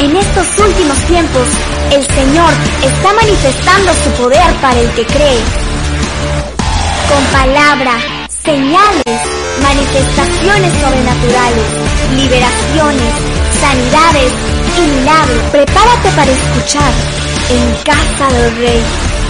En 0.00 0.16
estos 0.16 0.46
últimos 0.58 0.96
tiempos, 1.04 1.46
el 1.92 2.02
Señor 2.02 2.50
está 2.82 3.12
manifestando 3.12 3.92
su 4.02 4.10
poder 4.22 4.50
para 4.62 4.80
el 4.80 4.90
que 4.92 5.04
cree. 5.04 5.40
Con 7.06 7.22
palabra, 7.30 7.92
señales, 8.42 9.20
manifestaciones 9.62 10.72
sobrenaturales, 10.80 11.66
liberaciones, 12.16 13.12
sanidades 13.60 14.32
y 14.78 15.00
milagros. 15.00 15.42
Prepárate 15.52 16.08
para 16.16 16.32
escuchar 16.32 16.92
en 17.50 17.74
Casa 17.84 18.34
del 18.34 18.56
Rey 18.56 18.82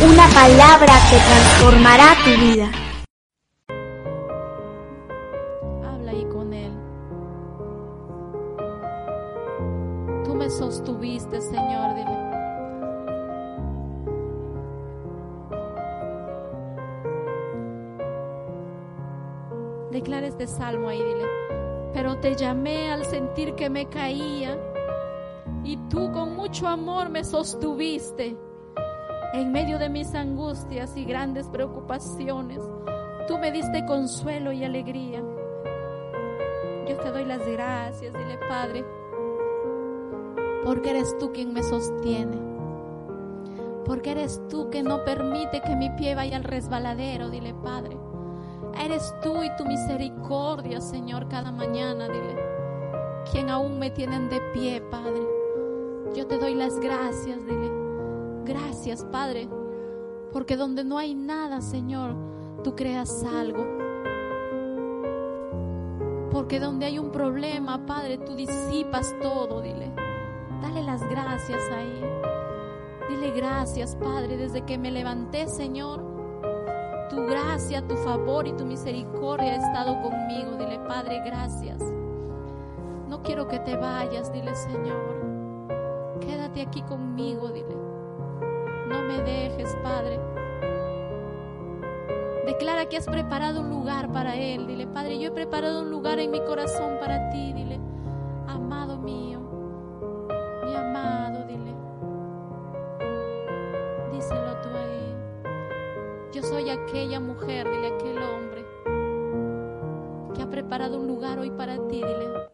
una 0.02 0.28
palabra 0.28 0.94
que 1.10 1.16
transformará 1.16 2.16
tu 2.24 2.30
vida. 2.46 2.89
Sostuviste, 10.50 11.40
Señor, 11.40 11.94
dile. 11.94 12.30
Declara 19.90 20.26
este 20.26 20.46
salmo 20.46 20.88
ahí, 20.88 21.02
dile. 21.02 21.24
Pero 21.92 22.18
te 22.18 22.36
llamé 22.36 22.90
al 22.90 23.04
sentir 23.04 23.54
que 23.54 23.68
me 23.68 23.86
caía 23.88 24.58
y 25.64 25.76
tú 25.88 26.12
con 26.12 26.36
mucho 26.36 26.66
amor 26.66 27.08
me 27.08 27.24
sostuviste. 27.24 28.36
En 29.32 29.52
medio 29.52 29.78
de 29.78 29.88
mis 29.88 30.14
angustias 30.14 30.96
y 30.96 31.04
grandes 31.04 31.48
preocupaciones, 31.48 32.60
tú 33.28 33.38
me 33.38 33.52
diste 33.52 33.84
consuelo 33.86 34.52
y 34.52 34.64
alegría. 34.64 35.22
Yo 36.88 36.96
te 36.96 37.10
doy 37.10 37.24
las 37.24 37.46
gracias, 37.46 38.12
dile 38.12 38.38
Padre, 38.48 38.84
porque 40.64 40.90
eres 40.90 41.16
tú 41.18 41.32
quien 41.32 41.52
me 41.52 41.62
sostiene. 41.62 42.38
Porque 43.84 44.12
eres 44.12 44.40
tú 44.48 44.70
que 44.70 44.82
no 44.82 45.04
permite 45.04 45.62
que 45.62 45.74
mi 45.74 45.90
pie 45.90 46.14
vaya 46.14 46.36
al 46.36 46.44
resbaladero, 46.44 47.30
dile 47.30 47.54
Padre. 47.54 47.96
Eres 48.78 49.14
tú 49.22 49.42
y 49.42 49.50
tu 49.56 49.64
misericordia, 49.64 50.80
Señor, 50.80 51.28
cada 51.28 51.50
mañana, 51.50 52.08
dile. 52.08 52.36
Quien 53.30 53.50
aún 53.50 53.78
me 53.78 53.90
tienen 53.90 54.28
de 54.28 54.40
pie, 54.52 54.80
Padre. 54.80 55.20
Yo 56.14 56.26
te 56.26 56.38
doy 56.38 56.54
las 56.54 56.78
gracias, 56.78 57.44
dile. 57.46 57.70
Gracias, 58.44 59.04
Padre. 59.04 59.48
Porque 60.32 60.56
donde 60.56 60.84
no 60.84 60.98
hay 60.98 61.14
nada, 61.14 61.60
Señor, 61.60 62.14
tú 62.62 62.76
creas 62.76 63.24
algo. 63.24 63.66
Porque 66.30 66.60
donde 66.60 66.86
hay 66.86 66.98
un 66.98 67.10
problema, 67.10 67.84
Padre, 67.86 68.18
tú 68.18 68.34
disipas 68.34 69.14
todo, 69.20 69.60
dile. 69.60 69.92
Dale 70.60 70.82
las 70.82 71.08
gracias 71.08 71.62
ahí. 71.70 72.04
Dile 73.08 73.32
gracias, 73.32 73.96
Padre, 73.96 74.36
desde 74.36 74.62
que 74.62 74.78
me 74.78 74.90
levanté, 74.90 75.48
Señor. 75.48 76.00
Tu 77.10 77.16
gracia, 77.26 77.86
tu 77.86 77.96
favor 77.96 78.46
y 78.46 78.52
tu 78.52 78.64
misericordia 78.64 79.54
ha 79.54 79.56
estado 79.56 80.00
conmigo. 80.00 80.52
Dile, 80.56 80.78
Padre, 80.86 81.20
gracias. 81.24 81.82
No 83.08 83.22
quiero 83.22 83.48
que 83.48 83.58
te 83.58 83.76
vayas, 83.76 84.32
dile, 84.32 84.54
Señor. 84.54 86.18
Quédate 86.20 86.62
aquí 86.62 86.82
conmigo, 86.82 87.48
dile. 87.48 87.74
No 88.88 89.02
me 89.02 89.22
dejes, 89.22 89.74
Padre. 89.82 90.20
Declara 92.46 92.86
que 92.86 92.96
has 92.96 93.06
preparado 93.06 93.60
un 93.60 93.70
lugar 93.70 94.12
para 94.12 94.36
Él. 94.36 94.66
Dile, 94.66 94.86
Padre, 94.86 95.18
yo 95.18 95.28
he 95.28 95.32
preparado 95.32 95.82
un 95.82 95.90
lugar 95.90 96.20
en 96.20 96.30
mi 96.30 96.40
corazón 96.40 96.98
para 97.00 97.30
ti. 97.30 97.52
Dile, 97.52 97.80
Soy 106.60 106.68
aquella 106.68 107.20
mujer, 107.20 107.70
dile, 107.70 107.86
aquel 107.86 108.22
hombre 108.22 108.66
que 110.34 110.42
ha 110.42 110.50
preparado 110.50 111.00
un 111.00 111.06
lugar 111.06 111.38
hoy 111.38 111.50
para 111.50 111.76
ti. 111.88 112.02
Dile, 112.02 112.50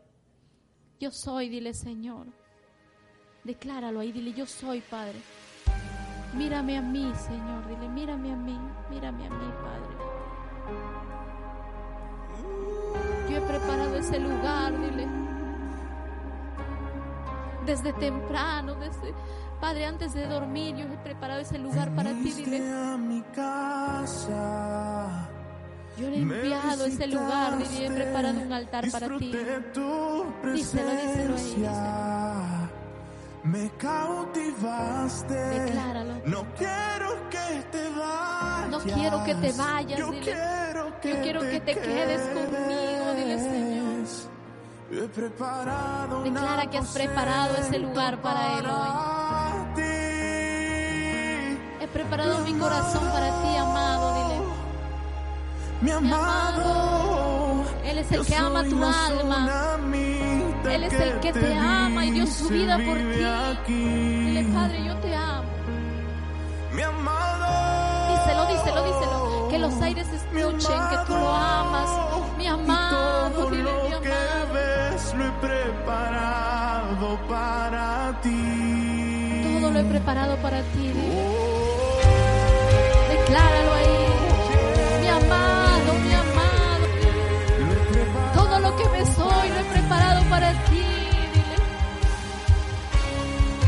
yo 1.01 1.11
soy, 1.11 1.49
dile, 1.49 1.75
Señor. 1.75 2.29
Decláralo 3.43 3.99
ahí, 3.99 4.13
dile, 4.13 4.33
yo 4.33 4.47
soy, 4.47 4.81
Padre. 4.81 5.21
Mírame 6.37 6.79
a 6.79 6.83
mí, 6.83 7.13
Señor. 7.17 7.67
Dile, 7.67 7.89
mírame 7.89 8.33
a 8.33 8.37
mí, 8.37 8.57
mírame 8.91 9.27
a 9.27 9.31
mí, 9.31 9.53
Padre. 9.65 9.97
Yo 13.29 13.39
he 13.39 13.41
preparado 13.41 13.97
ese 13.97 14.21
lugar, 14.21 14.81
dile. 14.83 15.09
Desde 17.67 17.93
temprano, 17.95 18.77
desde 18.77 19.13
Padre, 19.61 19.87
antes 19.87 20.13
de 20.15 20.27
dormir, 20.27 20.77
yo 20.77 20.85
he 20.85 20.99
preparado 20.99 21.41
ese 21.41 21.59
lugar 21.59 21.95
para 21.95 22.11
ti, 22.11 22.33
dile. 22.33 22.59
Yo 25.99 26.11
le 26.11 26.17
he 26.17 26.21
enviado 26.21 26.85
ese 26.85 27.07
lugar, 27.07 27.59
dile, 27.59 27.87
he 27.87 27.91
preparado 27.91 28.41
un 28.41 28.53
altar 28.53 28.91
para 28.91 29.09
ti. 29.19 29.33
Díselo, 30.53 30.91
díselo 30.91 31.37
a 31.37 31.41
ella. 31.41 32.71
Me 33.45 33.71
cautivaste. 33.79 35.35
Decláralo. 35.35 36.15
No 36.27 36.45
quiero 36.57 37.31
que 37.31 37.65
te 37.71 37.89
vayas. 37.91 38.71
No 38.71 38.79
quiero 38.81 39.25
que 39.25 39.35
te 39.37 39.53
vayas, 39.53 39.99
Yo 39.99 40.11
dile. 40.11 40.23
quiero 40.23 41.01
que, 41.01 41.09
Yo 41.11 41.23
quiero 41.23 41.41
que 41.41 41.61
te 41.61 41.75
quedes 41.75 42.21
conmigo, 42.29 43.15
dile, 43.17 43.39
Señor. 43.39 43.87
He 44.89 45.09
preparado 45.09 46.23
Declara 46.23 46.71
que 46.71 46.79
has 46.79 46.93
preparado 46.93 47.57
ese 47.57 47.79
lugar 47.79 48.21
para 48.23 48.59
Él 48.59 48.67
hoy. 48.67 49.16
Preparado 51.97 52.39
mi 52.41 52.53
corazón 52.55 53.05
para 53.11 53.29
ti, 53.41 53.57
amado, 53.57 54.15
dile. 54.15 54.39
Mi 55.81 55.91
amado. 55.93 57.65
Él 57.85 57.99
es 57.99 58.13
el 58.13 58.27
que 58.27 58.37
ama 58.37 58.65
tu 58.65 58.85
alma. 58.85 59.79
Él 60.71 60.85
es 60.85 60.93
el 60.93 61.21
que 61.21 61.33
te 61.33 61.55
ama 61.55 62.05
y 62.05 62.11
dio 62.11 62.27
su 62.27 62.49
vida 62.49 62.77
por 62.87 62.99
ti. 63.67 63.73
Dile, 63.73 64.45
Padre, 64.55 64.85
yo 64.85 64.97
te 64.97 65.15
amo. 65.15 65.49
Mi 66.73 66.83
amado. 66.83 67.47
Díselo, 68.11 68.47
díselo, 68.47 68.85
díselo. 68.85 69.49
Que 69.49 69.59
los 69.59 69.81
aires 69.81 70.07
escuchen 70.09 70.81
que 70.91 70.99
tú 71.07 71.15
lo 71.15 71.29
amas. 71.35 71.91
Mi 72.37 72.47
amado, 72.47 73.51
dile, 73.51 73.63
mi 73.85 73.91
lo 73.91 74.01
que 74.03 74.13
amado. 74.13 74.53
ves 74.53 75.15
lo 75.15 75.25
he 75.25 75.33
preparado 75.41 77.19
para 77.27 78.21
ti. 78.23 79.61
Todo 79.61 79.71
lo 79.71 79.79
he 79.79 79.85
preparado 79.85 80.37
para 80.37 80.61
ti. 80.63 80.89
dile. 80.89 81.36
Decláralo 83.27 83.73
ahí. 83.73 84.07
Mi 85.01 85.09
amado, 85.09 85.93
mi 86.05 86.13
amado. 86.15 86.87
Todo 88.35 88.61
lo 88.61 88.77
que 88.77 88.89
ves 88.91 89.19
hoy 89.19 89.49
lo 89.49 89.59
he 89.59 89.65
preparado 89.65 90.23
para 90.31 90.53
ti. 90.67 90.87
Dile. 91.35 91.57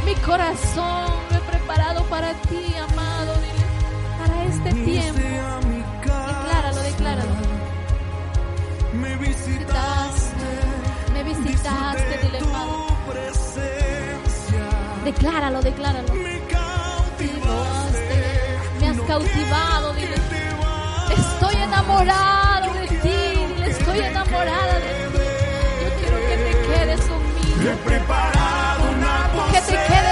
Mi 0.04 0.14
corazón 0.22 1.10
lo 1.30 1.36
he 1.38 1.41
preparado 1.41 2.04
para 2.04 2.34
ti, 2.34 2.76
amado. 2.76 3.34
Dile. 3.41 3.64
Para 4.20 4.44
este 4.44 4.70
tiempo. 4.84 5.20
Decláralo, 6.04 6.80
decláralo. 6.82 7.34
Me 8.92 9.16
visitaste. 9.16 10.47
Me 11.14 11.24
visitaste, 11.24 12.18
dile, 12.22 12.38
Padre. 12.52 12.78
Decláralo, 15.04 15.62
decláralo. 15.62 16.38
Cautivado, 19.08 19.94
dile. 19.94 20.14
Estoy 21.16 21.56
enamorado 21.62 22.74
de 22.74 22.86
ti, 22.88 23.08
dile. 23.08 23.70
Estoy 23.70 23.98
enamorada 24.00 24.74
de 24.74 24.91
ti. 25.12 25.19
Yo 25.82 25.88
quiero 25.98 26.19
que 26.28 26.36
te 26.44 26.52
quedes 26.69 27.00
He 27.00 27.08
conmigo. 27.08 27.78
preparado 27.86 28.83
una 28.92 29.50
Que 29.50 29.60
te 29.62 29.72
quedes 29.72 30.08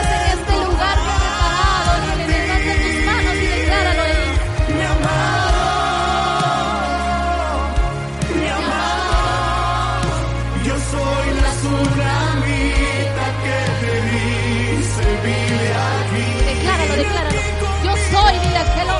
soy, 18.56 18.64
dile, 18.64 18.72
aquel 18.72 18.95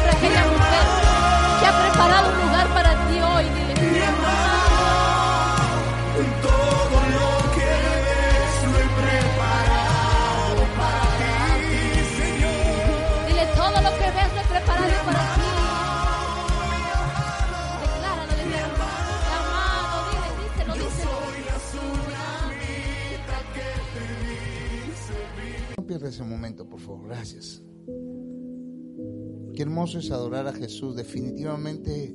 es 29.94 30.10
adorar 30.10 30.46
a 30.46 30.52
Jesús. 30.52 30.96
Definitivamente 30.96 32.14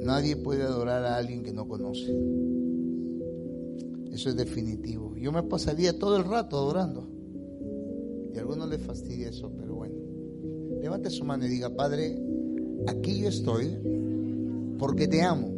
nadie 0.00 0.36
puede 0.36 0.62
adorar 0.62 1.04
a 1.04 1.16
alguien 1.16 1.42
que 1.42 1.52
no 1.52 1.68
conoce. 1.68 2.12
Eso 4.12 4.30
es 4.30 4.36
definitivo. 4.36 5.14
Yo 5.16 5.30
me 5.32 5.42
pasaría 5.42 5.98
todo 5.98 6.16
el 6.16 6.24
rato 6.24 6.56
adorando. 6.56 7.08
Y 8.32 8.36
a 8.36 8.40
algunos 8.40 8.68
les 8.68 8.82
fastidia 8.82 9.28
eso, 9.28 9.52
pero 9.56 9.74
bueno. 9.74 9.94
Levante 10.80 11.10
su 11.10 11.24
mano 11.24 11.44
y 11.44 11.48
diga, 11.48 11.74
Padre, 11.74 12.18
aquí 12.86 13.20
yo 13.20 13.28
estoy 13.28 13.76
porque 14.78 15.08
te 15.08 15.22
amo 15.22 15.52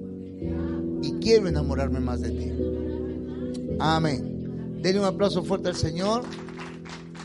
y 1.03 1.13
quiero 1.21 1.49
enamorarme 1.49 2.01
más 2.01 2.21
de 2.21 2.31
ti. 2.31 2.53
Amén. 3.79 4.79
Denle 4.83 5.01
un 5.01 5.07
aplauso 5.07 5.43
fuerte 5.43 5.69
al 5.69 5.77
Señor 5.77 6.23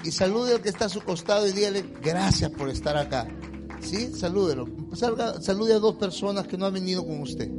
y 0.03 0.11
salude 0.11 0.53
al 0.53 0.61
que 0.61 0.69
está 0.69 0.85
a 0.85 0.89
su 0.89 1.01
costado 1.01 1.47
y 1.47 1.51
dígale 1.51 1.83
gracias 2.03 2.51
por 2.51 2.69
estar 2.69 2.97
acá. 2.97 3.27
¿Sí? 3.85 4.11
Salúdelo. 4.13 4.67
Salga, 4.93 5.39
salude 5.41 5.73
a 5.73 5.79
dos 5.79 5.95
personas 5.95 6.47
que 6.47 6.57
no 6.57 6.65
han 6.65 6.73
venido 6.73 7.05
con 7.05 7.21
usted, 7.21 7.51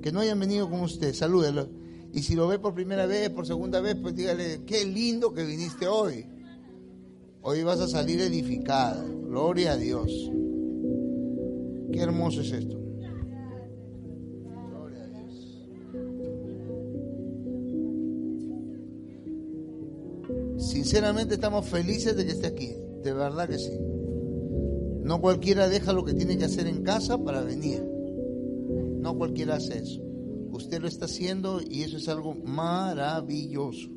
que 0.00 0.12
no 0.12 0.20
hayan 0.20 0.38
venido 0.38 0.70
con 0.70 0.80
usted, 0.80 1.12
salúdelo. 1.12 1.68
Y 2.12 2.22
si 2.22 2.36
lo 2.36 2.46
ve 2.46 2.58
por 2.58 2.74
primera 2.74 3.06
vez, 3.06 3.30
por 3.30 3.46
segunda 3.46 3.80
vez, 3.80 3.96
pues 4.00 4.14
dígale, 4.14 4.62
qué 4.64 4.84
lindo 4.84 5.32
que 5.32 5.44
viniste 5.44 5.88
hoy. 5.88 6.26
Hoy 7.40 7.64
vas 7.64 7.80
a 7.80 7.88
salir 7.88 8.20
edificada. 8.20 9.04
Gloria 9.04 9.72
a 9.72 9.76
Dios. 9.76 10.30
Qué 11.92 12.00
hermoso 12.00 12.42
es 12.42 12.52
esto. 12.52 12.78
Sinceramente 20.58 21.34
estamos 21.34 21.66
felices 21.66 22.16
de 22.16 22.24
que 22.24 22.32
esté 22.32 22.46
aquí. 22.46 22.74
De 23.02 23.12
verdad 23.12 23.48
que 23.48 23.58
sí. 23.58 23.91
No 25.02 25.20
cualquiera 25.20 25.68
deja 25.68 25.92
lo 25.92 26.04
que 26.04 26.14
tiene 26.14 26.38
que 26.38 26.44
hacer 26.44 26.66
en 26.66 26.82
casa 26.82 27.18
para 27.18 27.42
venir. 27.42 27.82
No 29.00 29.18
cualquiera 29.18 29.56
hace 29.56 29.78
eso. 29.78 30.00
Usted 30.52 30.80
lo 30.80 30.86
está 30.86 31.06
haciendo 31.06 31.60
y 31.60 31.82
eso 31.82 31.96
es 31.96 32.08
algo 32.08 32.34
maravilloso. 32.34 33.90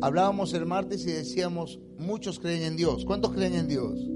Hablábamos 0.00 0.52
el 0.52 0.66
martes 0.66 1.06
y 1.06 1.12
decíamos, 1.12 1.80
muchos 1.98 2.40
creen 2.40 2.62
en 2.62 2.76
Dios. 2.76 3.04
¿Cuántos 3.04 3.32
creen 3.32 3.54
en 3.54 3.68
Dios? 3.68 4.10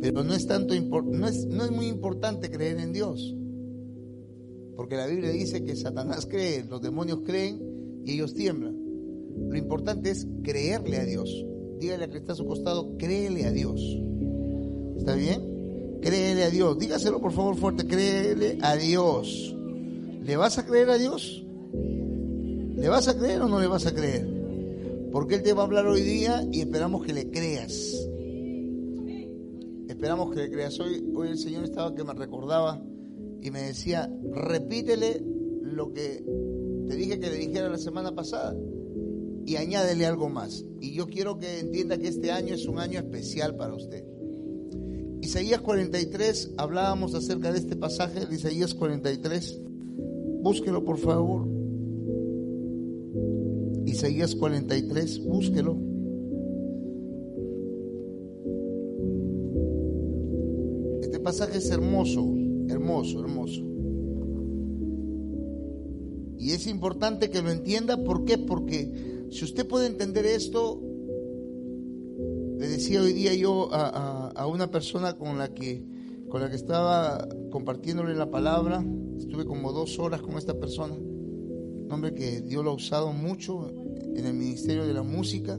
Pero 0.00 0.24
no 0.24 0.34
es 0.34 0.46
tanto 0.46 0.74
no 0.74 1.28
es, 1.28 1.46
no 1.46 1.64
es 1.64 1.70
muy 1.70 1.86
importante 1.86 2.50
creer 2.50 2.80
en 2.80 2.92
Dios. 2.92 3.36
Porque 4.76 4.96
la 4.96 5.06
Biblia 5.06 5.30
dice 5.30 5.62
que 5.62 5.76
Satanás 5.76 6.26
cree, 6.26 6.64
los 6.64 6.80
demonios 6.80 7.20
creen 7.24 8.02
y 8.04 8.12
ellos 8.12 8.34
tiemblan. 8.34 8.85
Lo 9.36 9.56
importante 9.56 10.10
es 10.10 10.26
creerle 10.42 10.98
a 10.98 11.04
Dios. 11.04 11.44
Dígale 11.78 12.04
a 12.04 12.08
que 12.08 12.18
está 12.18 12.32
a 12.32 12.36
su 12.36 12.46
costado, 12.46 12.96
créele 12.96 13.44
a 13.44 13.52
Dios. 13.52 13.80
¿Está 14.96 15.14
bien? 15.14 15.98
Créele 16.00 16.44
a 16.44 16.50
Dios. 16.50 16.78
Dígaselo 16.78 17.20
por 17.20 17.32
favor 17.32 17.56
fuerte, 17.56 17.86
créele 17.86 18.58
a 18.62 18.76
Dios. 18.76 19.54
¿Le 20.22 20.36
vas 20.36 20.58
a 20.58 20.66
creer 20.66 20.90
a 20.90 20.98
Dios? 20.98 21.44
¿Le 22.76 22.88
vas 22.88 23.08
a 23.08 23.16
creer 23.16 23.42
o 23.42 23.48
no 23.48 23.60
le 23.60 23.66
vas 23.66 23.86
a 23.86 23.94
creer? 23.94 24.26
Porque 25.12 25.36
Él 25.36 25.42
te 25.42 25.52
va 25.52 25.62
a 25.62 25.66
hablar 25.66 25.86
hoy 25.86 26.02
día 26.02 26.46
y 26.50 26.60
esperamos 26.60 27.04
que 27.04 27.12
le 27.12 27.30
creas. 27.30 27.94
Esperamos 29.88 30.34
que 30.34 30.42
le 30.42 30.50
creas. 30.50 30.78
Hoy, 30.80 31.04
hoy 31.14 31.28
el 31.28 31.38
Señor 31.38 31.64
estaba 31.64 31.94
que 31.94 32.04
me 32.04 32.12
recordaba 32.12 32.82
y 33.40 33.50
me 33.50 33.62
decía, 33.62 34.10
repítele 34.32 35.22
lo 35.62 35.92
que 35.92 36.24
te 36.88 36.96
dije 36.96 37.18
que 37.18 37.30
le 37.30 37.36
dijera 37.36 37.68
la 37.68 37.78
semana 37.78 38.14
pasada 38.14 38.54
y 39.46 39.56
añádele 39.56 40.04
algo 40.06 40.28
más. 40.28 40.64
Y 40.80 40.92
yo 40.92 41.06
quiero 41.06 41.38
que 41.38 41.60
entienda 41.60 41.96
que 41.96 42.08
este 42.08 42.32
año 42.32 42.54
es 42.54 42.66
un 42.66 42.80
año 42.80 42.98
especial 42.98 43.56
para 43.56 43.74
usted. 43.74 44.04
Isaías 45.22 45.60
43, 45.60 46.54
hablábamos 46.58 47.14
acerca 47.14 47.52
de 47.52 47.58
este 47.58 47.76
pasaje, 47.76 48.26
de 48.26 48.34
Isaías 48.34 48.74
43. 48.74 49.60
Búsquelo 50.42 50.84
por 50.84 50.98
favor. 50.98 51.48
Isaías 53.86 54.34
43, 54.34 55.24
búsquelo. 55.24 55.78
Este 61.02 61.20
pasaje 61.20 61.58
es 61.58 61.70
hermoso, 61.70 62.34
hermoso, 62.68 63.20
hermoso. 63.20 63.62
Y 66.36 66.50
es 66.50 66.66
importante 66.66 67.30
que 67.30 67.42
lo 67.42 67.50
entienda, 67.50 68.02
¿por 68.04 68.24
qué? 68.24 68.38
Porque 68.38 69.15
si 69.30 69.44
usted 69.44 69.66
puede 69.66 69.86
entender 69.86 70.26
esto, 70.26 70.80
le 72.58 72.68
decía 72.68 73.02
hoy 73.02 73.12
día 73.12 73.34
yo 73.34 73.72
a, 73.72 73.88
a, 73.88 74.28
a 74.30 74.46
una 74.46 74.70
persona 74.70 75.16
con 75.16 75.38
la 75.38 75.52
que 75.52 75.84
con 76.28 76.40
la 76.40 76.50
que 76.50 76.56
estaba 76.56 77.28
compartiéndole 77.50 78.14
la 78.14 78.30
palabra, 78.30 78.84
estuve 79.16 79.44
como 79.44 79.72
dos 79.72 79.98
horas 79.98 80.22
con 80.22 80.36
esta 80.36 80.58
persona, 80.58 80.94
un 80.94 81.88
hombre 81.90 82.14
que 82.14 82.40
Dios 82.42 82.64
lo 82.64 82.72
ha 82.72 82.74
usado 82.74 83.12
mucho 83.12 83.70
en 83.70 84.26
el 84.26 84.34
ministerio 84.34 84.86
de 84.86 84.94
la 84.94 85.02
música, 85.02 85.58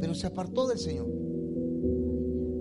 pero 0.00 0.14
se 0.14 0.26
apartó 0.26 0.66
del 0.66 0.78
Señor, 0.78 1.06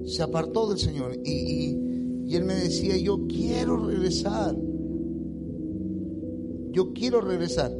se 0.05 0.21
apartó 0.21 0.69
del 0.69 0.77
Señor. 0.77 1.17
Y, 1.23 1.31
y, 1.31 2.23
y 2.27 2.35
él 2.35 2.43
me 2.43 2.53
decía, 2.53 2.95
yo 2.97 3.25
quiero 3.27 3.77
regresar, 3.87 4.55
yo 6.71 6.93
quiero 6.93 7.21
regresar. 7.21 7.75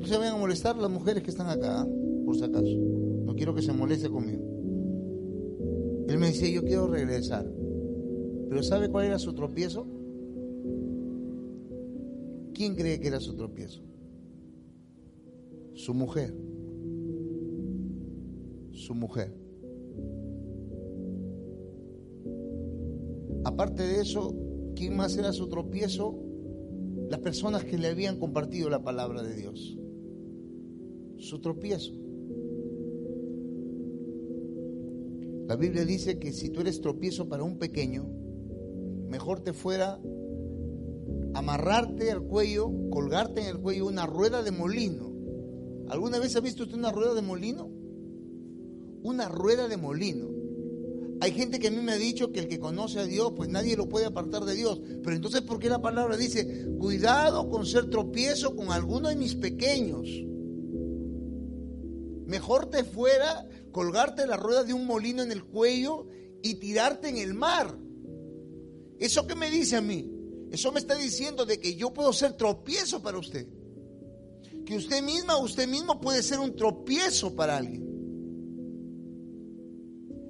No 0.00 0.06
se 0.06 0.16
vayan 0.16 0.36
a 0.36 0.38
molestar 0.38 0.78
las 0.78 0.90
mujeres 0.90 1.22
que 1.22 1.30
están 1.30 1.50
acá, 1.50 1.86
por 2.24 2.34
si 2.34 2.42
acaso. 2.42 2.74
No 3.26 3.34
quiero 3.34 3.54
que 3.54 3.60
se 3.60 3.70
moleste 3.74 4.08
conmigo. 4.08 4.42
Él 6.08 6.16
me 6.16 6.28
decía, 6.28 6.48
yo 6.48 6.64
quiero 6.64 6.86
regresar. 6.86 7.46
Pero 8.48 8.62
¿sabe 8.62 8.88
cuál 8.88 9.06
era 9.06 9.18
su 9.18 9.34
tropiezo? 9.34 9.86
¿Quién 12.54 12.74
cree 12.76 12.98
que 12.98 13.08
era 13.08 13.20
su 13.20 13.36
tropiezo? 13.36 13.82
Su 15.74 15.92
mujer. 15.92 16.34
Su 18.72 18.94
mujer. 18.94 19.34
Aparte 23.44 23.82
de 23.82 24.00
eso, 24.00 24.34
¿quién 24.74 24.96
más 24.96 25.14
era 25.18 25.32
su 25.32 25.46
tropiezo? 25.48 26.18
Las 27.10 27.20
personas 27.20 27.64
que 27.64 27.76
le 27.76 27.88
habían 27.88 28.18
compartido 28.18 28.70
la 28.70 28.82
palabra 28.82 29.22
de 29.22 29.34
Dios. 29.36 29.76
Su 31.20 31.38
tropiezo. 31.38 31.92
La 35.46 35.56
Biblia 35.56 35.84
dice 35.84 36.18
que 36.18 36.32
si 36.32 36.48
tú 36.48 36.60
eres 36.62 36.80
tropiezo 36.80 37.28
para 37.28 37.42
un 37.42 37.58
pequeño, 37.58 38.08
mejor 39.08 39.40
te 39.40 39.52
fuera 39.52 40.00
amarrarte 41.34 42.10
al 42.10 42.22
cuello, 42.22 42.70
colgarte 42.90 43.42
en 43.42 43.48
el 43.48 43.58
cuello 43.58 43.86
una 43.86 44.06
rueda 44.06 44.42
de 44.42 44.50
molino. 44.50 45.12
¿Alguna 45.88 46.18
vez 46.18 46.36
ha 46.36 46.40
visto 46.40 46.62
usted 46.62 46.78
una 46.78 46.92
rueda 46.92 47.12
de 47.14 47.22
molino? 47.22 47.70
Una 49.02 49.28
rueda 49.28 49.68
de 49.68 49.76
molino. 49.76 50.28
Hay 51.20 51.32
gente 51.32 51.58
que 51.58 51.68
a 51.68 51.70
mí 51.70 51.82
me 51.82 51.92
ha 51.92 51.98
dicho 51.98 52.32
que 52.32 52.40
el 52.40 52.48
que 52.48 52.58
conoce 52.58 52.98
a 52.98 53.04
Dios, 53.04 53.34
pues 53.36 53.50
nadie 53.50 53.76
lo 53.76 53.90
puede 53.90 54.06
apartar 54.06 54.44
de 54.44 54.54
Dios. 54.54 54.80
Pero 55.02 55.14
entonces, 55.14 55.42
¿por 55.42 55.58
qué 55.58 55.68
la 55.68 55.82
palabra 55.82 56.16
dice, 56.16 56.66
cuidado 56.78 57.50
con 57.50 57.66
ser 57.66 57.90
tropiezo 57.90 58.56
con 58.56 58.70
alguno 58.70 59.10
de 59.10 59.16
mis 59.16 59.34
pequeños? 59.34 60.08
Mejor 62.30 62.66
te 62.66 62.84
fuera 62.84 63.44
colgarte 63.72 64.24
la 64.24 64.36
rueda 64.36 64.62
de 64.62 64.72
un 64.72 64.86
molino 64.86 65.20
en 65.20 65.32
el 65.32 65.42
cuello 65.42 66.06
y 66.44 66.54
tirarte 66.54 67.08
en 67.08 67.18
el 67.18 67.34
mar. 67.34 67.76
¿Eso 69.00 69.26
qué 69.26 69.34
me 69.34 69.50
dice 69.50 69.74
a 69.74 69.80
mí? 69.80 70.08
Eso 70.52 70.70
me 70.70 70.78
está 70.78 70.94
diciendo 70.94 71.44
de 71.44 71.58
que 71.58 71.74
yo 71.74 71.92
puedo 71.92 72.12
ser 72.12 72.34
tropiezo 72.34 73.02
para 73.02 73.18
usted. 73.18 73.48
Que 74.64 74.76
usted 74.76 75.02
misma 75.02 75.38
usted 75.38 75.66
mismo 75.66 76.00
puede 76.00 76.22
ser 76.22 76.38
un 76.38 76.54
tropiezo 76.54 77.34
para 77.34 77.56
alguien. 77.56 77.84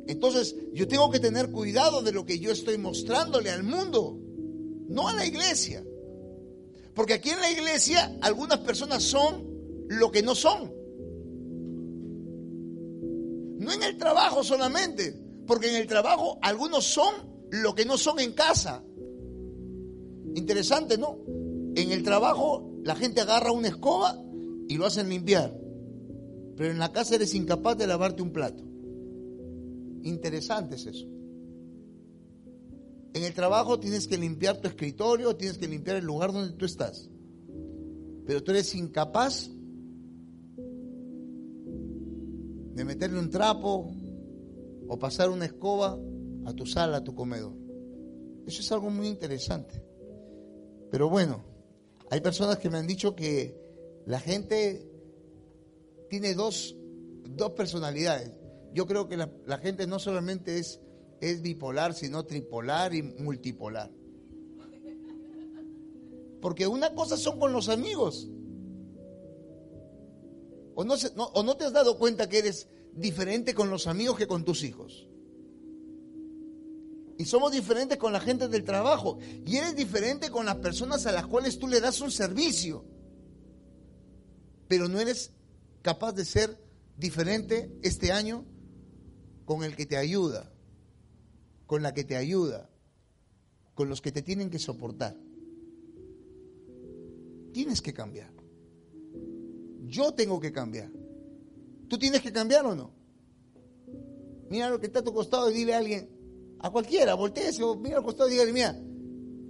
Entonces, 0.07 0.57
yo 0.73 0.89
tengo 0.89 1.11
que 1.11 1.21
tener 1.21 1.51
cuidado 1.51 2.01
de 2.01 2.13
lo 2.13 2.25
que 2.25 2.39
yo 2.39 2.51
estoy 2.51 2.79
mostrándole 2.79 3.51
al 3.51 3.63
mundo, 3.63 4.19
no 4.89 5.07
a 5.07 5.13
la 5.13 5.27
iglesia. 5.27 5.85
Porque 6.95 7.13
aquí 7.13 7.29
en 7.29 7.41
la 7.41 7.51
iglesia 7.51 8.17
algunas 8.23 8.61
personas 8.61 9.03
son 9.03 9.45
lo 9.89 10.11
que 10.11 10.23
no 10.23 10.35
son. 10.35 10.80
No 13.71 13.77
en 13.77 13.85
el 13.85 13.97
trabajo 13.97 14.43
solamente, 14.43 15.15
porque 15.47 15.69
en 15.69 15.77
el 15.77 15.87
trabajo 15.87 16.41
algunos 16.43 16.85
son 16.85 17.15
lo 17.53 17.73
que 17.73 17.85
no 17.85 17.97
son 17.97 18.19
en 18.19 18.33
casa. 18.33 18.83
Interesante, 20.35 20.99
¿no? 20.99 21.19
En 21.77 21.93
el 21.93 22.03
trabajo 22.03 22.81
la 22.83 22.97
gente 22.97 23.21
agarra 23.21 23.53
una 23.53 23.69
escoba 23.69 24.21
y 24.69 24.77
lo 24.77 24.87
hacen 24.87 25.09
limpiar. 25.09 25.57
Pero 26.57 26.73
en 26.73 26.81
la 26.81 26.91
casa 26.91 27.15
eres 27.15 27.33
incapaz 27.33 27.79
de 27.79 27.87
lavarte 27.87 28.23
un 28.23 28.33
plato. 28.33 28.65
Interesante 30.03 30.75
es 30.75 30.87
eso. 30.87 31.07
En 33.15 33.23
el 33.23 33.35
trabajo 33.35 33.79
tienes 33.79 34.09
que 34.09 34.19
limpiar 34.19 34.61
tu 34.61 34.67
escritorio, 34.67 35.37
tienes 35.37 35.59
que 35.59 35.69
limpiar 35.69 35.95
el 35.95 36.05
lugar 36.05 36.33
donde 36.33 36.57
tú 36.57 36.65
estás. 36.65 37.09
pero 38.27 38.43
tú 38.43 38.51
eres 38.51 38.75
incapaz 38.75 39.49
de 42.81 42.85
meterle 42.87 43.19
un 43.19 43.29
trapo 43.29 43.93
o 44.89 44.99
pasar 44.99 45.29
una 45.29 45.45
escoba 45.45 45.99
a 46.47 46.55
tu 46.55 46.65
sala, 46.65 46.97
a 46.97 47.05
tu 47.05 47.15
comedor. 47.15 47.53
Eso 48.47 48.63
es 48.63 48.73
algo 48.73 48.89
muy 48.89 49.07
interesante. 49.07 49.85
Pero 50.91 51.11
bueno, 51.11 51.45
hay 52.11 52.23
personas 52.23 52.57
que 52.57 52.71
me 52.71 52.79
han 52.79 52.87
dicho 52.87 53.15
que 53.15 53.55
la 54.07 54.19
gente 54.19 54.91
tiene 56.09 56.33
dos, 56.33 56.75
dos 57.29 57.51
personalidades. 57.51 58.33
Yo 58.73 58.87
creo 58.87 59.09
que 59.09 59.19
la, 59.19 59.31
la 59.45 59.59
gente 59.59 59.87
no 59.87 59.99
solamente 59.99 60.59
es, 60.59 60.81
es 61.21 61.43
bipolar, 61.43 61.93
sino 61.93 62.25
tripolar 62.25 62.95
y 62.95 63.03
multipolar. 63.03 63.91
Porque 66.41 66.67
una 66.67 66.95
cosa 66.95 67.19
son 67.19 67.39
con 67.39 67.53
los 67.53 67.69
amigos. 67.69 68.31
¿O 70.81 70.85
no, 70.85 70.97
se- 70.97 71.15
no- 71.15 71.27
¿O 71.35 71.43
no 71.43 71.59
te 71.59 71.65
has 71.65 71.75
dado 71.75 71.99
cuenta 71.99 72.27
que 72.27 72.39
eres 72.39 72.67
diferente 72.95 73.53
con 73.53 73.69
los 73.69 73.87
amigos 73.87 74.17
que 74.17 74.27
con 74.27 74.47
tus 74.47 74.63
hijos? 74.63 75.07
Y 77.19 77.27
somos 77.27 77.53
diferentes 77.53 77.99
con 77.99 78.15
la 78.15 78.21
gente 78.21 78.49
del 78.49 78.65
trabajo. 78.65 79.19
Y 79.45 79.57
eres 79.57 79.77
diferente 79.77 80.31
con 80.31 80.47
las 80.47 80.57
personas 80.57 81.05
a 81.05 81.13
las 81.13 81.27
cuales 81.27 81.59
tú 81.59 81.69
le 81.69 81.83
das 81.83 82.01
un 82.01 82.11
servicio. 82.11 82.83
Pero 84.69 84.89
no 84.89 84.99
eres 85.01 85.33
capaz 85.83 86.13
de 86.15 86.25
ser 86.25 86.59
diferente 86.97 87.71
este 87.83 88.11
año 88.11 88.47
con 89.45 89.65
el 89.65 89.77
que 89.77 89.85
te 89.85 89.99
ayuda, 89.99 90.51
con 91.67 91.83
la 91.83 91.93
que 91.93 92.05
te 92.05 92.17
ayuda, 92.17 92.71
con 93.75 93.91
los 93.91 94.01
que 94.01 94.13
te 94.13 94.23
tienen 94.23 94.49
que 94.49 94.59
soportar. 94.59 95.15
Tienes 97.53 97.83
que 97.83 97.93
cambiar. 97.93 98.40
Yo 99.91 100.13
tengo 100.13 100.39
que 100.39 100.53
cambiar. 100.53 100.91
¿Tú 101.89 101.99
tienes 101.99 102.23
que 102.23 102.33
cambiar 102.33 102.65
o 102.65 102.75
no? 102.75 102.93
Mira 104.49 104.71
lo 104.71 104.79
que 104.79 104.87
está 104.87 105.01
a 105.01 105.05
tu 105.05 105.13
costado 105.13 105.51
y 105.51 105.55
dile 105.55 105.75
a 105.75 105.79
alguien, 105.79 106.09
a 106.61 106.71
cualquiera, 106.71 107.15
volteese 107.15 107.63
o 107.63 107.77
mira 107.77 107.99
al 107.99 108.05
costado 108.05 108.29
y 108.29 108.33
dígale, 108.33 108.53
mira, 108.53 108.81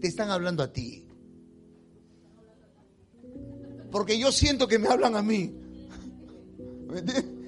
te 0.01 0.09
están 0.09 0.31
hablando 0.31 0.63
a 0.63 0.73
ti. 0.73 1.07
Porque 3.91 4.19
yo 4.19 4.33
siento 4.33 4.67
que 4.67 4.79
me 4.79 4.89
hablan 4.89 5.17
a 5.17 5.23
mí. 5.23 5.55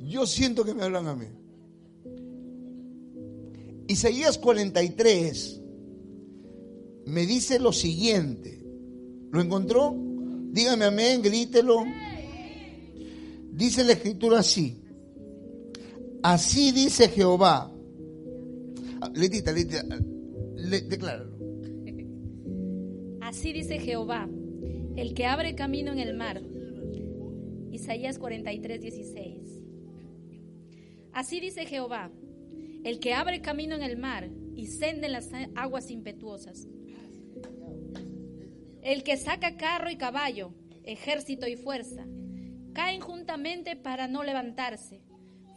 Yo 0.00 0.26
siento 0.26 0.64
que 0.64 0.72
me 0.72 0.84
hablan 0.84 1.06
a 1.06 1.14
mí. 1.14 1.26
Isaías 3.88 4.38
43 4.38 5.60
me 7.04 7.26
dice 7.26 7.58
lo 7.58 7.74
siguiente. 7.74 8.64
¿Lo 9.30 9.42
encontró? 9.42 10.07
Dígame 10.50 10.84
amén, 10.86 11.22
grítelo. 11.22 11.84
Dice 13.52 13.84
la 13.84 13.92
escritura 13.92 14.40
así. 14.40 14.82
Así 16.22 16.72
dice 16.72 17.08
Jehová. 17.08 17.72
Ah, 19.00 19.10
Letita, 19.14 19.52
Letita, 19.52 19.84
le, 20.56 20.80
decláralo. 20.82 21.38
Así 23.20 23.52
dice 23.52 23.78
Jehová, 23.78 24.28
el 24.96 25.14
que 25.14 25.26
abre 25.26 25.54
camino 25.54 25.92
en 25.92 25.98
el 25.98 26.16
mar. 26.16 26.40
Isaías 27.70 28.18
43, 28.18 28.80
16. 28.80 29.60
Así 31.12 31.40
dice 31.40 31.66
Jehová, 31.66 32.10
el 32.84 32.98
que 32.98 33.14
abre 33.14 33.42
camino 33.42 33.74
en 33.76 33.82
el 33.82 33.98
mar 33.98 34.30
y 34.56 34.66
senda 34.66 35.06
en 35.06 35.12
las 35.12 35.30
aguas 35.54 35.90
impetuosas. 35.90 36.66
El 38.88 39.02
que 39.02 39.18
saca 39.18 39.58
carro 39.58 39.90
y 39.90 39.96
caballo, 39.96 40.54
ejército 40.82 41.46
y 41.46 41.56
fuerza, 41.56 42.06
caen 42.72 43.02
juntamente 43.02 43.76
para 43.76 44.08
no 44.08 44.22
levantarse, 44.24 45.02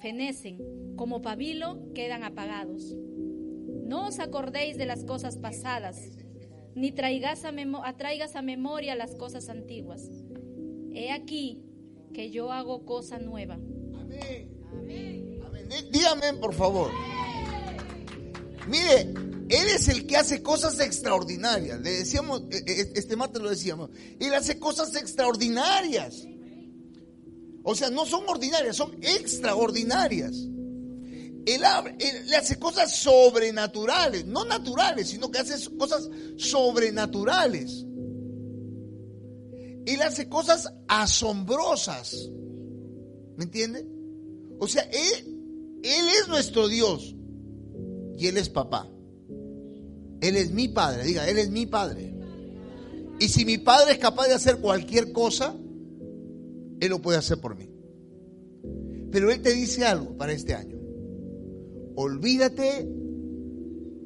fenecen, 0.02 0.58
como 0.98 1.22
pabilo 1.22 1.94
quedan 1.96 2.26
apagados. 2.26 2.94
No 3.86 4.08
os 4.08 4.20
acordéis 4.20 4.78
de 4.78 4.86
las 4.86 5.06
cosas 5.06 5.38
pasadas, 5.38 5.98
ni 6.76 6.92
traigas 6.92 7.46
a, 7.46 7.54
memo- 7.54 7.86
atraigas 7.86 8.36
a 8.36 8.42
memoria 8.42 8.96
las 8.96 9.16
cosas 9.16 9.48
antiguas. 9.48 10.10
He 10.94 11.10
aquí 11.10 11.64
que 12.14 12.32
yo 12.32 12.52
hago 12.52 12.84
cosa 12.86 13.18
nueva. 13.18 13.54
Amén. 13.56 14.50
Dí- 15.70 15.90
Dígame, 15.90 16.34
por 16.42 16.54
favor. 16.54 16.92
Mire, 18.68 19.14
Él 19.52 19.68
es 19.68 19.90
el 19.90 20.08
que 20.08 20.16
hace 20.16 20.42
cosas 20.42 20.80
extraordinarias. 20.80 21.82
Le 21.82 21.92
decíamos, 21.92 22.44
eh, 22.52 22.64
eh, 22.66 22.92
este 22.96 23.18
martes 23.18 23.42
lo 23.42 23.50
decíamos. 23.50 23.90
Él 24.18 24.34
hace 24.34 24.58
cosas 24.58 24.96
extraordinarias. 24.96 26.26
O 27.64 27.76
sea, 27.76 27.90
no 27.90 28.06
son 28.06 28.24
ordinarias, 28.30 28.78
son 28.78 28.98
extraordinarias. 29.02 30.32
Él 31.46 31.62
le 32.28 32.36
hace 32.38 32.58
cosas 32.58 32.96
sobrenaturales, 32.96 34.26
no 34.26 34.46
naturales, 34.46 35.10
sino 35.10 35.30
que 35.30 35.40
hace 35.40 35.76
cosas 35.78 36.10
sobrenaturales. 36.38 37.86
Él 39.86 40.02
hace 40.02 40.30
cosas 40.30 40.72
asombrosas. 40.88 42.30
¿Me 43.36 43.44
entiende? 43.44 43.86
O 44.60 44.68
sea, 44.68 44.84
él, 44.84 45.82
él 45.84 46.06
es 46.22 46.28
nuestro 46.30 46.70
Dios 46.70 47.16
y 48.18 48.28
Él 48.28 48.38
es 48.38 48.48
papá. 48.48 48.88
Él 50.22 50.38
es 50.38 50.52
mi 50.52 50.68
padre, 50.68 51.04
diga, 51.04 51.28
Él 51.28 51.40
es 51.40 51.50
mi 51.50 51.66
padre. 51.66 52.14
Y 53.20 53.28
si 53.28 53.44
mi 53.44 53.58
padre 53.58 53.94
es 53.94 53.98
capaz 53.98 54.28
de 54.28 54.36
hacer 54.36 54.58
cualquier 54.58 55.12
cosa, 55.12 55.56
Él 56.80 56.90
lo 56.90 57.02
puede 57.02 57.18
hacer 57.18 57.40
por 57.40 57.56
mí. 57.56 57.70
Pero 59.12 59.32
Él 59.32 59.42
te 59.42 59.54
dice 59.54 59.86
algo 59.86 60.16
para 60.18 60.32
este 60.32 60.54
año. 60.54 60.78
Olvídate 61.96 62.88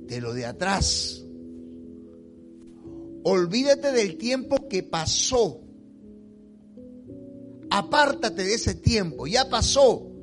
de 0.08 0.22
lo 0.22 0.34
de 0.34 0.46
atrás. 0.46 1.24
Olvídate 3.24 3.92
del 3.92 4.18
tiempo 4.18 4.68
que 4.70 4.84
pasó. 4.84 5.62
Apártate 7.70 8.44
de 8.44 8.54
ese 8.54 8.76
tiempo, 8.76 9.28
ya 9.28 9.50
pasó. 9.50 10.15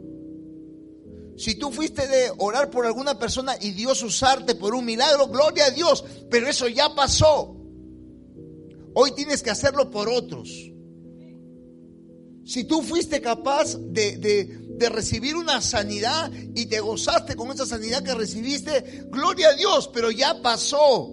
Si 1.43 1.57
tú 1.57 1.73
fuiste 1.73 2.07
de 2.07 2.31
orar 2.39 2.71
por 2.71 2.87
alguna 2.87 3.19
persona 3.19 3.57
y 3.61 3.73
Dios 3.73 4.01
usarte 4.05 4.55
por 4.55 4.77
un 4.77 4.85
milagro, 4.85 5.27
gloria 5.27 5.65
a 5.67 5.71
Dios, 5.71 6.05
pero 6.31 6.47
eso 6.49 6.69
ya 6.69 6.95
pasó. 6.95 7.57
Hoy 8.95 9.11
tienes 9.17 9.43
que 9.43 9.51
hacerlo 9.51 9.91
por 9.91 10.09
otros. 10.09 10.49
Si 12.45 12.63
tú 12.65 12.83
fuiste 12.83 13.21
capaz 13.21 13.77
de, 13.77 14.19
de- 14.19 14.63
de 14.73 14.89
recibir 14.89 15.35
una 15.37 15.61
sanidad 15.61 16.31
y 16.55 16.67
te 16.67 16.79
gozaste 16.81 17.35
con 17.37 17.51
esa 17.51 17.67
sanidad 17.67 18.03
que 18.05 18.15
recibiste, 18.15 19.05
gloria 19.11 19.49
a 19.49 19.55
Dios, 19.55 19.91
pero 19.93 20.11
ya 20.13 20.41
pasó. 20.43 21.11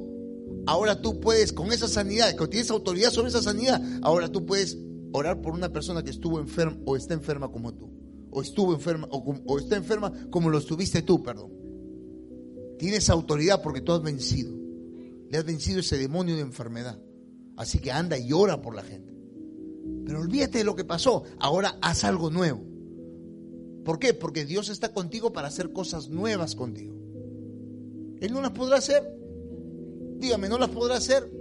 Ahora 0.67 1.01
tú 1.01 1.19
puedes, 1.19 1.53
con 1.53 1.71
esa 1.71 1.87
sanidad, 1.87 2.35
que 2.35 2.47
tienes 2.47 2.69
autoridad 2.71 3.09
sobre 3.11 3.29
esa 3.29 3.41
sanidad, 3.41 3.81
ahora 4.03 4.27
tú 4.31 4.45
puedes 4.45 4.77
orar 5.11 5.41
por 5.41 5.53
una 5.53 5.69
persona 5.73 6.03
que 6.03 6.11
estuvo 6.11 6.39
enferma 6.39 6.77
o 6.85 6.95
está 6.95 7.13
enferma 7.15 7.51
como 7.51 7.73
tú. 7.73 7.98
Estuvo 8.41 8.73
enferma 8.73 9.07
o 9.11 9.57
está 9.57 9.75
enferma 9.75 10.11
como 10.29 10.49
lo 10.49 10.57
estuviste 10.57 11.01
tú, 11.01 11.21
perdón. 11.23 11.51
Tienes 12.77 13.09
autoridad 13.09 13.61
porque 13.61 13.81
tú 13.81 13.91
has 13.91 14.01
vencido. 14.01 14.55
Le 15.29 15.37
has 15.37 15.45
vencido 15.45 15.81
ese 15.81 15.97
demonio 15.97 16.35
de 16.35 16.41
enfermedad. 16.41 16.99
Así 17.57 17.79
que 17.79 17.91
anda 17.91 18.17
y 18.17 18.31
ora 18.31 18.61
por 18.61 18.73
la 18.73 18.83
gente. 18.83 19.13
Pero 20.05 20.21
olvídate 20.21 20.59
de 20.59 20.63
lo 20.63 20.75
que 20.75 20.85
pasó. 20.85 21.23
Ahora 21.39 21.77
haz 21.81 22.03
algo 22.03 22.29
nuevo. 22.29 22.63
¿Por 23.83 23.99
qué? 23.99 24.13
Porque 24.13 24.45
Dios 24.45 24.69
está 24.69 24.93
contigo 24.93 25.33
para 25.33 25.49
hacer 25.49 25.73
cosas 25.73 26.09
nuevas 26.09 26.55
contigo. 26.55 26.95
Él 28.21 28.31
no 28.31 28.41
las 28.41 28.51
podrá 28.51 28.77
hacer. 28.77 29.03
Dígame, 30.17 30.49
¿no 30.49 30.57
las 30.57 30.69
podrá 30.69 30.95
hacer? 30.95 31.31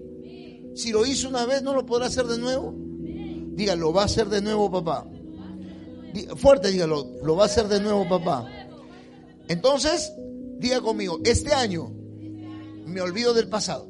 Si 0.74 0.92
lo 0.92 1.06
hizo 1.06 1.28
una 1.28 1.46
vez, 1.46 1.62
¿no 1.62 1.74
lo 1.74 1.86
podrá 1.86 2.06
hacer 2.06 2.26
de 2.26 2.38
nuevo? 2.38 2.74
Diga, 3.54 3.74
lo 3.74 3.92
va 3.92 4.02
a 4.02 4.06
hacer 4.06 4.28
de 4.28 4.40
nuevo, 4.40 4.70
papá. 4.70 5.08
Fuerte, 6.36 6.68
dígalo, 6.70 7.16
lo 7.22 7.36
va 7.36 7.44
a 7.44 7.46
hacer 7.46 7.68
de 7.68 7.80
nuevo, 7.80 8.08
papá. 8.08 8.46
Entonces, 9.48 10.12
diga 10.58 10.80
conmigo, 10.80 11.20
este 11.24 11.52
año 11.52 11.90
me 12.86 13.00
olvido 13.00 13.34
del 13.34 13.48
pasado. 13.48 13.88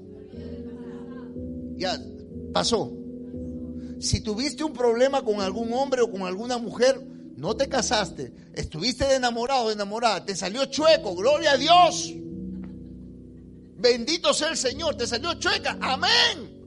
Ya, 1.77 1.99
pasó. 2.53 2.93
Si 4.01 4.21
tuviste 4.21 4.65
un 4.65 4.73
problema 4.73 5.23
con 5.23 5.41
algún 5.41 5.73
hombre 5.73 6.03
o 6.03 6.11
con 6.11 6.23
alguna 6.23 6.59
mujer, 6.59 7.01
no 7.37 7.57
te 7.57 7.69
casaste, 7.69 8.33
estuviste 8.53 9.05
de 9.05 9.17
enamorado 9.17 9.67
o 9.67 9.71
enamorada, 9.71 10.25
te 10.25 10.35
salió 10.35 10.65
chueco, 10.67 11.15
gloria 11.15 11.53
a 11.53 11.57
Dios. 11.57 12.15
Bendito 13.77 14.35
sea 14.35 14.49
el 14.49 14.57
Señor, 14.57 14.97
te 14.97 15.07
salió 15.07 15.35
chueca, 15.35 15.79
amén. 15.81 16.59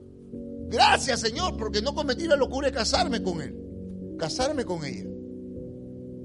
Gracias 0.68 1.20
Señor, 1.20 1.58
porque 1.58 1.82
no 1.82 1.94
cometí 1.94 2.26
la 2.26 2.36
locura 2.36 2.68
de 2.68 2.74
casarme 2.74 3.22
con 3.22 3.42
Él, 3.42 3.54
casarme 4.18 4.64
con 4.64 4.84
ella. 4.84 5.11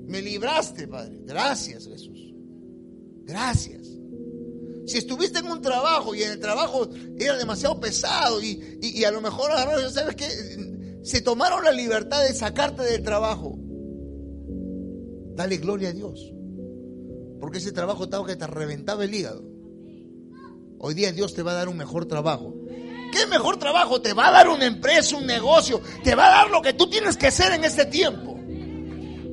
Me 0.08 0.22
libraste, 0.22 0.88
Padre. 0.88 1.20
Gracias 1.26 1.86
Jesús. 1.88 2.34
Gracias. 3.26 3.88
Si 4.86 4.98
estuviste 4.98 5.40
en 5.40 5.48
un 5.48 5.62
trabajo 5.62 6.16
y 6.16 6.24
en 6.24 6.32
el 6.32 6.40
trabajo 6.40 6.88
era 7.20 7.36
demasiado 7.38 7.78
pesado 7.80 8.42
y, 8.42 8.80
y- 8.82 9.04
a 9.04 9.12
lo 9.12 9.20
mejor 9.20 9.52
agarraron, 9.52 9.92
¿sabes 9.92 10.16
qué? 10.16 10.28
Se 11.04 11.20
tomaron 11.22 11.64
la 11.66 11.72
libertad 11.74 12.24
de 12.24 12.34
sacarte 12.34 12.84
del 12.84 13.04
trabajo. 13.04 13.58
Dale 15.36 15.58
gloria 15.58 15.90
a 15.90 15.94
Dios. 15.94 16.32
Porque 17.40 17.58
ese 17.60 17.72
trabajo 17.74 18.06
estaba 18.06 18.26
que 18.26 18.36
te 18.36 18.48
reventaba 18.48 19.04
el 19.04 19.14
hígado. 19.14 19.44
Hoy 20.80 20.94
día 20.94 21.12
Dios 21.12 21.34
te 21.34 21.44
va 21.44 21.52
a 21.52 21.56
dar 21.56 21.68
un 21.70 21.78
mejor 21.78 22.06
trabajo. 22.06 22.56
¿Qué 23.12 23.26
mejor 23.28 23.58
trabajo? 23.58 24.02
Te 24.02 24.14
va 24.14 24.28
a 24.30 24.32
dar 24.32 24.48
una 24.50 24.66
empresa, 24.66 25.18
un 25.18 25.26
negocio. 25.26 25.82
Te 26.04 26.16
va 26.16 26.28
a 26.28 26.30
dar 26.44 26.50
lo 26.50 26.62
que 26.62 26.74
tú 26.74 26.90
tienes 26.90 27.18
que 27.18 27.28
hacer 27.28 27.52
en 27.54 27.64
este 27.66 27.86
tiempo. 27.86 28.37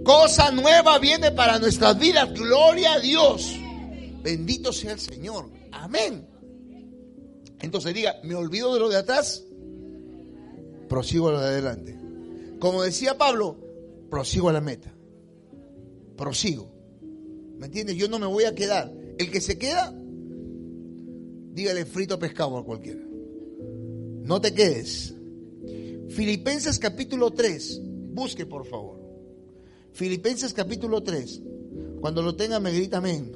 Cosa 0.05 0.51
nueva 0.51 0.99
viene 0.99 1.33
para 1.33 1.59
nuestras 1.59 1.99
vidas. 1.99 2.33
Gloria 2.35 2.95
a 2.95 3.01
Dios. 3.01 3.57
Bendito 4.23 4.73
sea 4.73 4.93
el 4.93 5.01
Señor. 5.01 5.51
Amén. 5.73 6.27
Entonces 7.61 7.95
diga, 7.95 8.17
me 8.23 8.35
olvido 8.35 8.75
de 8.75 8.81
lo 8.81 8.89
de 8.91 8.97
atrás, 8.97 9.43
prosigo 10.89 11.29
a 11.29 11.33
lo 11.33 11.41
de 11.41 11.47
adelante. 11.47 11.99
Como 12.59 12.83
decía 12.83 13.17
Pablo, 13.17 13.57
prosigo 14.11 14.51
a 14.51 14.53
la 14.53 14.61
meta. 14.61 14.95
Prosigo. 16.17 16.71
¿Me 17.59 17.67
entiendes? 17.67 17.97
Yo 17.97 18.09
no 18.09 18.19
me 18.19 18.27
voy 18.27 18.45
a 18.45 18.55
quedar. 18.55 18.93
El 19.19 19.31
que 19.31 19.41
se 19.41 19.59
queda, 19.59 19.95
dígale 21.53 21.87
frito 21.87 22.19
pescado 22.19 22.59
a 22.59 22.65
cualquiera. 22.65 23.03
No 24.23 24.41
te 24.41 24.53
quedes. 24.53 25.15
Filipenses 26.11 26.79
capítulo 26.79 27.33
3. 27.33 27.81
Busque, 28.13 28.45
por 28.47 28.67
favor. 28.67 29.04
Filipenses 29.95 30.53
capítulo 30.53 31.03
3. 31.03 31.43
Cuando 32.01 32.21
lo 32.21 32.35
tenga, 32.35 32.59
me 32.59 32.73
grita 32.73 32.99
amén. 32.99 33.33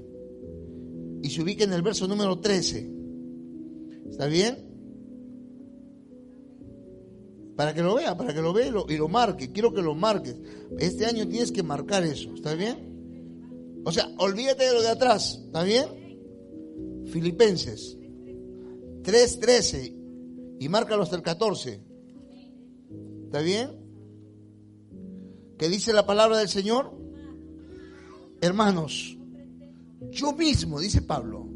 Y 1.22 1.30
se 1.30 1.42
ubica 1.42 1.64
en 1.64 1.72
el 1.72 1.82
verso 1.82 2.06
número 2.08 2.40
13. 2.40 2.90
¿Está 4.10 4.26
bien? 4.26 4.66
Para 7.56 7.72
que 7.74 7.82
lo 7.82 7.94
vea, 7.94 8.16
para 8.16 8.34
que 8.34 8.42
lo 8.42 8.52
vea 8.52 8.66
y 8.66 8.96
lo, 8.96 9.08
marque. 9.08 9.52
Quiero 9.52 9.72
que 9.72 9.82
lo 9.82 9.94
marques. 9.94 10.36
Este 10.78 11.06
año 11.06 11.26
tienes 11.28 11.52
que 11.52 11.62
marcar 11.62 12.04
eso. 12.04 12.34
¿Está 12.34 12.54
bien? 12.54 13.82
O 13.84 13.92
sea, 13.92 14.10
olvídate 14.18 14.64
de 14.64 14.74
lo 14.74 14.82
de 14.82 14.88
atrás. 14.88 15.40
¿Está 15.46 15.62
bien? 15.62 15.86
Filipenses 17.06 17.96
3.13 19.02 20.58
y 20.60 20.68
márcalo 20.68 21.04
hasta 21.04 21.16
el 21.16 21.22
14. 21.22 21.80
¿Está 23.26 23.40
bien? 23.42 23.77
¿Qué 25.58 25.68
dice 25.68 25.92
la 25.92 26.06
palabra 26.06 26.38
del 26.38 26.48
Señor? 26.48 26.92
Hermanos, 28.40 29.16
yo 30.10 30.32
mismo, 30.32 30.78
dice 30.78 31.02
Pablo, 31.02 31.46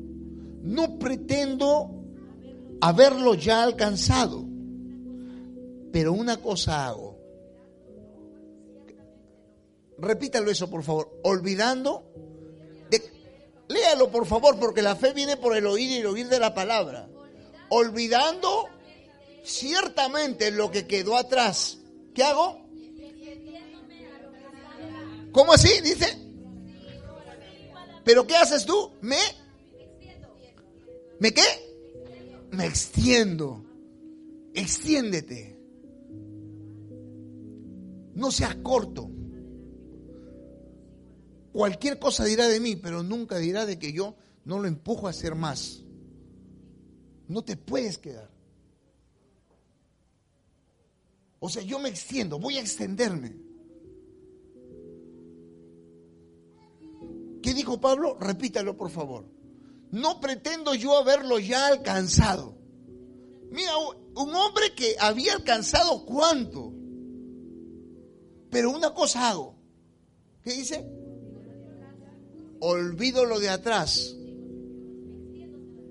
no 0.62 0.98
pretendo 0.98 2.02
haberlo 2.80 3.34
ya 3.34 3.62
alcanzado, 3.62 4.44
pero 5.92 6.12
una 6.12 6.38
cosa 6.38 6.88
hago. 6.88 7.12
Repítalo 9.98 10.50
eso, 10.50 10.68
por 10.68 10.82
favor. 10.82 11.20
Olvidando. 11.22 12.04
léalo, 13.68 14.10
por 14.10 14.26
favor, 14.26 14.58
porque 14.58 14.82
la 14.82 14.96
fe 14.96 15.12
viene 15.12 15.36
por 15.36 15.56
el 15.56 15.66
oír 15.66 15.90
y 15.90 15.96
el 15.98 16.06
oír 16.06 16.28
de 16.28 16.40
la 16.40 16.54
palabra. 16.54 17.08
Olvidando 17.68 18.66
ciertamente 19.44 20.50
lo 20.50 20.72
que 20.72 20.88
quedó 20.88 21.16
atrás. 21.16 21.78
¿Qué 22.14 22.24
hago? 22.24 22.61
¿Cómo 25.32 25.52
así? 25.52 25.80
Dice. 25.82 26.06
¿Pero 28.04 28.26
qué 28.26 28.36
haces 28.36 28.66
tú? 28.66 28.92
Me. 29.00 29.16
¿Me 31.18 31.32
qué? 31.32 31.42
Me 32.50 32.66
extiendo. 32.66 33.64
Extiéndete. 34.54 35.58
No 38.14 38.30
seas 38.30 38.56
corto. 38.56 39.10
Cualquier 41.52 41.98
cosa 41.98 42.24
dirá 42.24 42.48
de 42.48 42.60
mí, 42.60 42.76
pero 42.76 43.02
nunca 43.02 43.38
dirá 43.38 43.66
de 43.66 43.78
que 43.78 43.92
yo 43.92 44.16
no 44.44 44.58
lo 44.58 44.68
empujo 44.68 45.06
a 45.06 45.10
hacer 45.10 45.34
más. 45.34 45.82
No 47.28 47.42
te 47.42 47.56
puedes 47.56 47.98
quedar. 47.98 48.30
O 51.40 51.48
sea, 51.48 51.62
yo 51.62 51.78
me 51.78 51.88
extiendo, 51.88 52.38
voy 52.38 52.58
a 52.58 52.60
extenderme. 52.60 53.51
¿Qué 57.42 57.54
dijo 57.54 57.80
Pablo? 57.80 58.16
Repítalo, 58.20 58.76
por 58.76 58.90
favor. 58.90 59.26
No 59.90 60.20
pretendo 60.20 60.74
yo 60.74 60.96
haberlo 60.96 61.38
ya 61.38 61.66
alcanzado. 61.66 62.56
Mira, 63.50 63.72
un 63.76 64.34
hombre 64.34 64.74
que 64.74 64.96
había 64.98 65.34
alcanzado 65.34 66.06
cuánto. 66.06 66.72
Pero 68.50 68.70
una 68.70 68.94
cosa 68.94 69.28
hago. 69.28 69.56
¿Qué 70.42 70.52
dice? 70.52 70.88
Olvido 72.60 73.24
lo 73.24 73.40
de 73.40 73.50
atrás. 73.50 74.16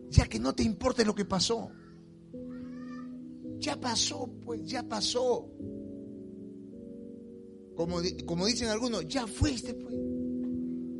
Ya 0.09 0.25
que 0.27 0.39
no 0.39 0.55
te 0.55 0.63
importe 0.63 1.05
lo 1.05 1.13
que 1.13 1.25
pasó. 1.25 1.69
Ya 3.59 3.79
pasó, 3.79 4.27
pues, 4.43 4.63
ya 4.65 4.83
pasó. 4.83 5.47
Como, 7.75 7.97
como 8.25 8.45
dicen 8.45 8.69
algunos, 8.69 9.07
ya 9.07 9.27
fuiste, 9.27 9.73
pues. 9.73 10.10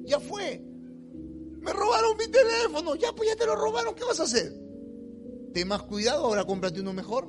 Ya 0.06 0.20
fue. 0.20 0.64
Me 1.62 1.74
robaron 1.74 2.18
mi 2.18 2.28
teléfono. 2.28 2.96
Ya, 2.96 3.14
pues 3.14 3.30
ya 3.30 3.36
te 3.36 3.46
lo 3.46 3.56
robaron. 3.56 3.96
¿Qué 3.96 4.04
vas 4.04 4.20
a 4.20 4.24
hacer? 4.24 4.54
Ten 5.54 5.68
más 5.68 5.84
cuidado, 5.84 6.26
ahora 6.26 6.46
cómprate 6.46 6.80
uno 6.80 6.94
mejor. 6.94 7.28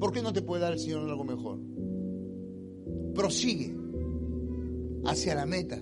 ¿Por 0.00 0.12
qué 0.12 0.20
no 0.20 0.32
te 0.32 0.42
puede 0.42 0.62
dar 0.62 0.72
el 0.72 0.80
Señor 0.80 1.08
algo 1.08 1.24
mejor? 1.24 1.60
Prosigue 3.14 3.76
hacia 5.06 5.34
la 5.34 5.46
meta. 5.46 5.80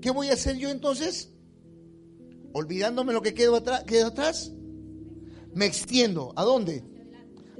¿Qué 0.00 0.10
voy 0.10 0.28
a 0.28 0.34
hacer 0.34 0.56
yo 0.56 0.68
entonces? 0.68 1.32
Olvidándome 2.52 3.12
lo 3.12 3.22
que 3.22 3.32
quedó 3.34 3.56
atrás, 3.56 3.84
quedó 3.84 4.08
atrás. 4.08 4.52
Me 5.54 5.66
extiendo. 5.66 6.32
¿A 6.36 6.44
dónde? 6.44 6.84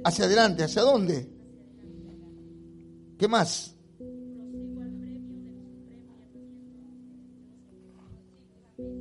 Hacia 0.03 0.25
adelante. 0.25 0.63
¿Hacia 0.63 0.83
dónde? 0.83 1.34
¿Qué 3.17 3.27
más? 3.27 3.75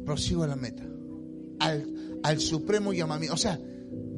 Prosigo 0.05 0.43
a 0.43 0.47
la 0.47 0.57
meta. 0.57 0.85
Al, 1.61 2.21
al 2.23 2.41
supremo 2.41 2.93
llamamiento. 2.93 3.35
O 3.35 3.39
sea, 3.39 3.59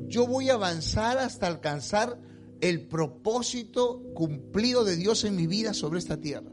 yo 0.09 0.26
voy 0.26 0.50
a 0.50 0.54
avanzar 0.54 1.18
hasta 1.18 1.46
alcanzar 1.46 2.18
el 2.61 2.87
propósito 2.87 4.02
cumplido 4.14 4.85
de 4.85 4.96
Dios 4.96 5.24
en 5.24 5.37
mi 5.37 5.46
vida 5.46 5.74
sobre 5.74 5.98
esta 5.98 6.18
tierra. 6.18 6.50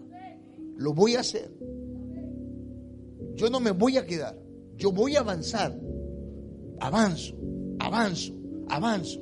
Lo 0.77 0.93
voy 0.93 1.15
a 1.15 1.21
hacer. 1.21 1.51
Yo 3.35 3.49
no 3.49 3.59
me 3.59 3.71
voy 3.71 3.97
a 3.97 4.05
quedar. 4.05 4.37
Yo 4.77 4.91
voy 4.91 5.15
a 5.15 5.21
avanzar. 5.21 5.79
Avanzo, 6.79 7.35
avanzo, 7.79 8.33
avanzo. 8.69 9.21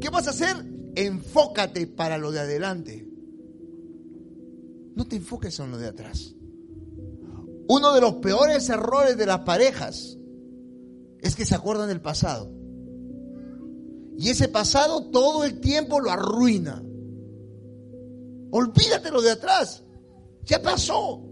¿Qué 0.00 0.10
vas 0.10 0.26
a 0.26 0.30
hacer? 0.30 0.56
Enfócate 0.94 1.86
para 1.86 2.18
lo 2.18 2.30
de 2.30 2.40
adelante. 2.40 3.06
No 4.96 5.06
te 5.06 5.16
enfoques 5.16 5.60
en 5.60 5.70
lo 5.70 5.78
de 5.78 5.88
atrás. 5.88 6.34
Uno 7.68 7.92
de 7.92 8.00
los 8.00 8.14
peores 8.14 8.68
errores 8.70 9.16
de 9.18 9.26
las 9.26 9.40
parejas 9.40 10.16
es 11.20 11.36
que 11.36 11.44
se 11.44 11.54
acuerdan 11.54 11.88
del 11.88 12.00
pasado. 12.00 12.50
Y 14.16 14.30
ese 14.30 14.48
pasado 14.48 15.10
todo 15.10 15.44
el 15.44 15.60
tiempo 15.60 16.00
lo 16.00 16.10
arruina. 16.10 16.82
Olvídate 18.50 19.10
lo 19.10 19.20
de 19.20 19.32
atrás. 19.32 19.84
Ya 20.44 20.62
pasó. 20.62 21.22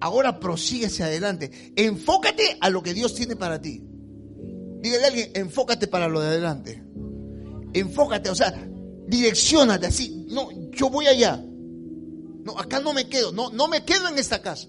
Ahora 0.00 0.40
prosigue 0.40 0.86
hacia 0.86 1.04
adelante. 1.04 1.74
Enfócate 1.76 2.56
a 2.58 2.70
lo 2.70 2.82
que 2.82 2.94
Dios 2.94 3.14
tiene 3.14 3.36
para 3.36 3.60
ti. 3.60 3.84
Dígale 4.80 5.04
a 5.04 5.08
alguien, 5.08 5.30
enfócate 5.34 5.88
para 5.88 6.08
lo 6.08 6.20
de 6.20 6.28
adelante. 6.28 6.82
Enfócate, 7.74 8.30
o 8.30 8.34
sea, 8.34 8.54
direccionate 9.06 9.88
así. 9.88 10.26
No, 10.30 10.48
yo 10.70 10.88
voy 10.88 11.06
allá. 11.06 11.44
No, 12.44 12.58
acá 12.58 12.80
no 12.80 12.92
me 12.92 13.08
quedo. 13.08 13.32
No, 13.32 13.50
no 13.50 13.68
me 13.68 13.84
quedo 13.84 14.08
en 14.08 14.18
esta 14.18 14.42
casa. 14.42 14.68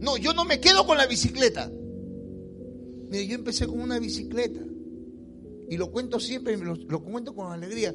No, 0.00 0.16
yo 0.16 0.32
no 0.32 0.44
me 0.44 0.60
quedo 0.60 0.86
con 0.86 0.96
la 0.96 1.06
bicicleta. 1.06 1.70
Mire, 3.10 3.26
yo 3.26 3.34
empecé 3.34 3.66
con 3.66 3.80
una 3.80 3.98
bicicleta. 3.98 4.60
Y 5.68 5.76
lo 5.76 5.90
cuento 5.90 6.18
siempre, 6.18 6.56
lo, 6.56 6.74
lo 6.74 7.02
cuento 7.02 7.34
con 7.34 7.52
alegría. 7.52 7.94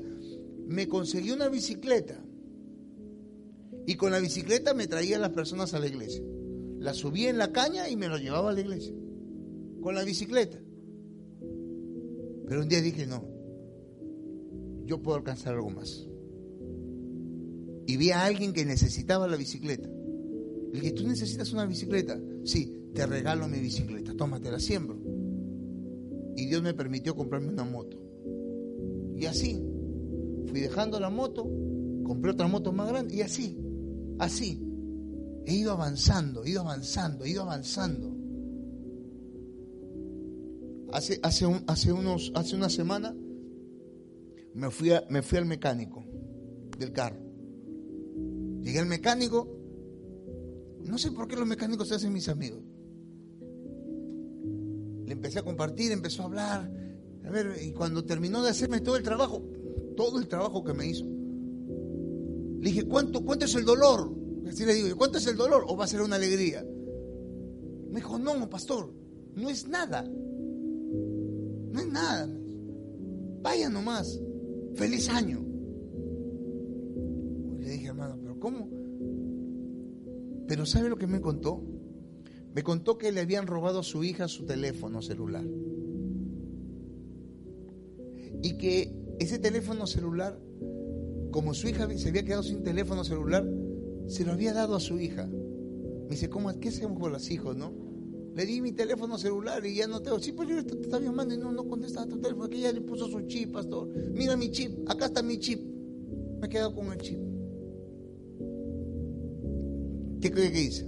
Me 0.68 0.88
conseguí 0.88 1.32
una 1.32 1.50
bicicleta. 1.50 2.24
Y 3.88 3.96
con 3.96 4.12
la 4.12 4.20
bicicleta 4.20 4.74
me 4.74 4.88
traía 4.88 5.18
a 5.18 5.20
las 5.20 5.32
personas 5.32 5.74
a 5.74 5.80
la 5.80 5.88
iglesia. 5.88 6.24
La 6.80 6.94
subía 6.94 7.30
en 7.30 7.38
la 7.38 7.52
caña 7.52 7.90
y 7.90 7.96
me 7.96 8.08
lo 8.08 8.18
llevaba 8.18 8.52
a 8.52 8.54
la 8.54 8.62
iglesia. 8.62 8.94
Con 9.82 9.96
la 9.96 10.04
bicicleta. 10.04 10.60
Pero 12.48 12.62
un 12.62 12.68
día 12.68 12.82
dije, 12.82 13.08
no, 13.08 13.26
yo 14.86 15.02
puedo 15.02 15.18
alcanzar 15.18 15.56
algo 15.56 15.70
más. 15.70 16.08
Y 17.88 17.98
vi 17.98 18.12
a 18.12 18.26
alguien 18.26 18.54
que 18.54 18.66
necesitaba 18.66 19.28
la 19.28 19.38
bicicleta. 19.38 19.88
Le 19.88 20.80
dije, 20.82 20.92
¿tú 20.94 21.08
necesitas 21.08 21.54
una 21.54 21.66
bicicleta? 21.66 22.20
Sí, 22.44 22.90
te 22.94 23.06
regalo 23.06 23.48
mi 23.48 23.60
bicicleta, 23.60 24.14
tómatela, 24.16 24.60
siembro. 24.60 24.98
Y 26.36 26.48
Dios 26.48 26.62
me 26.64 26.74
permitió 26.74 27.16
comprarme 27.16 27.50
una 27.50 27.64
moto. 27.64 27.98
Y 29.16 29.26
así, 29.26 29.62
fui 30.48 30.60
dejando 30.60 31.00
la 31.00 31.10
moto, 31.10 31.48
compré 32.04 32.32
otra 32.32 32.48
moto 32.48 32.74
más 32.74 32.90
grande 32.90 33.16
y 33.16 33.22
así, 33.22 33.58
así. 34.20 34.62
He 35.46 35.54
ido 35.56 35.72
avanzando, 35.72 36.44
he 36.44 36.50
ido 36.50 36.62
avanzando, 36.62 37.24
he 37.24 37.30
ido 37.30 37.44
avanzando. 37.44 38.14
Hace, 40.92 41.20
hace, 41.24 41.46
un- 41.46 41.64
hace, 41.68 41.92
unos, 41.92 42.32
hace 42.36 42.56
una 42.56 42.70
semana 42.70 43.16
me 44.54 44.70
fui, 44.72 44.92
me 45.10 45.22
fui 45.22 45.38
al 45.38 45.46
mecánico 45.46 46.04
del 46.80 46.92
carro. 46.92 47.25
Llegué 48.66 48.80
al 48.80 48.88
mecánico. 48.88 49.48
No 50.84 50.98
sé 50.98 51.12
por 51.12 51.28
qué 51.28 51.36
los 51.36 51.48
mecánicos 51.48 51.88
se 51.88 51.96
hacen 51.96 52.12
mis 52.12 52.28
amigos. 52.28 52.64
Le 55.06 55.14
empecé 55.14 55.38
a 55.38 55.44
compartir, 55.44 55.92
empezó 55.92 56.24
a 56.24 56.26
hablar. 56.26 56.72
A 57.24 57.30
ver, 57.30 57.58
y 57.62 57.72
cuando 57.74 58.04
terminó 58.04 58.42
de 58.42 58.50
hacerme 58.50 58.82
todo 58.82 58.98
el 58.98 59.04
trabajo, 59.04 59.44
todo 59.96 60.18
el 60.18 60.28
trabajo 60.28 60.64
que 60.64 60.74
me 60.74 60.88
hizo, 60.88 61.06
le 61.06 62.72
dije, 62.72 62.86
¿cuánto, 62.86 63.24
cuánto 63.24 63.46
es 63.46 63.54
el 63.54 63.66
dolor? 63.66 64.12
Así 64.48 64.66
le 64.66 64.74
digo, 64.74 64.98
¿cuánto 64.98 65.20
es 65.20 65.28
el 65.28 65.38
dolor? 65.38 65.66
¿O 65.68 65.78
va 65.78 65.86
a 65.86 65.88
ser 65.88 66.02
una 66.02 66.16
alegría? 66.16 66.66
Me 67.92 67.98
dijo, 67.98 68.18
no, 68.18 68.50
pastor, 68.50 68.92
no 69.36 69.48
es 69.48 69.68
nada. 69.68 70.04
No 70.04 71.80
es 71.80 71.88
nada. 71.88 72.28
Vaya 73.44 73.70
nomás. 73.70 74.20
Feliz 74.74 75.08
año. 75.10 75.55
Cómo? 78.46 78.70
Pero 80.48 80.68
¿sabe 80.68 80.88
lo 80.88 80.98
que 80.98 81.08
me 81.08 81.20
contó? 81.20 81.64
Me 82.54 82.62
contó 82.62 82.96
que 83.00 83.12
le 83.12 83.22
habían 83.22 83.48
robado 83.48 83.80
a 83.80 83.84
su 83.84 84.04
hija 84.04 84.28
su 84.28 84.46
teléfono 84.46 85.02
celular. 85.02 85.44
Y 88.44 88.58
que 88.60 88.96
ese 89.18 89.40
teléfono 89.40 89.88
celular, 89.88 90.40
como 91.32 91.56
su 91.56 91.70
hija 91.70 91.90
se 91.98 92.10
había 92.10 92.24
quedado 92.24 92.44
sin 92.44 92.62
teléfono 92.62 93.04
celular, 93.04 93.50
se 94.06 94.24
lo 94.24 94.34
había 94.34 94.54
dado 94.54 94.76
a 94.76 94.80
su 94.80 95.00
hija. 95.00 95.26
Me 95.26 96.10
dice, 96.12 96.30
¿cómo, 96.30 96.54
¿qué 96.60 96.70
hacemos 96.70 97.00
con 97.00 97.12
los 97.12 97.32
hijos, 97.32 97.58
no? 97.58 97.74
Le 98.36 98.46
di 98.46 98.62
mi 98.62 98.74
teléfono 98.74 99.18
celular 99.18 99.66
y 99.66 99.74
ya 99.74 99.88
no 99.88 100.04
tengo. 100.04 100.20
Sí, 100.20 100.34
pues 100.34 100.50
yo 100.50 100.64
te 100.64 100.80
estaba 100.82 101.04
llamando 101.04 101.34
y 101.34 101.40
no, 101.40 101.52
no 101.52 101.68
contestaba 101.68 102.06
tu 102.06 102.22
teléfono. 102.22 102.48
Que 102.48 102.58
ella 102.58 102.74
le 102.74 102.82
puso 102.82 103.08
su 103.08 103.22
chip, 103.22 103.54
pastor. 103.54 103.90
Mira 104.14 104.38
mi 104.38 104.52
chip, 104.52 104.88
acá 104.88 105.08
está 105.08 105.24
mi 105.24 105.40
chip. 105.40 105.64
Me 106.40 106.46
he 106.46 106.50
quedado 106.50 106.76
con 106.76 106.92
el 106.94 107.00
chip. 107.00 107.35
¿Qué 110.26 110.32
cree 110.32 110.52
que 110.52 110.60
hice? 110.60 110.84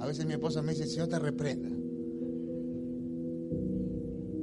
A 0.00 0.06
veces 0.08 0.26
mi 0.26 0.32
esposa 0.32 0.62
me 0.62 0.72
dice, 0.72 0.88
Señor 0.88 1.06
te 1.06 1.20
reprenda. 1.20 1.68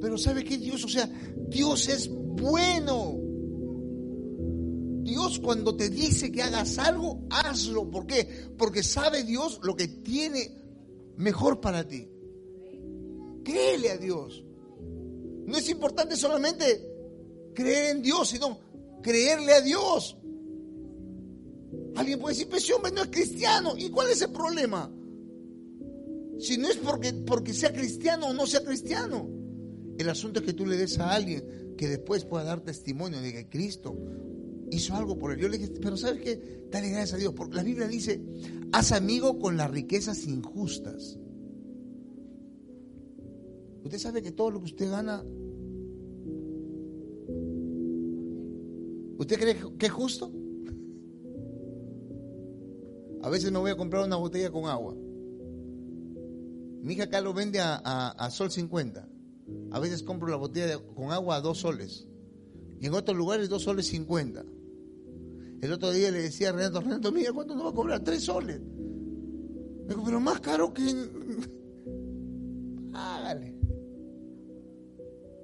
Pero 0.00 0.16
¿sabe 0.16 0.42
qué 0.42 0.56
Dios? 0.56 0.82
O 0.86 0.88
sea, 0.88 1.06
Dios 1.50 1.86
es 1.90 2.08
bueno. 2.08 3.18
Dios 5.02 5.38
cuando 5.38 5.76
te 5.76 5.90
dice 5.90 6.32
que 6.32 6.42
hagas 6.42 6.78
algo, 6.78 7.26
hazlo. 7.28 7.90
¿Por 7.90 8.06
qué? 8.06 8.26
Porque 8.56 8.82
sabe 8.82 9.22
Dios 9.22 9.60
lo 9.62 9.76
que 9.76 9.86
tiene 9.86 10.50
mejor 11.18 11.60
para 11.60 11.86
ti. 11.86 12.08
Créele 13.44 13.90
a 13.90 13.98
Dios. 13.98 14.46
No 15.44 15.58
es 15.58 15.68
importante 15.68 16.16
solamente 16.16 16.89
creer 17.60 17.96
en 17.96 18.02
Dios, 18.02 18.28
sino 18.28 18.58
creerle 19.02 19.52
a 19.52 19.60
Dios. 19.60 20.16
Alguien 21.96 22.18
puede 22.18 22.34
decir, 22.34 22.48
pues 22.48 22.64
ese 22.64 22.74
hombre 22.74 22.92
no 22.92 23.02
es 23.02 23.08
cristiano. 23.08 23.74
¿Y 23.76 23.90
cuál 23.90 24.10
es 24.10 24.22
el 24.22 24.30
problema? 24.30 24.90
Si 26.38 26.56
no 26.56 26.68
es 26.68 26.76
porque, 26.76 27.12
porque 27.12 27.52
sea 27.52 27.72
cristiano 27.72 28.28
o 28.28 28.32
no 28.32 28.46
sea 28.46 28.64
cristiano. 28.64 29.28
El 29.98 30.08
asunto 30.08 30.40
es 30.40 30.46
que 30.46 30.52
tú 30.54 30.66
le 30.66 30.76
des 30.76 30.98
a 30.98 31.12
alguien 31.12 31.74
que 31.76 31.88
después 31.88 32.24
pueda 32.24 32.44
dar 32.44 32.60
testimonio 32.60 33.20
de 33.20 33.32
que 33.32 33.48
Cristo 33.48 33.96
hizo 34.70 34.94
algo 34.94 35.18
por 35.18 35.32
él. 35.32 35.38
Yo 35.38 35.48
le 35.48 35.58
dije, 35.58 35.72
pero 35.80 35.96
¿sabes 35.96 36.22
qué? 36.22 36.66
Dale 36.70 36.88
gracias 36.88 37.14
a 37.14 37.16
Dios. 37.18 37.34
Porque 37.34 37.56
la 37.56 37.62
Biblia 37.62 37.86
dice, 37.88 38.22
haz 38.72 38.92
amigo 38.92 39.38
con 39.38 39.56
las 39.56 39.70
riquezas 39.70 40.26
injustas. 40.26 41.18
Usted 43.84 43.98
sabe 43.98 44.22
que 44.22 44.32
todo 44.32 44.50
lo 44.50 44.60
que 44.60 44.66
usted 44.66 44.90
gana, 44.90 45.24
¿usted 49.20 49.38
cree 49.38 49.56
que 49.78 49.86
es 49.86 49.92
justo? 49.92 50.32
A 53.22 53.28
veces 53.28 53.52
me 53.52 53.58
voy 53.58 53.70
a 53.70 53.76
comprar 53.76 54.04
una 54.04 54.16
botella 54.16 54.50
con 54.50 54.64
agua. 54.64 54.94
Mi 56.82 56.94
hija 56.94 57.04
acá 57.04 57.20
lo 57.20 57.34
vende 57.34 57.60
a, 57.60 57.74
a- 57.76 58.30
sol 58.30 58.50
50. 58.50 59.06
A 59.72 59.78
veces 59.78 60.02
compro 60.02 60.28
la 60.28 60.36
botella 60.36 60.78
con 60.94 61.12
agua 61.12 61.36
a 61.36 61.40
dos 61.42 61.58
soles. 61.58 62.06
Y 62.80 62.86
en 62.86 62.94
otros 62.94 63.16
lugares 63.16 63.50
dos 63.50 63.62
soles 63.64 63.86
50. 63.88 64.42
El 65.60 65.72
otro 65.72 65.92
día 65.92 66.10
le 66.10 66.22
decía 66.22 66.48
a 66.48 66.52
Renato, 66.52 66.80
Renato, 66.80 67.12
mira, 67.12 67.32
¿cuánto 67.32 67.54
nos 67.54 67.66
va 67.66 67.70
a 67.70 67.74
cobrar? 67.74 68.02
Tres 68.02 68.24
soles. 68.24 68.58
Me 68.60 69.88
dijo, 69.88 70.02
pero 70.04 70.20
más 70.20 70.40
caro 70.40 70.72
que... 70.72 70.88
en-". 70.88 72.90
Hágale. 72.94 73.54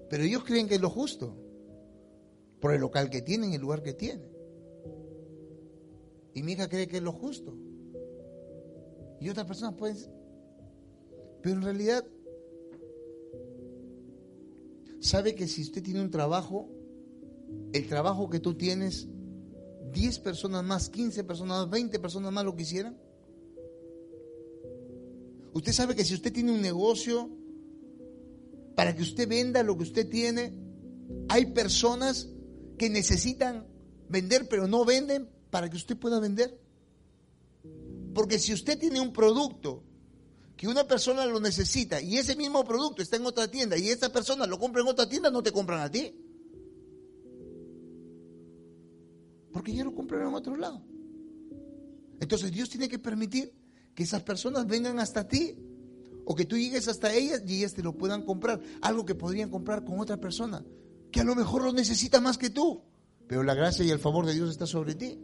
Pero 0.08 0.24
ellos 0.24 0.44
creen 0.44 0.66
que 0.68 0.76
es 0.76 0.80
lo 0.80 0.88
justo. 0.88 1.36
Por 2.60 2.72
el 2.72 2.80
local 2.80 3.10
que 3.10 3.22
tienen, 3.22 3.52
el 3.52 3.60
lugar 3.60 3.82
que 3.82 3.92
tienen. 3.92 4.28
Y 6.34 6.42
mi 6.42 6.52
hija 6.52 6.68
cree 6.68 6.86
que 6.86 6.98
es 6.98 7.02
lo 7.02 7.12
justo. 7.12 7.54
Y 9.20 9.28
otras 9.28 9.46
personas 9.46 9.74
pueden... 9.74 9.96
Pero 11.42 11.56
en 11.56 11.62
realidad, 11.62 12.04
sabe 15.00 15.34
que 15.34 15.46
si 15.46 15.62
usted 15.62 15.82
tiene 15.82 16.00
un 16.00 16.10
trabajo, 16.10 16.68
el 17.72 17.86
trabajo 17.88 18.28
que 18.28 18.40
tú 18.40 18.54
tienes, 18.54 19.08
10 19.92 20.18
personas 20.18 20.64
más, 20.64 20.90
15 20.90 21.24
personas 21.24 21.58
más, 21.58 21.70
20 21.70 21.98
personas 21.98 22.32
más 22.32 22.44
lo 22.44 22.56
quisieran. 22.56 22.98
Usted 25.54 25.72
sabe 25.72 25.94
que 25.94 26.04
si 26.04 26.14
usted 26.14 26.32
tiene 26.32 26.52
un 26.52 26.60
negocio, 26.60 27.30
para 28.74 28.94
que 28.94 29.02
usted 29.02 29.26
venda 29.26 29.62
lo 29.62 29.76
que 29.76 29.84
usted 29.84 30.08
tiene, 30.08 30.52
hay 31.28 31.46
personas 31.46 32.28
que 32.76 32.90
necesitan 32.90 33.66
vender, 34.08 34.48
pero 34.48 34.66
no 34.66 34.84
venden 34.84 35.28
para 35.50 35.68
que 35.70 35.76
usted 35.76 35.96
pueda 35.96 36.20
vender. 36.20 36.58
Porque 38.14 38.38
si 38.38 38.52
usted 38.52 38.78
tiene 38.78 39.00
un 39.00 39.12
producto 39.12 39.82
que 40.56 40.68
una 40.68 40.86
persona 40.86 41.26
lo 41.26 41.38
necesita 41.38 42.00
y 42.00 42.16
ese 42.16 42.34
mismo 42.34 42.64
producto 42.64 43.02
está 43.02 43.16
en 43.16 43.26
otra 43.26 43.50
tienda 43.50 43.76
y 43.76 43.88
esa 43.88 44.10
persona 44.10 44.46
lo 44.46 44.58
compra 44.58 44.82
en 44.82 44.88
otra 44.88 45.08
tienda, 45.08 45.30
no 45.30 45.42
te 45.42 45.52
compran 45.52 45.80
a 45.80 45.90
ti. 45.90 46.14
Porque 49.52 49.74
ya 49.74 49.84
lo 49.84 49.94
compraron 49.94 50.28
en 50.28 50.34
otro 50.34 50.56
lado. 50.56 50.82
Entonces 52.20 52.52
Dios 52.52 52.70
tiene 52.70 52.88
que 52.88 52.98
permitir 52.98 53.52
que 53.94 54.02
esas 54.02 54.22
personas 54.22 54.66
vengan 54.66 54.98
hasta 54.98 55.28
ti 55.28 55.56
o 56.24 56.34
que 56.34 56.44
tú 56.44 56.56
llegues 56.56 56.88
hasta 56.88 57.14
ellas 57.14 57.42
y 57.46 57.58
ellas 57.58 57.74
te 57.74 57.82
lo 57.82 57.96
puedan 57.96 58.22
comprar. 58.22 58.60
Algo 58.80 59.04
que 59.04 59.14
podrían 59.14 59.50
comprar 59.50 59.84
con 59.84 60.00
otra 60.00 60.18
persona 60.18 60.64
que 61.16 61.22
a 61.22 61.24
lo 61.24 61.34
mejor 61.34 61.64
lo 61.64 61.72
necesita 61.72 62.20
más 62.20 62.36
que 62.36 62.50
tú. 62.50 62.82
Pero 63.26 63.42
la 63.42 63.54
gracia 63.54 63.82
y 63.82 63.88
el 63.88 63.98
favor 63.98 64.26
de 64.26 64.34
Dios 64.34 64.50
está 64.50 64.66
sobre 64.66 64.94
ti. 64.94 65.18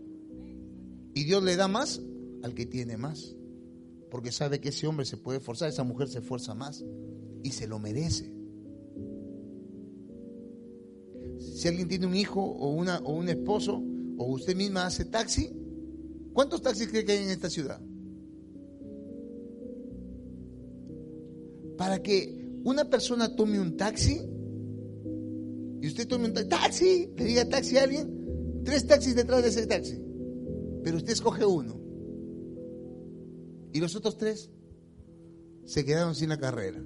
Y 1.14 1.24
Dios 1.24 1.42
le 1.42 1.55
da 1.55 1.68
más 1.68 2.00
al 2.42 2.55
que 2.55 2.64
tiene 2.64 2.96
más. 2.96 3.37
Porque 4.11 4.33
sabe 4.33 4.59
que 4.59 4.70
ese 4.70 4.87
hombre 4.87 5.05
se 5.05 5.18
puede 5.18 5.38
forzar, 5.38 5.68
esa 5.68 5.85
mujer 5.85 6.09
se 6.09 6.20
esfuerza 6.20 6.55
más 6.55 6.83
y 7.42 7.50
se 7.50 7.66
lo 7.66 7.78
merece. 7.78 8.33
Si 11.38 11.68
alguien 11.68 11.88
tiene 11.88 12.07
un 12.07 12.16
hijo 12.16 12.40
o, 12.40 12.70
una, 12.70 13.00
o 13.00 13.12
un 13.12 13.28
esposo 13.28 13.83
o 14.16 14.33
usted 14.33 14.57
misma 14.57 14.87
hace 14.87 15.05
taxi, 15.05 15.52
¿cuántos 16.33 16.62
taxis 16.62 16.88
cree 16.88 17.05
que 17.05 17.12
hay 17.12 17.24
en 17.24 17.31
esta 17.31 17.50
ciudad? 17.50 17.83
Para 21.76 22.02
que 22.02 22.50
una 22.64 22.87
persona 22.88 23.37
tome 23.37 23.61
un 23.61 23.76
taxi 23.76 24.22
y 25.82 25.86
usted 25.88 26.06
tome 26.06 26.26
un 26.26 26.32
ta- 26.32 26.48
taxi, 26.48 27.10
le 27.16 27.24
diga 27.24 27.48
taxi 27.48 27.76
a 27.76 27.82
alguien, 27.82 28.62
tres 28.64 28.86
taxis 28.86 29.16
detrás 29.16 29.42
de 29.42 29.48
ese 29.48 29.66
taxi, 29.66 30.00
pero 30.84 30.96
usted 30.98 31.12
escoge 31.12 31.44
uno. 31.44 31.76
Y 33.72 33.80
los 33.80 33.96
otros 33.96 34.16
tres 34.16 34.48
se 35.64 35.84
quedaron 35.84 36.14
sin 36.14 36.28
la 36.28 36.38
carrera. 36.38 36.80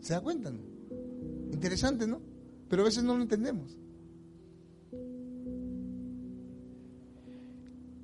¿Se 0.00 0.12
da 0.12 0.20
cuenta? 0.20 0.52
Interesante, 1.52 2.06
¿no? 2.06 2.20
Pero 2.68 2.82
a 2.82 2.84
veces 2.86 3.02
no 3.04 3.16
lo 3.16 3.22
entendemos. 3.22 3.78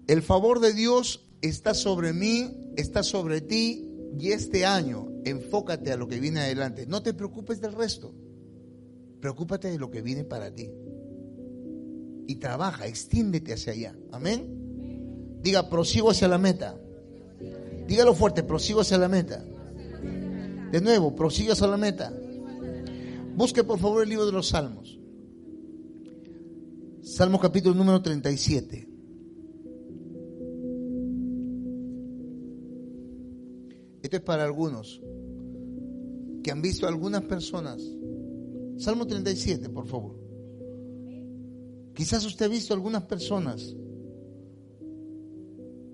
El 0.06 0.22
favor 0.22 0.60
de 0.60 0.72
Dios 0.72 1.28
está 1.42 1.74
sobre 1.74 2.12
mí, 2.14 2.50
está 2.76 3.02
sobre 3.02 3.40
ti 3.42 3.84
y 4.18 4.28
este 4.32 4.64
año 4.64 5.08
enfócate 5.30 5.92
a 5.92 5.96
lo 5.96 6.08
que 6.08 6.20
viene 6.20 6.40
adelante. 6.40 6.86
No 6.86 7.02
te 7.02 7.14
preocupes 7.14 7.60
del 7.60 7.72
resto. 7.72 8.14
Preocúpate 9.20 9.68
de 9.68 9.78
lo 9.78 9.90
que 9.90 10.02
viene 10.02 10.24
para 10.24 10.52
ti. 10.52 10.70
Y 12.26 12.36
trabaja, 12.36 12.86
extiéndete 12.86 13.52
hacia 13.52 13.72
allá. 13.72 13.96
Amén. 14.12 15.38
Diga, 15.42 15.68
prosigo 15.68 16.10
hacia 16.10 16.28
la 16.28 16.38
meta. 16.38 16.78
Dígalo 17.86 18.14
fuerte, 18.14 18.42
prosigo 18.42 18.80
hacia 18.80 18.98
la 18.98 19.08
meta. 19.08 19.44
De 20.70 20.80
nuevo, 20.80 21.14
prosigo 21.14 21.52
hacia 21.52 21.66
la 21.66 21.78
meta. 21.78 22.12
Busque 23.34 23.64
por 23.64 23.78
favor 23.78 24.02
el 24.02 24.10
libro 24.10 24.26
de 24.26 24.32
los 24.32 24.48
Salmos. 24.48 24.98
Salmo 27.02 27.40
capítulo 27.40 27.74
número 27.74 28.02
37. 28.02 28.88
Esto 34.02 34.16
es 34.16 34.22
para 34.22 34.44
algunos 34.44 35.00
han 36.50 36.62
visto 36.62 36.86
algunas 36.86 37.22
personas. 37.24 37.82
Salmo 38.76 39.06
37, 39.06 39.68
por 39.70 39.86
favor. 39.86 40.16
Quizás 41.94 42.24
usted 42.24 42.46
ha 42.46 42.48
visto 42.48 42.74
algunas 42.74 43.02
personas 43.04 43.74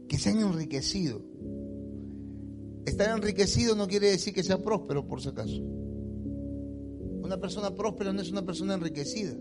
que 0.08 0.18
se 0.18 0.30
han 0.30 0.40
enriquecido. 0.40 1.22
Estar 2.84 3.16
enriquecido 3.16 3.74
no 3.74 3.88
quiere 3.88 4.10
decir 4.10 4.34
que 4.34 4.42
sea 4.42 4.62
próspero, 4.62 5.06
por 5.06 5.22
si 5.22 5.30
acaso. 5.30 5.62
Una 7.22 7.40
persona 7.40 7.74
próspera 7.74 8.12
no 8.12 8.20
es 8.20 8.30
una 8.30 8.44
persona 8.44 8.74
enriquecida. 8.74 9.34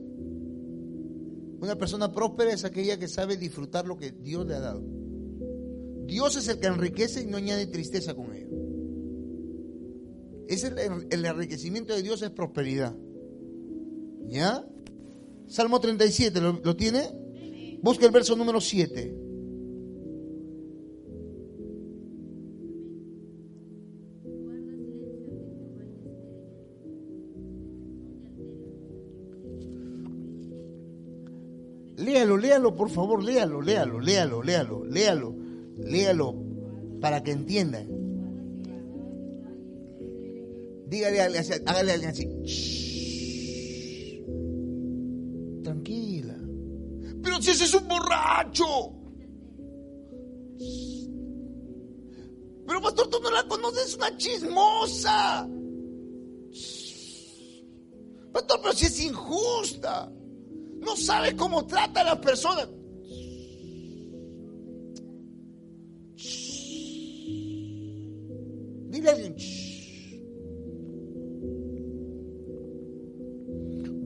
Una 1.60 1.78
persona 1.78 2.12
próspera 2.12 2.54
es 2.54 2.64
aquella 2.64 2.98
que 2.98 3.08
sabe 3.08 3.36
disfrutar 3.36 3.86
lo 3.86 3.98
que 3.98 4.12
Dios 4.12 4.48
le 4.48 4.56
ha 4.56 4.60
dado. 4.62 4.82
Dios 6.06 6.36
es 6.38 6.48
el 6.48 6.60
que 6.60 6.68
enriquece 6.68 7.24
y 7.24 7.26
no 7.26 7.38
añade 7.38 7.68
tristeza 7.68 8.14
con 8.14 8.34
ello. 8.34 8.53
Es 10.48 10.64
el, 10.64 11.26
enriquecimiento 11.26 11.96
de 11.96 12.04
Dios 12.04 12.22
es 12.22 12.30
prosperidad. 12.30 12.96
¿Ya? 14.28 14.66
Salmo 15.48 15.80
37, 15.80 16.42
¿lo, 16.42 16.54
lo 16.64 16.76
tiene? 16.76 17.24
Busca 17.82 18.06
el 18.06 18.12
verso 18.12 18.36
número 18.36 18.62
7. 18.62 19.24
Léalo, 31.98 32.38
léalo, 32.38 32.76
por 32.76 32.90
favor, 32.90 33.24
léalo, 33.24 33.62
léalo, 33.62 34.00
léalo, 34.00 34.44
léalo, 34.44 34.86
léalo, 34.86 35.36
léalo, 35.78 36.36
para 37.00 37.24
que 37.24 37.32
entiendan. 37.32 38.03
Dígale, 40.94 41.22
hágale 41.22 41.92
a 41.92 41.96
alguien 41.96 42.12
así. 42.12 42.26
Tranquila. 45.64 46.38
Pero 47.24 47.42
si 47.42 47.50
ese 47.50 47.64
es 47.64 47.74
un 47.74 47.88
borracho. 47.88 48.94
Pero 52.68 52.80
pastor, 52.80 53.10
tú 53.10 53.20
no 53.24 53.32
la 53.32 53.44
conoces, 53.48 53.88
es 53.88 53.96
una 53.96 54.16
chismosa. 54.18 55.50
Pastor, 58.32 58.60
pero 58.62 58.74
si 58.74 58.86
es 58.86 59.02
injusta. 59.02 60.12
No 60.78 60.96
sabe 60.96 61.36
cómo 61.36 61.66
trata 61.66 62.02
a 62.02 62.04
las 62.04 62.20
personas. 62.20 62.70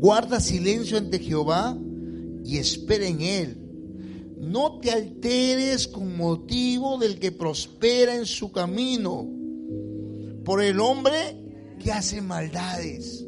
Guarda 0.07 0.39
silencio 0.39 0.97
ante 0.97 1.19
Jehová 1.19 1.77
y 2.45 2.59
espera 2.59 3.05
en 3.05 3.19
él. 3.19 3.57
No 4.39 4.79
te 4.79 4.89
alteres 4.89 5.85
con 5.85 6.15
motivo 6.15 6.97
del 6.97 7.19
que 7.19 7.33
prospera 7.33 8.15
en 8.15 8.25
su 8.25 8.49
camino, 8.53 9.29
por 10.45 10.63
el 10.63 10.79
hombre 10.79 11.75
que 11.83 11.91
hace 11.91 12.21
maldades. 12.21 13.25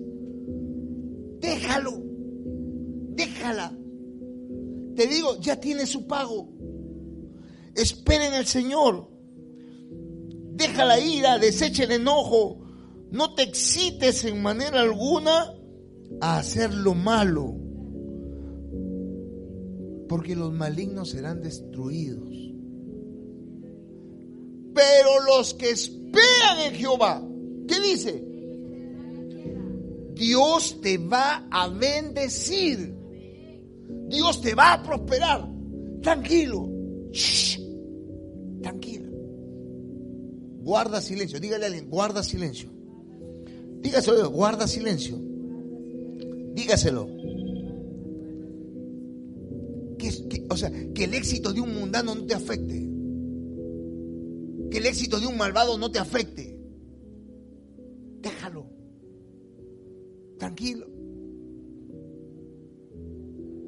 Déjalo, 1.42 2.02
déjala. 3.10 3.78
Te 4.96 5.06
digo, 5.06 5.38
ya 5.42 5.60
tiene 5.60 5.86
su 5.86 6.08
pago. 6.08 6.48
Espera 7.76 8.26
en 8.26 8.36
el 8.36 8.46
Señor. 8.46 9.12
Deja 10.54 10.86
la 10.86 10.98
ira, 10.98 11.40
desecha 11.40 11.84
el 11.84 11.92
enojo. 11.92 12.62
No 13.12 13.36
te 13.36 13.44
excites 13.44 14.24
en 14.24 14.42
manera 14.42 14.80
alguna 14.80 15.59
a 16.22 16.40
hacer 16.40 16.74
lo 16.74 16.96
malo, 16.96 17.56
porque 20.08 20.36
los 20.36 20.52
malignos 20.52 21.10
serán 21.10 21.42
destruidos. 21.42 22.30
Pero 24.74 25.24
los 25.26 25.54
que 25.54 25.72
esperan 25.72 26.60
en 26.68 26.74
Jehová, 26.74 27.24
¿qué 27.68 27.80
dice? 27.80 28.26
Dios 30.14 30.82
te 30.82 30.98
va 30.98 31.48
a 31.50 31.68
bendecir. 31.70 32.94
Dios 34.10 34.42
te 34.42 34.54
va 34.54 34.74
a 34.74 34.84
prosperar. 34.84 35.48
Tranquilo. 36.02 36.70
Shh. 37.12 37.60
Tranquila. 38.62 39.08
Guarda 40.62 41.02
silencio. 41.02 41.40
Dígale 41.40 41.66
a 41.66 41.68
alguien, 41.68 41.90
guarda 41.90 42.22
silencio. 42.22 42.70
Dígaselo, 43.82 44.30
guarda 44.30 44.68
silencio. 44.68 45.29
Dígaselo. 46.60 47.08
Que, 49.98 50.46
o 50.50 50.58
sea, 50.58 50.70
que 50.94 51.04
el 51.06 51.14
éxito 51.14 51.54
de 51.54 51.62
un 51.62 51.74
mundano 51.74 52.16
no 52.16 52.26
te 52.26 52.34
afecte. 52.34 52.88
Que 54.72 54.78
el 54.78 54.86
éxito 54.86 55.20
de 55.20 55.28
un 55.28 55.38
malvado 55.38 55.78
no 55.78 55.90
te 55.92 56.00
afecte. 56.00 56.58
Déjalo. 58.22 58.66
Tranquilo. 60.38 60.88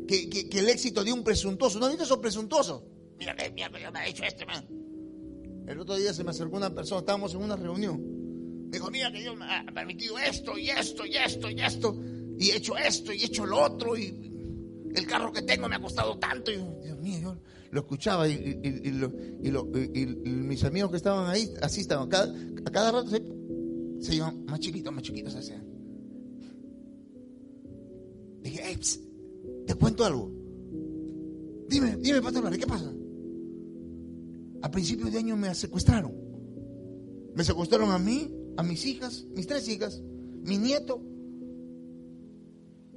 Que, 0.07 0.29
que- 0.29 0.59
el 0.59 0.67
éxito 0.69 1.03
de 1.03 1.13
un 1.13 1.23
presuntuoso. 1.23 1.79
¿No 1.79 1.85
has 1.85 1.91
visto 1.91 2.03
esos 2.03 2.17
presuntuosos? 2.19 2.83
Mira 3.17 3.35
que 3.35 3.49
mira, 3.51 3.69
que 3.69 3.91
me 3.91 3.99
ha 3.99 4.03
dicho 4.05 4.23
este 4.23 4.45
man. 4.45 4.65
El 5.67 5.79
otro 5.79 5.95
día 5.95 6.13
se 6.13 6.23
me 6.25 6.31
acercó 6.31 6.57
una 6.57 6.73
persona, 6.73 6.99
estábamos 6.99 7.33
en 7.35 7.41
una 7.41 7.55
reunión. 7.55 8.01
Me 8.65 8.71
dijo, 8.77 8.89
mira 8.91 9.11
que 9.11 9.19
Dios 9.19 9.37
me 9.37 9.45
ha 9.45 9.63
permitido 9.73 10.17
esto 10.17 10.57
y 10.57 10.69
esto 10.69 11.05
y 11.05 11.15
esto 11.15 11.49
y 11.49 11.61
esto. 11.61 11.93
Y 12.41 12.49
he 12.49 12.55
hecho 12.57 12.75
esto 12.75 13.13
y 13.13 13.21
he 13.21 13.25
hecho 13.25 13.45
lo 13.45 13.61
otro. 13.61 13.95
Y 13.95 14.07
el 14.95 15.05
carro 15.05 15.31
que 15.31 15.43
tengo 15.43 15.69
me 15.69 15.75
ha 15.75 15.81
costado 15.81 16.17
tanto. 16.17 16.51
Y 16.51 16.57
Dios 16.83 16.97
mío, 16.99 17.19
yo 17.21 17.37
lo 17.71 17.81
escuchaba 17.81 18.27
y, 18.27 18.33
y- 18.33 18.89
y- 18.89 18.91
lo- 18.91 19.13
y 19.77 20.05
mis 20.25 20.63
amigos 20.63 20.89
que 20.91 20.97
estaban 20.97 21.29
ahí, 21.29 21.53
así 21.61 21.81
estaban. 21.81 22.09
A 22.65 22.71
cada 22.71 22.91
rato 22.91 23.07
se, 23.09 23.21
se 23.99 24.15
iban 24.15 24.43
más 24.45 24.59
chiquitos, 24.59 24.91
más 24.93 25.03
chiquitos. 25.03 25.35
Así. 25.35 25.53
Dije, 28.43 28.67
"Ey, 28.69 28.75
ps, 28.77 28.99
te 29.67 29.75
cuento 29.75 30.03
algo. 30.03 30.31
Dime, 31.69 31.95
dime, 31.97 32.21
Pastor 32.21 32.57
¿qué 32.57 32.65
pasa? 32.67 32.91
A 34.63 34.71
principios 34.71 35.11
de 35.11 35.19
año 35.19 35.37
me 35.37 35.53
secuestraron. 35.55 36.11
Me 37.35 37.43
secuestraron 37.43 37.91
a 37.91 37.99
mí, 37.99 38.33
a 38.57 38.63
mis 38.63 38.85
hijas, 38.85 39.25
mis 39.35 39.47
tres 39.47 39.67
hijas, 39.69 40.01
mi 40.43 40.57
nieto 40.57 41.01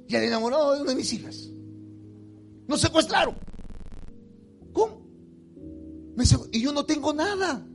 y 0.07 0.15
al 0.15 0.23
enamorado 0.23 0.75
de 0.75 0.81
una 0.81 0.91
de 0.91 0.95
mis 0.97 1.13
hijas. 1.13 1.51
Nos 2.67 2.81
secuestraron. 2.81 3.35
¿Cómo? 4.73 5.05
Me 6.15 6.23
y 6.51 6.61
yo 6.61 6.71
no 6.71 6.85
tengo 6.85 7.13
nada. 7.13 7.65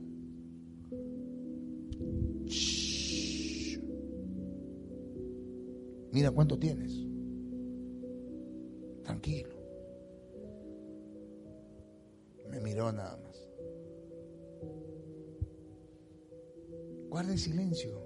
Mira 6.11 6.31
cuánto 6.31 6.59
tienes. 6.59 6.93
Tranquilo. 9.03 9.55
Me 12.49 12.59
miró 12.59 12.91
nada 12.91 13.17
más. 13.17 13.49
Guarde 17.09 17.37
silencio. 17.37 18.01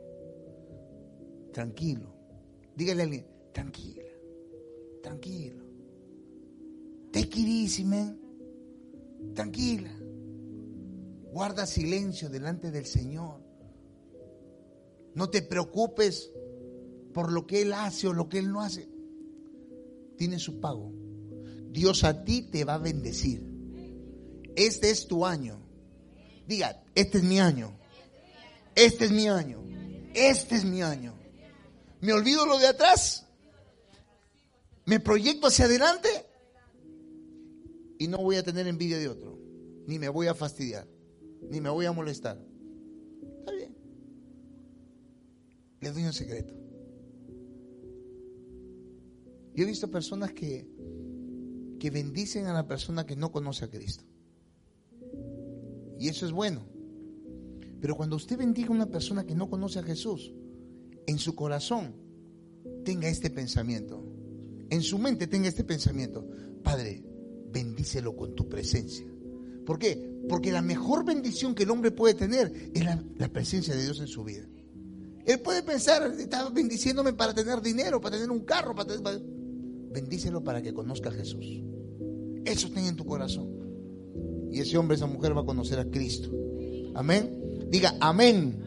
Tranquilo. 1.51 2.13
Dígale 2.75 3.01
a 3.01 3.05
alguien, 3.05 3.25
tranquila. 3.53 4.04
Tranquilo. 5.05 5.63
Take 7.11 7.39
it. 7.39 9.35
Tranquila. 9.35 9.91
Guarda 11.31 11.67
silencio 11.67 12.27
delante 12.27 12.71
del 12.71 12.87
Señor. 12.87 13.39
No 15.13 15.29
te 15.29 15.43
preocupes 15.43 16.31
por 17.13 17.31
lo 17.31 17.45
que 17.45 17.61
Él 17.61 17.73
hace 17.73 18.07
o 18.07 18.13
lo 18.13 18.27
que 18.27 18.39
Él 18.39 18.51
no 18.51 18.61
hace. 18.61 18.89
Tiene 20.17 20.39
su 20.39 20.59
pago. 20.59 20.91
Dios 21.69 22.03
a 22.03 22.23
ti 22.23 22.41
te 22.41 22.63
va 22.63 22.73
a 22.73 22.79
bendecir. 22.79 23.45
Este 24.55 24.89
es 24.89 25.05
tu 25.05 25.23
año. 25.23 25.59
Diga, 26.47 26.83
este 26.95 27.19
es 27.19 27.23
mi 27.23 27.39
año. 27.39 27.77
Este 28.73 29.05
es 29.05 29.11
mi 29.11 29.27
año. 29.29 29.61
Este 30.15 30.55
es 30.55 30.65
mi 30.65 30.81
año. 30.81 31.13
Me 32.01 32.11
olvido 32.11 32.47
lo 32.47 32.57
de 32.57 32.65
atrás 32.65 33.24
me 34.85 34.99
proyecto 34.99 35.47
hacia 35.47 35.65
adelante 35.65 36.09
y 37.97 38.07
no 38.07 38.17
voy 38.17 38.35
a 38.35 38.43
tener 38.43 38.67
envidia 38.67 38.97
de 38.97 39.09
otro, 39.09 39.39
ni 39.87 39.99
me 39.99 40.09
voy 40.09 40.27
a 40.27 40.33
fastidiar, 40.33 40.87
ni 41.49 41.61
me 41.61 41.69
voy 41.69 41.85
a 41.85 41.91
molestar. 41.91 42.39
Está 43.39 43.51
bien. 43.51 43.75
Les 45.81 45.93
doy 45.93 46.03
un 46.03 46.13
secreto. 46.13 46.53
Yo 49.53 49.63
he 49.63 49.67
visto 49.67 49.89
personas 49.89 50.33
que, 50.33 50.67
que 51.79 51.89
bendicen 51.89 52.45
a 52.47 52.53
la 52.53 52.67
persona 52.67 53.05
que 53.05 53.15
no 53.15 53.31
conoce 53.31 53.65
a 53.65 53.69
Cristo. 53.69 54.03
Y 55.97 56.09
eso 56.09 56.25
es 56.25 56.31
bueno. 56.31 56.65
Pero 57.79 57.95
cuando 57.95 58.17
usted 58.17 58.37
bendiga 58.37 58.69
a 58.69 58.73
una 58.73 58.87
persona 58.87 59.25
que 59.25 59.35
no 59.35 59.49
conoce 59.49 59.79
a 59.79 59.83
Jesús, 59.83 60.33
en 61.07 61.19
su 61.19 61.35
corazón 61.35 61.95
tenga 62.83 63.07
este 63.07 63.29
pensamiento. 63.29 64.14
En 64.69 64.81
su 64.81 64.97
mente 64.97 65.27
tenga 65.27 65.47
este 65.47 65.63
pensamiento. 65.63 66.27
Padre, 66.63 67.03
bendícelo 67.51 68.15
con 68.15 68.33
tu 68.35 68.47
presencia. 68.49 69.05
¿Por 69.65 69.79
qué? 69.79 70.11
Porque 70.29 70.51
la 70.51 70.61
mejor 70.61 71.05
bendición 71.05 71.55
que 71.55 71.63
el 71.63 71.71
hombre 71.71 71.91
puede 71.91 72.13
tener 72.13 72.51
es 72.73 72.83
la, 72.83 73.03
la 73.17 73.27
presencia 73.29 73.75
de 73.75 73.83
Dios 73.83 73.99
en 73.99 74.07
su 74.07 74.23
vida. 74.23 74.47
Él 75.25 75.39
puede 75.39 75.63
pensar, 75.63 76.03
está 76.19 76.49
bendiciéndome 76.49 77.13
para 77.13 77.33
tener 77.33 77.61
dinero, 77.61 77.99
para 77.99 78.15
tener 78.15 78.29
un 78.31 78.41
carro, 78.45 78.75
para 78.75 78.87
tener... 78.87 79.03
para- 79.03 79.19
Bendícelo 79.91 80.43
para 80.43 80.61
que 80.61 80.73
conozca 80.73 81.09
a 81.09 81.13
Jesús. 81.13 81.63
Eso 82.43 82.69
tenga 82.71 82.89
en 82.89 82.97
tu 82.97 83.05
corazón. 83.05 83.49
Y 84.51 84.59
ese 84.59 84.77
hombre, 84.77 84.95
esa 84.97 85.05
mujer 85.07 85.35
va 85.35 85.41
a 85.41 85.45
conocer 85.45 85.79
a 85.79 85.85
Cristo. 85.89 86.29
Amén. 86.95 87.65
Diga 87.69 87.95
amén. 88.01 88.61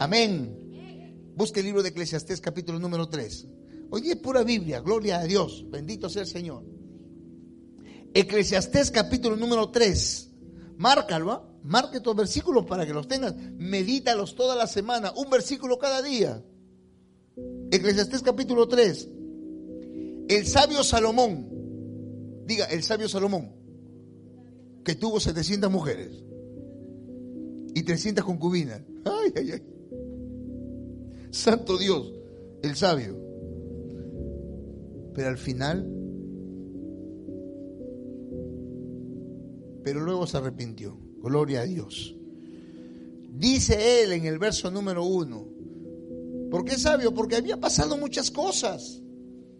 Amén. 0.00 0.56
Busque 1.36 1.60
el 1.60 1.66
libro 1.66 1.82
de 1.82 1.90
Eclesiastés 1.90 2.40
capítulo 2.40 2.78
número 2.78 3.06
3. 3.08 3.46
Hoy 3.90 4.00
día 4.02 4.14
es 4.14 4.18
pura 4.18 4.42
Biblia. 4.42 4.80
Gloria 4.80 5.20
a 5.20 5.24
Dios. 5.24 5.64
Bendito 5.70 6.08
sea 6.08 6.22
el 6.22 6.28
Señor. 6.28 6.64
Eclesiastés 8.14 8.90
capítulo 8.90 9.36
número 9.36 9.70
3. 9.70 10.30
Márcalo, 10.76 11.32
¿ah? 11.32 11.52
Marque 11.62 12.00
tus 12.00 12.14
versículos 12.14 12.64
para 12.66 12.86
que 12.86 12.92
los 12.92 13.08
tengas. 13.08 13.34
Medítalos 13.56 14.34
toda 14.34 14.54
la 14.54 14.66
semana. 14.66 15.12
Un 15.16 15.30
versículo 15.30 15.78
cada 15.78 16.02
día. 16.02 16.44
Eclesiastés 17.70 18.22
capítulo 18.22 18.68
3. 18.68 19.08
El 20.28 20.46
sabio 20.46 20.82
Salomón. 20.82 21.48
Diga, 22.46 22.66
el 22.66 22.82
sabio 22.82 23.08
Salomón. 23.08 23.52
Que 24.84 24.94
tuvo 24.94 25.20
700 25.20 25.70
mujeres. 25.70 26.24
Y 27.74 27.82
300 27.82 28.24
concubinas. 28.24 28.80
Ay, 29.04 29.32
ay, 29.36 29.50
ay. 29.52 29.62
Santo 31.30 31.76
Dios, 31.76 32.12
el 32.62 32.76
sabio. 32.76 33.25
Pero 35.16 35.30
al 35.30 35.38
final, 35.38 35.78
pero 39.82 40.00
luego 40.00 40.26
se 40.26 40.36
arrepintió. 40.36 40.94
Gloria 41.22 41.62
a 41.62 41.64
Dios. 41.64 42.14
Dice 43.32 44.02
él 44.02 44.12
en 44.12 44.26
el 44.26 44.38
verso 44.38 44.70
número 44.70 45.06
uno. 45.06 45.48
¿Por 46.50 46.66
qué 46.66 46.76
sabio? 46.76 47.14
Porque 47.14 47.36
había 47.36 47.58
pasado 47.58 47.96
muchas 47.96 48.30
cosas. 48.30 49.02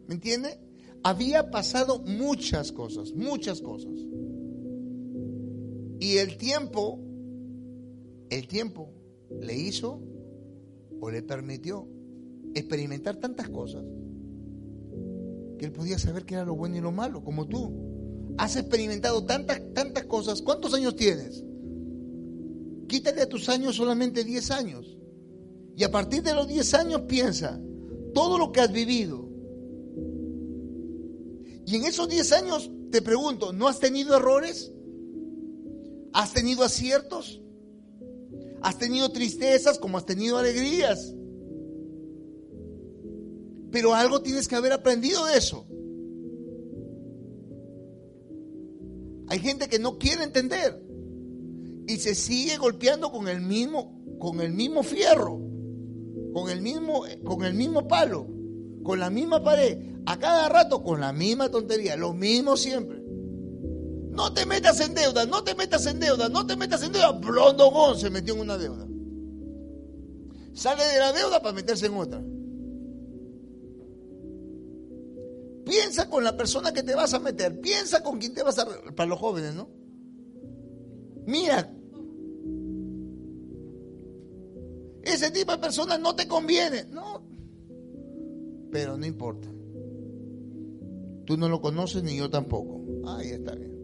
¿Me 0.06 0.16
entiende? 0.16 0.60
Había 1.02 1.50
pasado 1.50 2.00
muchas 2.00 2.70
cosas, 2.70 3.14
muchas 3.14 3.62
cosas. 3.62 3.94
Y 6.00 6.18
el 6.18 6.36
tiempo, 6.36 7.00
el 8.28 8.46
tiempo 8.46 8.92
le 9.40 9.56
hizo 9.56 10.02
o 11.00 11.10
le 11.10 11.22
permitió 11.22 11.88
experimentar 12.54 13.16
tantas 13.16 13.48
cosas 13.48 13.82
que 15.56 15.66
él 15.66 15.72
podía 15.72 15.98
saber 15.98 16.24
qué 16.24 16.34
era 16.34 16.44
lo 16.44 16.54
bueno 16.54 16.76
y 16.76 16.80
lo 16.80 16.92
malo, 16.92 17.22
como 17.24 17.46
tú. 17.46 18.34
Has 18.38 18.56
experimentado 18.56 19.24
tantas, 19.24 19.60
tantas 19.74 20.04
cosas. 20.04 20.42
¿Cuántos 20.42 20.74
años 20.74 20.96
tienes? 20.96 21.44
Quítale 22.88 23.22
a 23.22 23.28
tus 23.28 23.48
años 23.48 23.76
solamente 23.76 24.24
10 24.24 24.50
años. 24.50 24.96
Y 25.76 25.84
a 25.84 25.90
partir 25.90 26.22
de 26.22 26.34
los 26.34 26.48
10 26.48 26.74
años 26.74 27.02
piensa 27.02 27.60
todo 28.14 28.38
lo 28.38 28.52
que 28.52 28.60
has 28.60 28.72
vivido. 28.72 29.28
Y 31.66 31.76
en 31.76 31.84
esos 31.84 32.08
10 32.08 32.32
años 32.32 32.70
te 32.90 33.02
pregunto, 33.02 33.52
¿no 33.52 33.68
has 33.68 33.80
tenido 33.80 34.16
errores? 34.16 34.72
¿Has 36.12 36.32
tenido 36.32 36.62
aciertos? 36.62 37.42
¿Has 38.62 38.78
tenido 38.78 39.10
tristezas 39.10 39.78
como 39.78 39.98
has 39.98 40.06
tenido 40.06 40.38
alegrías? 40.38 41.14
Pero 43.70 43.94
algo 43.94 44.22
tienes 44.22 44.48
que 44.48 44.56
haber 44.56 44.72
aprendido 44.72 45.24
de 45.26 45.36
eso. 45.36 45.66
Hay 49.28 49.40
gente 49.40 49.68
que 49.68 49.78
no 49.78 49.98
quiere 49.98 50.22
entender 50.22 50.82
y 51.86 51.96
se 51.96 52.14
sigue 52.14 52.56
golpeando 52.56 53.10
con 53.10 53.28
el 53.28 53.40
mismo 53.40 53.94
con 54.18 54.40
el 54.40 54.52
mismo 54.52 54.82
fierro, 54.82 55.40
con 56.32 56.48
el 56.48 56.62
mismo 56.62 57.04
con 57.24 57.44
el 57.44 57.54
mismo 57.54 57.86
palo, 57.88 58.26
con 58.82 59.00
la 59.00 59.10
misma 59.10 59.42
pared, 59.42 59.78
a 60.06 60.18
cada 60.18 60.48
rato 60.48 60.82
con 60.82 61.00
la 61.00 61.12
misma 61.12 61.50
tontería, 61.50 61.96
lo 61.96 62.12
mismo 62.12 62.56
siempre. 62.56 63.02
No 64.16 64.32
te 64.32 64.46
metas 64.46 64.80
en 64.80 64.94
deuda, 64.94 65.26
no 65.26 65.44
te 65.44 65.54
metas 65.54 65.84
en 65.86 66.00
deuda, 66.00 66.28
no 66.28 66.46
te 66.46 66.56
metas 66.56 66.82
en 66.82 66.92
deuda. 66.92 67.12
Blondogón 67.12 67.98
se 67.98 68.08
metió 68.08 68.34
en 68.34 68.40
una 68.40 68.56
deuda. 68.56 68.86
Sale 70.54 70.84
de 70.84 70.98
la 70.98 71.12
deuda 71.12 71.42
para 71.42 71.54
meterse 71.54 71.86
en 71.86 71.94
otra. 71.94 72.22
Piensa 75.66 76.08
con 76.08 76.22
la 76.22 76.36
persona 76.36 76.72
que 76.72 76.84
te 76.84 76.94
vas 76.94 77.12
a 77.12 77.18
meter. 77.18 77.60
Piensa 77.60 78.00
con 78.00 78.20
quién 78.20 78.32
te 78.32 78.44
vas 78.44 78.56
a... 78.60 78.66
Para 78.94 79.08
los 79.08 79.18
jóvenes, 79.18 79.52
¿no? 79.52 79.68
Mira. 81.26 81.74
Ese 85.02 85.32
tipo 85.32 85.50
de 85.50 85.58
personas 85.58 85.98
no 85.98 86.14
te 86.14 86.28
conviene. 86.28 86.84
No. 86.84 87.20
Pero 88.70 88.96
no 88.96 89.06
importa. 89.06 89.48
Tú 91.24 91.36
no 91.36 91.48
lo 91.48 91.60
conoces 91.60 92.04
ni 92.04 92.16
yo 92.16 92.30
tampoco. 92.30 92.84
Ahí 93.04 93.30
está 93.30 93.56
bien. 93.56 93.74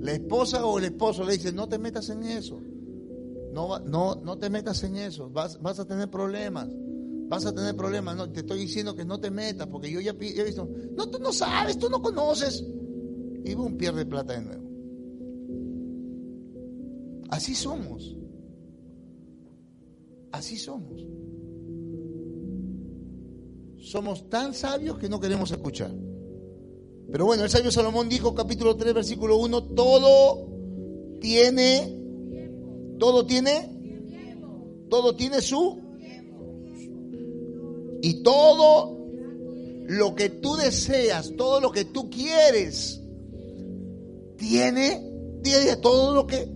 La 0.00 0.10
esposa 0.10 0.66
o 0.66 0.80
el 0.80 0.86
esposo 0.86 1.22
le 1.22 1.34
dice, 1.34 1.52
no 1.52 1.68
te 1.68 1.78
metas 1.78 2.08
en 2.10 2.24
eso. 2.24 2.60
No, 3.52 3.78
no, 3.78 4.16
no 4.16 4.38
te 4.38 4.50
metas 4.50 4.82
en 4.82 4.96
eso. 4.96 5.30
Vas, 5.30 5.62
vas 5.62 5.78
a 5.78 5.86
tener 5.86 6.10
problemas. 6.10 6.68
Vas 7.28 7.44
a 7.46 7.54
tener 7.54 7.74
problemas. 7.74 8.16
No, 8.16 8.30
te 8.30 8.40
estoy 8.40 8.60
diciendo 8.60 8.94
que 8.94 9.04
no 9.04 9.18
te 9.18 9.30
metas 9.30 9.66
porque 9.66 9.90
yo 9.90 10.00
ya 10.00 10.12
he 10.12 10.44
visto. 10.44 10.68
No, 10.96 11.08
tú 11.08 11.18
no 11.18 11.32
sabes, 11.32 11.78
tú 11.78 11.88
no 11.88 12.00
conoces. 12.00 12.64
Y 13.44 13.54
boom, 13.54 13.76
pierde 13.76 14.06
plata 14.06 14.34
de 14.34 14.42
nuevo. 14.42 14.66
Así 17.28 17.54
somos. 17.54 18.16
Así 20.32 20.56
somos. 20.56 21.06
Somos 23.78 24.28
tan 24.28 24.52
sabios 24.52 24.98
que 24.98 25.08
no 25.08 25.20
queremos 25.20 25.50
escuchar. 25.50 25.92
Pero 27.10 27.24
bueno, 27.24 27.44
el 27.44 27.50
sabio 27.50 27.70
Salomón 27.70 28.08
dijo, 28.08 28.34
capítulo 28.34 28.76
3, 28.76 28.94
versículo 28.94 29.36
1, 29.36 29.62
todo 29.74 30.48
tiene, 31.20 31.96
todo 32.98 33.24
tiene, 33.26 33.70
todo 34.90 35.14
tiene 35.14 35.40
su, 35.40 35.85
y 38.06 38.22
todo 38.22 38.96
lo 39.88 40.14
que 40.14 40.28
tú 40.28 40.54
deseas, 40.54 41.32
todo 41.36 41.60
lo 41.60 41.72
que 41.72 41.86
tú 41.86 42.08
quieres, 42.08 43.00
tiene, 44.36 45.02
tiene 45.42 45.76
todo 45.78 46.14
lo 46.14 46.24
que, 46.24 46.48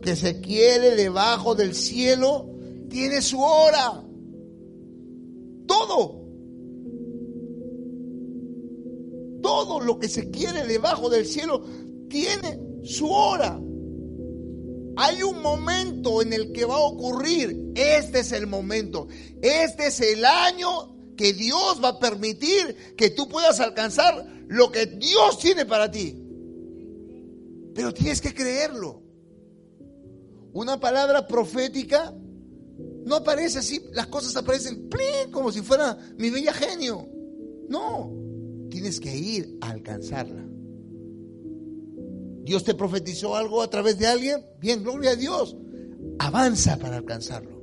que 0.00 0.16
se 0.16 0.40
quiere 0.40 0.96
debajo 0.96 1.54
del 1.54 1.74
cielo, 1.74 2.48
tiene 2.88 3.20
su 3.20 3.42
hora. 3.42 4.02
Todo. 5.66 6.24
Todo 9.42 9.80
lo 9.80 9.98
que 9.98 10.08
se 10.08 10.30
quiere 10.30 10.66
debajo 10.66 11.10
del 11.10 11.26
cielo 11.26 11.62
tiene 12.08 12.58
su 12.84 13.06
hora. 13.10 13.60
Hay 15.02 15.22
un 15.22 15.40
momento 15.40 16.20
en 16.20 16.34
el 16.34 16.52
que 16.52 16.66
va 16.66 16.74
a 16.74 16.80
ocurrir. 16.80 17.72
Este 17.74 18.20
es 18.20 18.32
el 18.32 18.46
momento. 18.46 19.08
Este 19.40 19.86
es 19.86 19.98
el 20.02 20.26
año 20.26 20.94
que 21.16 21.32
Dios 21.32 21.80
va 21.82 21.88
a 21.88 21.98
permitir 21.98 22.94
que 22.98 23.08
tú 23.08 23.26
puedas 23.26 23.60
alcanzar 23.60 24.26
lo 24.48 24.70
que 24.70 24.84
Dios 24.84 25.38
tiene 25.38 25.64
para 25.64 25.90
ti. 25.90 26.22
Pero 27.74 27.94
tienes 27.94 28.20
que 28.20 28.34
creerlo. 28.34 29.02
Una 30.52 30.78
palabra 30.78 31.26
profética 31.26 32.14
no 33.06 33.14
aparece 33.14 33.60
así, 33.60 33.82
las 33.92 34.08
cosas 34.08 34.36
aparecen 34.36 34.90
¡plin! 34.90 35.32
como 35.32 35.50
si 35.50 35.62
fuera 35.62 35.96
mi 36.18 36.28
bella 36.28 36.52
genio. 36.52 37.08
No, 37.70 38.12
tienes 38.68 39.00
que 39.00 39.16
ir 39.16 39.56
a 39.62 39.70
alcanzarla. 39.70 40.44
Dios 42.42 42.64
te 42.64 42.74
profetizó 42.74 43.36
algo 43.36 43.62
a 43.62 43.70
través 43.70 43.98
de 43.98 44.06
alguien, 44.06 44.44
bien, 44.60 44.82
gloria 44.82 45.10
a 45.10 45.16
Dios. 45.16 45.56
Avanza 46.18 46.78
para 46.78 46.96
alcanzarlo. 46.96 47.62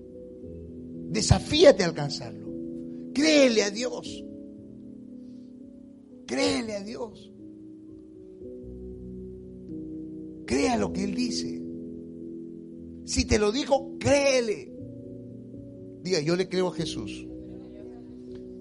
Desafíate 1.10 1.84
a 1.84 1.88
alcanzarlo. 1.88 2.48
Créele 3.14 3.64
a 3.64 3.72
Dios. 3.72 4.24
Créele 6.26 6.76
a 6.76 6.84
Dios. 6.84 7.32
Crea 10.46 10.78
lo 10.78 10.94
que 10.94 11.04
Él 11.04 11.16
dice. 11.16 11.62
Si 13.06 13.26
te 13.26 13.40
lo 13.40 13.52
dijo, 13.52 13.98
créele. 14.00 14.74
Diga, 16.02 16.20
yo 16.22 16.36
le 16.36 16.48
creo 16.48 16.68
a 16.68 16.74
Jesús. 16.74 17.28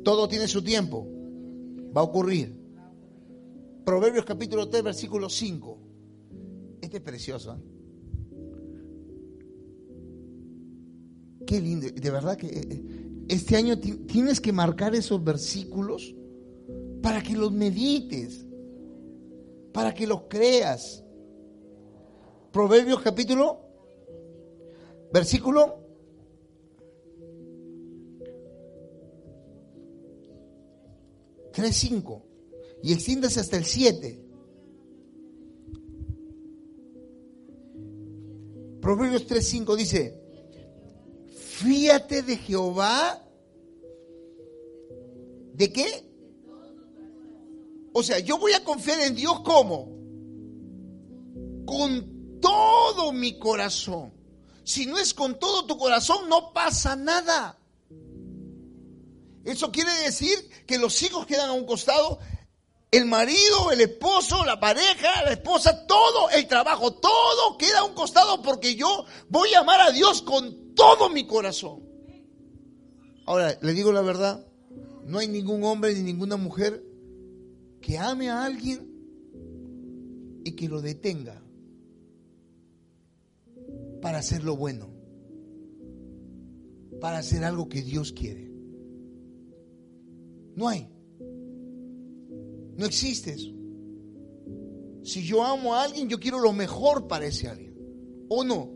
Todo 0.02 0.28
tiene 0.28 0.48
su 0.48 0.62
tiempo. 0.62 1.06
Va 1.96 2.00
a 2.00 2.04
ocurrir. 2.04 2.54
Proverbios 3.84 4.24
capítulo 4.24 4.68
3, 4.68 4.82
versículo 4.82 5.28
5. 5.28 5.85
Este 6.80 6.96
es 6.98 7.02
precioso. 7.02 7.52
¿eh? 7.54 7.58
Qué 11.46 11.60
lindo. 11.60 11.86
De 11.88 12.10
verdad 12.10 12.36
que 12.36 12.46
eh, 12.48 12.82
este 13.28 13.56
año 13.56 13.78
ti- 13.78 13.98
tienes 14.06 14.40
que 14.40 14.52
marcar 14.52 14.94
esos 14.94 15.22
versículos 15.22 16.14
para 17.02 17.22
que 17.22 17.34
los 17.36 17.52
medites, 17.52 18.46
para 19.72 19.94
que 19.94 20.06
los 20.06 20.22
creas. 20.28 21.02
Proverbios 22.52 23.00
capítulo, 23.02 23.60
versículo 25.12 25.80
3.5 31.52 32.22
y 32.82 32.92
extiéndase 32.92 33.40
hasta 33.40 33.56
el 33.56 33.64
7. 33.64 34.20
Proverbios 38.86 39.26
3.5 39.26 39.74
dice, 39.74 40.14
fíate 41.36 42.22
de 42.22 42.36
Jehová, 42.36 43.20
¿de 45.54 45.72
qué? 45.72 46.08
O 47.92 48.04
sea, 48.04 48.20
yo 48.20 48.38
voy 48.38 48.52
a 48.52 48.62
confiar 48.62 49.00
en 49.00 49.16
Dios 49.16 49.40
como? 49.40 49.88
Con 51.66 52.38
todo 52.40 53.12
mi 53.12 53.40
corazón. 53.40 54.12
Si 54.62 54.86
no 54.86 54.98
es 54.98 55.12
con 55.14 55.36
todo 55.36 55.66
tu 55.66 55.76
corazón, 55.76 56.28
no 56.28 56.52
pasa 56.52 56.94
nada. 56.94 57.58
Eso 59.44 59.72
quiere 59.72 59.92
decir 60.04 60.48
que 60.64 60.78
los 60.78 61.02
hijos 61.02 61.26
quedan 61.26 61.48
a 61.48 61.54
un 61.54 61.66
costado, 61.66 62.20
el 62.90 63.04
marido, 63.06 63.72
el 63.72 63.80
esposo, 63.80 64.44
la 64.44 64.60
pareja, 64.60 65.24
la 65.24 65.32
esposa, 65.32 65.86
todo 65.86 66.30
el 66.30 66.46
trabajo, 66.46 66.94
todo 66.94 67.58
queda 67.58 67.80
a 67.80 67.84
un 67.84 67.94
costado 67.94 68.42
porque 68.42 68.74
yo 68.76 69.04
voy 69.28 69.52
a 69.54 69.60
amar 69.60 69.80
a 69.80 69.90
Dios 69.90 70.22
con 70.22 70.74
todo 70.74 71.08
mi 71.10 71.26
corazón. 71.26 71.82
Ahora, 73.26 73.58
le 73.60 73.72
digo 73.72 73.92
la 73.92 74.02
verdad, 74.02 74.46
no 75.04 75.18
hay 75.18 75.28
ningún 75.28 75.64
hombre 75.64 75.94
ni 75.94 76.02
ninguna 76.02 76.36
mujer 76.36 76.84
que 77.80 77.98
ame 77.98 78.30
a 78.30 78.44
alguien 78.44 78.92
y 80.44 80.52
que 80.52 80.68
lo 80.68 80.80
detenga 80.80 81.42
para 84.00 84.18
hacer 84.18 84.44
lo 84.44 84.56
bueno, 84.56 84.88
para 87.00 87.18
hacer 87.18 87.44
algo 87.44 87.68
que 87.68 87.82
Dios 87.82 88.12
quiere. 88.12 88.48
No 90.54 90.68
hay. 90.68 90.95
No 92.78 92.86
existe 92.86 93.32
eso. 93.32 93.52
Si 95.02 95.22
yo 95.24 95.44
amo 95.44 95.74
a 95.74 95.84
alguien, 95.84 96.08
yo 96.08 96.18
quiero 96.18 96.40
lo 96.40 96.52
mejor 96.52 97.06
para 97.06 97.26
ese 97.26 97.48
alguien. 97.48 97.74
¿O 98.28 98.42
no? 98.44 98.70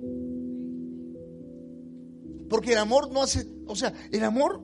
Porque 2.49 2.73
el 2.73 2.79
amor 2.79 3.11
no 3.13 3.23
hace, 3.23 3.47
o 3.67 3.77
sea, 3.77 3.93
el 4.11 4.25
amor 4.25 4.63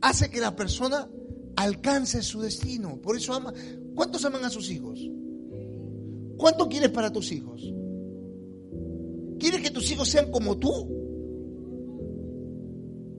hace 0.00 0.30
que 0.30 0.40
la 0.40 0.54
persona 0.56 1.08
alcance 1.56 2.22
su 2.22 2.40
destino. 2.40 3.00
Por 3.02 3.16
eso 3.16 3.32
ama. 3.34 3.52
¿Cuántos 3.94 4.24
aman 4.24 4.44
a 4.44 4.50
sus 4.50 4.70
hijos? 4.70 5.00
¿Cuánto 6.36 6.68
quieres 6.68 6.90
para 6.90 7.12
tus 7.12 7.32
hijos? 7.32 7.62
¿Quieres 9.38 9.60
que 9.60 9.70
tus 9.70 9.90
hijos 9.90 10.08
sean 10.08 10.30
como 10.30 10.56
tú? 10.56 10.70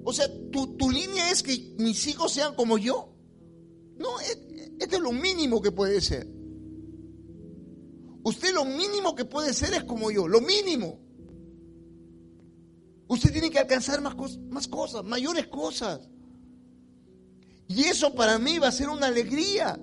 O 0.04 0.14
sea, 0.14 0.26
¿tu, 0.52 0.76
tu 0.78 0.90
línea 0.90 1.30
es 1.32 1.44
que 1.44 1.76
mis 1.78 2.08
hijos 2.08 2.32
sean 2.32 2.56
como 2.56 2.78
yo? 2.78 3.14
No, 3.98 4.20
es- 4.22 4.40
esto 4.80 4.96
es 4.96 5.02
lo 5.02 5.12
mínimo 5.12 5.62
que 5.62 5.72
puede 5.72 6.02
ser. 6.02 6.28
Usted 8.24 8.54
lo 8.54 8.66
mínimo 8.66 9.16
que 9.16 9.26
puede 9.26 9.54
ser 9.54 9.74
es 9.74 9.84
como 9.84 10.12
yo, 10.12 10.28
lo 10.28 10.42
mínimo. 10.42 11.00
Usted 13.08 13.32
tiene 13.32 13.50
que 13.50 13.60
alcanzar 13.60 14.02
más, 14.02 14.16
más 14.50 14.68
cosas, 14.68 15.04
mayores 15.04 15.48
cosas. 15.48 16.10
Y 17.68 17.84
eso 17.84 18.14
para 18.14 18.38
mí 18.38 18.60
va 18.60 18.68
a 18.68 18.72
ser 18.72 18.90
una 18.90 19.08
alegría. 19.08 19.80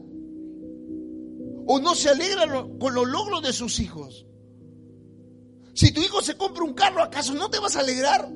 O 1.69 1.81
no 1.81 1.95
se 1.95 2.09
alegra 2.09 2.47
con 2.79 2.95
los 2.95 3.09
logros 3.09 3.43
de 3.43 3.53
sus 3.53 3.81
hijos. 3.81 4.27
Si 5.75 5.93
tu 5.93 6.01
hijo 6.01 6.23
se 6.23 6.37
compra 6.37 6.65
un 6.65 6.75
carro, 6.75 7.03
¿acaso 7.03 7.35
no 7.35 7.51
te 7.51 7.59
vas 7.59 7.77
a 7.77 7.81
alegrar? 7.81 8.33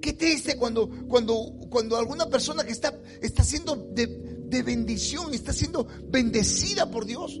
Qué 0.00 0.12
triste 0.12 0.56
cuando, 0.56 0.88
cuando, 1.08 1.54
cuando 1.68 1.96
alguna 1.96 2.26
persona 2.26 2.64
que 2.64 2.72
está, 2.72 2.96
está 3.20 3.42
siendo 3.42 3.76
de, 3.76 4.06
de 4.48 4.62
bendición, 4.62 5.34
está 5.34 5.52
siendo 5.52 5.86
bendecida 6.08 6.90
por 6.90 7.04
Dios. 7.04 7.40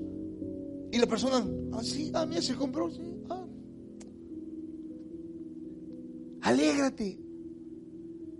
Y 0.92 0.98
la 0.98 1.06
persona, 1.06 1.46
ah, 1.72 1.82
sí, 1.82 2.10
ah, 2.14 2.26
mira, 2.26 2.42
se 2.42 2.54
compró, 2.54 2.90
sí, 2.90 3.00
ah. 3.30 3.44
Alégrate, 6.42 7.18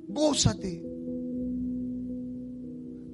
gózate. 0.08 0.82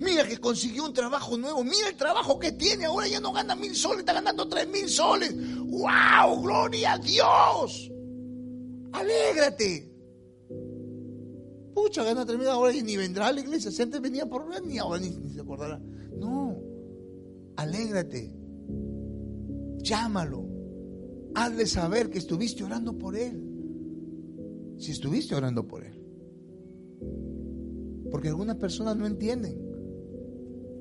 Mira 0.03 0.27
que 0.27 0.39
consiguió 0.39 0.85
un 0.85 0.93
trabajo 0.93 1.39
nuevo. 1.39 1.63
Mira 1.63 1.89
el 1.89 1.97
trabajo 1.97 2.39
que 2.39 2.53
tiene. 2.53 2.87
Ahora 2.87 3.07
ya 3.07 3.21
no 3.21 3.33
gana 3.33 3.55
mil 3.55 3.75
soles, 3.77 4.01
está 4.01 4.13
ganando 4.13 4.49
tres 4.49 4.67
mil 4.69 4.89
soles. 4.89 5.33
¡Wow! 5.59 6.43
¡Gloria 6.43 6.95
a 6.95 6.99
Dios! 6.99 7.91
Alégrate. 8.93 9.92
Pucha, 11.75 12.03
tres 12.25 12.39
mil 12.39 12.49
ahora 12.49 12.73
y 12.75 12.83
ni 12.83 12.97
vendrá 12.97 13.29
a 13.29 13.33
la 13.33 13.41
iglesia. 13.41 13.71
Si 13.71 13.83
antes 13.83 14.01
venía 14.01 14.29
por 14.29 14.49
ver, 14.49 14.65
ni 14.65 14.79
ahora 14.79 15.01
ni, 15.01 15.11
ni 15.11 15.31
se 15.31 15.41
acordará. 15.41 15.81
No. 16.19 16.57
Alégrate. 17.57 18.33
Llámalo. 19.79 20.47
Hazle 21.35 21.67
saber 21.67 22.11
que 22.11 22.19
estuviste 22.19 22.63
orando 22.63 22.99
por 22.99 23.17
él. 23.17 23.43
Si 24.79 24.93
estuviste 24.93 25.35
orando 25.35 25.67
por 25.67 25.85
él. 25.85 25.99
Porque 28.11 28.29
algunas 28.29 28.57
personas 28.57 28.97
no 28.97 29.07
entienden 29.07 29.73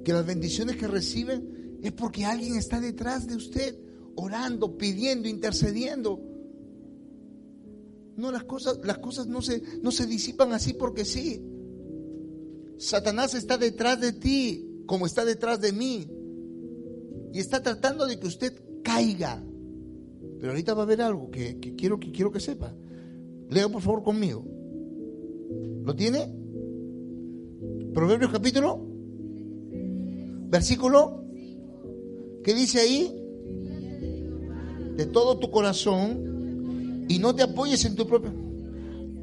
que 0.03 0.11
las 0.11 0.25
bendiciones 0.25 0.75
que 0.75 0.87
reciben 0.87 1.77
es 1.81 1.91
porque 1.93 2.25
alguien 2.25 2.55
está 2.55 2.79
detrás 2.79 3.27
de 3.27 3.35
usted, 3.35 3.79
orando, 4.15 4.77
pidiendo, 4.77 5.27
intercediendo. 5.27 6.21
No, 8.17 8.31
las 8.31 8.43
cosas, 8.43 8.79
las 8.83 8.99
cosas 8.99 9.27
no 9.27 9.41
se, 9.41 9.61
no 9.81 9.91
se 9.91 10.05
disipan 10.05 10.53
así 10.53 10.73
porque 10.73 11.05
sí. 11.05 11.41
Satanás 12.77 13.33
está 13.33 13.57
detrás 13.57 13.99
de 13.99 14.13
ti, 14.13 14.83
como 14.85 15.05
está 15.05 15.25
detrás 15.25 15.61
de 15.61 15.71
mí. 15.71 16.07
Y 17.33 17.39
está 17.39 17.63
tratando 17.63 18.05
de 18.05 18.19
que 18.19 18.27
usted 18.27 18.53
caiga. 18.83 19.43
Pero 20.39 20.51
ahorita 20.51 20.73
va 20.73 20.81
a 20.81 20.85
haber 20.85 21.01
algo 21.01 21.31
que, 21.31 21.59
que 21.59 21.75
quiero, 21.75 21.99
que 21.99 22.11
quiero 22.11 22.31
que 22.31 22.39
sepa. 22.39 22.73
Lea 23.49 23.69
por 23.69 23.81
favor 23.81 24.03
conmigo. 24.03 24.45
¿Lo 25.83 25.95
tiene? 25.95 26.33
Proverbios 27.93 28.31
capítulo 28.31 28.91
versículo, 30.51 31.23
¿qué 32.43 32.53
dice 32.53 32.81
ahí? 32.81 33.17
De 34.97 35.05
todo 35.05 35.39
tu 35.39 35.49
corazón 35.49 36.30
y 37.11 37.19
no 37.19 37.35
te 37.35 37.43
apoyes 37.43 37.83
en 37.85 37.95
tu 37.95 38.07
propio. 38.07 38.33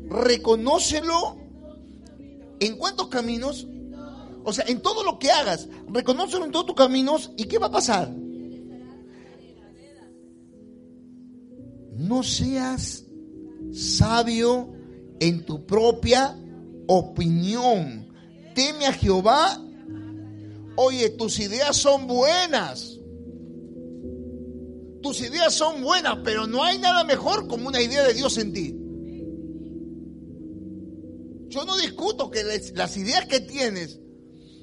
Reconócelo 0.08 1.36
en 2.60 2.76
cuántos 2.76 3.08
caminos, 3.08 3.66
o 4.44 4.52
sea, 4.52 4.64
en 4.68 4.80
todo 4.80 5.04
lo 5.04 5.18
que 5.18 5.30
hagas, 5.30 5.68
reconócelo 5.88 6.44
en 6.44 6.52
todos 6.52 6.66
tus 6.66 6.76
caminos 6.76 7.30
y 7.36 7.44
¿qué 7.44 7.58
va 7.58 7.66
a 7.66 7.72
pasar? 7.72 8.10
No 11.94 12.22
seas 12.22 13.04
sabio 13.72 14.72
en 15.20 15.44
tu 15.44 15.66
propia 15.66 16.36
opinión. 16.86 18.06
Teme 18.54 18.86
a 18.86 18.92
Jehová 18.92 19.60
Oye, 20.80 21.10
tus 21.10 21.40
ideas 21.40 21.76
son 21.76 22.06
buenas. 22.06 22.97
Tus 25.08 25.22
ideas 25.22 25.54
son 25.54 25.82
buenas, 25.82 26.18
pero 26.22 26.46
no 26.46 26.62
hay 26.62 26.76
nada 26.78 27.02
mejor 27.02 27.48
como 27.48 27.66
una 27.68 27.80
idea 27.80 28.06
de 28.06 28.12
Dios 28.12 28.36
en 28.36 28.52
ti. 28.52 28.74
Yo 31.48 31.64
no 31.64 31.78
discuto 31.78 32.30
que 32.30 32.42
las 32.74 32.94
ideas 32.98 33.24
que 33.24 33.40
tienes, 33.40 33.98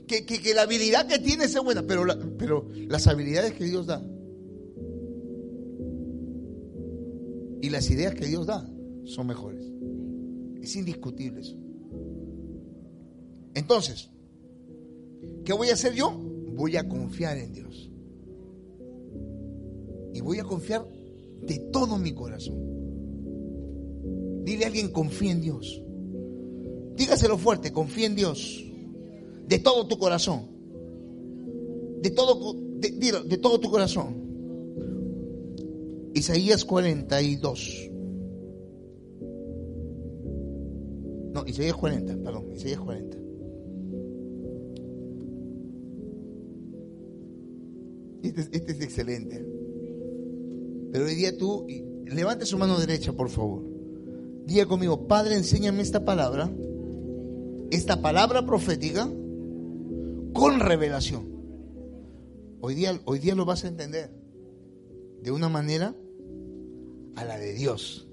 que, 0.08 0.24
que- 0.24 0.54
la 0.54 0.62
habilidad 0.62 1.08
que 1.08 1.18
tienes 1.18 1.56
es 1.56 1.64
buena, 1.64 1.82
pero, 1.82 2.04
pero 2.38 2.70
las 2.88 3.08
habilidades 3.08 3.54
que 3.54 3.64
Dios 3.66 3.88
da 3.88 4.06
y 7.64 7.70
las 7.72 7.90
ideas 7.90 8.14
que 8.14 8.28
Dios 8.28 8.46
da 8.46 8.70
son 9.06 9.26
mejores. 9.26 9.66
Es 10.62 10.76
indiscutible 10.76 11.42
eso. 11.42 11.58
Entonces, 13.56 14.12
¿qué 15.44 15.54
voy 15.54 15.72
a 15.72 15.74
hacer 15.74 15.96
yo? 15.96 16.12
Voy 16.12 16.78
a 16.78 16.88
confiar 16.88 17.36
en 17.40 17.52
Dios. 17.52 17.90
Y 20.16 20.22
voy 20.22 20.40
a 20.40 20.44
confiar 20.46 20.88
de 21.42 21.60
todo 21.72 21.98
mi 21.98 22.14
corazón. 22.14 22.56
Dile 24.46 24.64
a 24.64 24.68
alguien, 24.68 24.90
confía 24.92 25.32
en 25.34 25.42
Dios. 25.42 25.82
Dígaselo 26.96 27.38
fuerte, 27.38 27.74
confía 27.74 28.08
en 28.08 28.16
Dios. 28.16 28.64
De 29.48 29.60
todo 29.60 29.86
tu 29.88 29.98
corazón. 29.98 30.44
De 32.02 32.10
todo, 32.12 32.54
de, 32.80 32.90
de 33.28 33.38
todo 33.38 33.60
tu 33.60 33.70
corazón. 33.70 34.24
Isaías 36.14 36.64
42. 36.64 37.92
No, 41.34 41.46
Isaías 41.46 41.76
40, 41.76 42.16
perdón, 42.24 42.46
Isaías 42.56 42.80
40. 42.80 43.18
Este, 48.24 48.42
es- 48.42 48.50
este 48.54 48.72
es 48.72 48.82
excelente. 48.82 49.46
Pero 50.96 51.08
hoy 51.08 51.16
día 51.16 51.38
tú, 51.38 51.68
levante 52.06 52.46
su 52.46 52.58
mano 52.58 52.80
derecha, 52.80 53.12
por 53.12 53.28
favor. 53.28 53.62
Diga 54.46 54.66
conmigo, 54.66 55.10
Padre, 55.10 55.36
enséñame 55.36 55.82
esta 55.82 56.06
palabra, 56.06 56.50
esta 57.70 58.02
palabra 58.02 58.46
profética, 58.46 59.06
con 60.34 60.62
revelación. 60.62 61.28
Hoy 62.62 62.76
día, 62.76 62.98
hoy 63.04 63.20
día 63.20 63.36
lo 63.36 63.44
vas 63.44 63.66
a 63.66 63.68
entender 63.68 64.10
de 65.22 65.32
una 65.32 65.50
manera 65.50 65.94
a 67.18 67.26
la 67.26 67.40
de 67.40 67.52
Dios. 67.52 68.08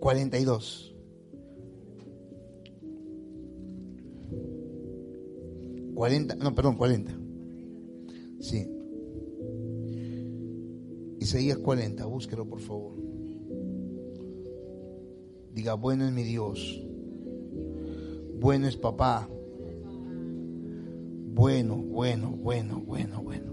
42. 0.00 0.96
40, 5.94 6.34
no, 6.36 6.54
perdón, 6.54 6.78
40. 6.78 7.12
Sí. 8.40 8.77
Isaías 11.20 11.58
40, 11.58 12.04
búsquelo 12.06 12.46
por 12.46 12.60
favor. 12.60 12.94
Diga, 15.52 15.74
bueno 15.74 16.06
es 16.06 16.12
mi 16.12 16.22
Dios. 16.22 16.80
Bueno 18.38 18.68
es 18.68 18.76
papá. 18.76 19.28
Bueno, 21.34 21.76
bueno, 21.76 22.30
bueno, 22.30 22.80
bueno, 22.80 23.22
bueno. 23.22 23.52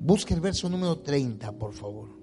Busque 0.00 0.34
el 0.34 0.40
verso 0.40 0.68
número 0.68 0.98
30, 0.98 1.58
por 1.58 1.72
favor. 1.72 2.17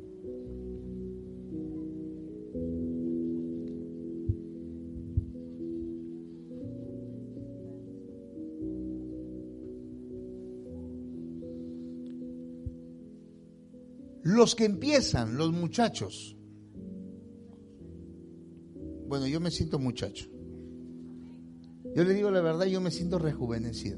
Los 14.36 14.54
que 14.54 14.66
empiezan, 14.66 15.38
los 15.38 15.54
muchachos. 15.54 16.36
Bueno, 19.08 19.28
yo 19.28 19.40
me 19.40 19.50
siento 19.50 19.80
muchacho. 19.80 20.30
Yo 21.96 22.04
le 22.04 22.14
digo 22.14 22.30
la 22.30 22.42
verdad, 22.42 22.66
yo 22.66 22.82
me 22.82 22.92
siento 22.92 23.18
rejuvenecido. 23.18 23.98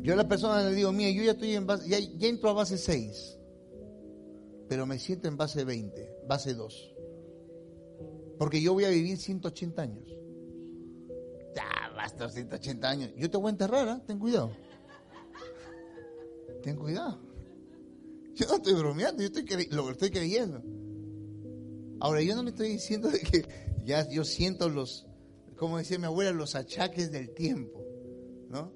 Yo 0.00 0.14
a 0.14 0.16
la 0.16 0.26
persona 0.26 0.66
le 0.66 0.74
digo, 0.74 0.90
mira, 0.92 1.10
yo 1.10 1.22
ya 1.22 1.32
estoy 1.32 1.54
en 1.54 1.66
base, 1.66 1.86
ya, 1.86 1.98
ya 1.98 2.28
entro 2.28 2.48
a 2.48 2.54
base 2.54 2.78
6, 2.78 3.38
pero 4.66 4.86
me 4.86 4.98
siento 4.98 5.28
en 5.28 5.36
base 5.36 5.62
20, 5.62 6.22
base 6.26 6.54
2. 6.54 6.94
Porque 8.38 8.62
yo 8.62 8.72
voy 8.72 8.84
a 8.84 8.88
vivir 8.88 9.18
180 9.18 9.82
años. 9.82 10.08
Ya, 11.54 11.92
basta 11.94 12.30
180 12.30 12.88
años. 12.88 13.10
Yo 13.18 13.30
te 13.30 13.36
voy 13.36 13.48
a 13.48 13.50
enterrar, 13.50 13.86
¿ah? 13.86 14.02
ten 14.06 14.18
cuidado. 14.18 14.50
Ten 16.62 16.76
cuidado. 16.76 17.20
Yo 18.34 18.46
no 18.46 18.56
estoy 18.56 18.74
bromeando, 18.74 19.22
yo 19.22 19.28
estoy 19.28 19.66
lo 19.70 19.90
estoy 19.90 20.10
creyendo. 20.10 20.62
Ahora, 22.00 22.22
yo 22.22 22.34
no 22.34 22.42
me 22.42 22.50
estoy 22.50 22.68
diciendo 22.70 23.10
de 23.10 23.20
que 23.20 23.44
ya 23.84 24.08
yo 24.08 24.24
siento 24.24 24.68
los, 24.68 25.06
como 25.56 25.78
decía 25.78 25.98
mi 25.98 26.06
abuela, 26.06 26.32
los 26.32 26.54
achaques 26.54 27.12
del 27.12 27.34
tiempo, 27.34 27.84
¿no? 28.48 28.72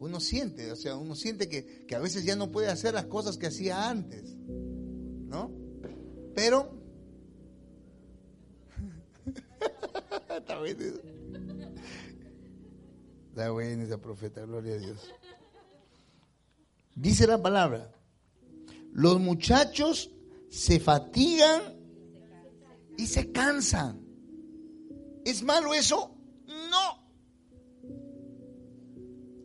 Uno 0.00 0.20
siente, 0.20 0.72
o 0.72 0.76
sea, 0.76 0.96
uno 0.96 1.14
siente 1.14 1.48
que, 1.48 1.84
que 1.86 1.94
a 1.94 1.98
veces 1.98 2.24
ya 2.24 2.36
no 2.36 2.50
puede 2.50 2.68
hacer 2.68 2.94
las 2.94 3.06
cosas 3.06 3.36
que 3.36 3.46
hacía 3.46 3.88
antes, 3.88 4.36
¿no? 4.36 5.50
Pero. 6.34 6.82
Está 13.30 13.50
bueno 13.50 13.82
esa 13.82 13.98
profeta, 14.00 14.42
gloria 14.42 14.74
a 14.74 14.78
Dios. 14.78 15.10
Dice 16.94 17.26
la 17.26 17.42
palabra, 17.42 17.92
los 18.92 19.20
muchachos 19.20 20.10
se 20.48 20.78
fatigan 20.78 21.60
y 22.96 23.06
se 23.06 23.32
cansan. 23.32 24.00
¿Es 25.24 25.42
malo 25.42 25.74
eso? 25.74 26.16
No. 26.46 27.04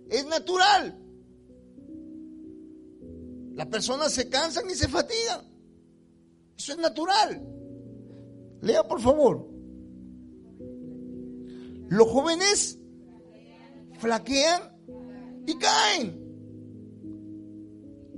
Es 0.09 0.25
natural. 0.27 0.99
Las 3.53 3.67
personas 3.67 4.11
se 4.11 4.29
cansan 4.29 4.69
y 4.69 4.75
se 4.75 4.87
fatigan. 4.87 5.41
Eso 6.57 6.73
es 6.73 6.77
natural. 6.77 7.41
Lea 8.61 8.87
por 8.87 9.01
favor. 9.01 9.49
Los 11.89 12.07
jóvenes 12.07 12.77
flaquean 13.97 14.77
y 15.47 15.57
caen. 15.57 16.18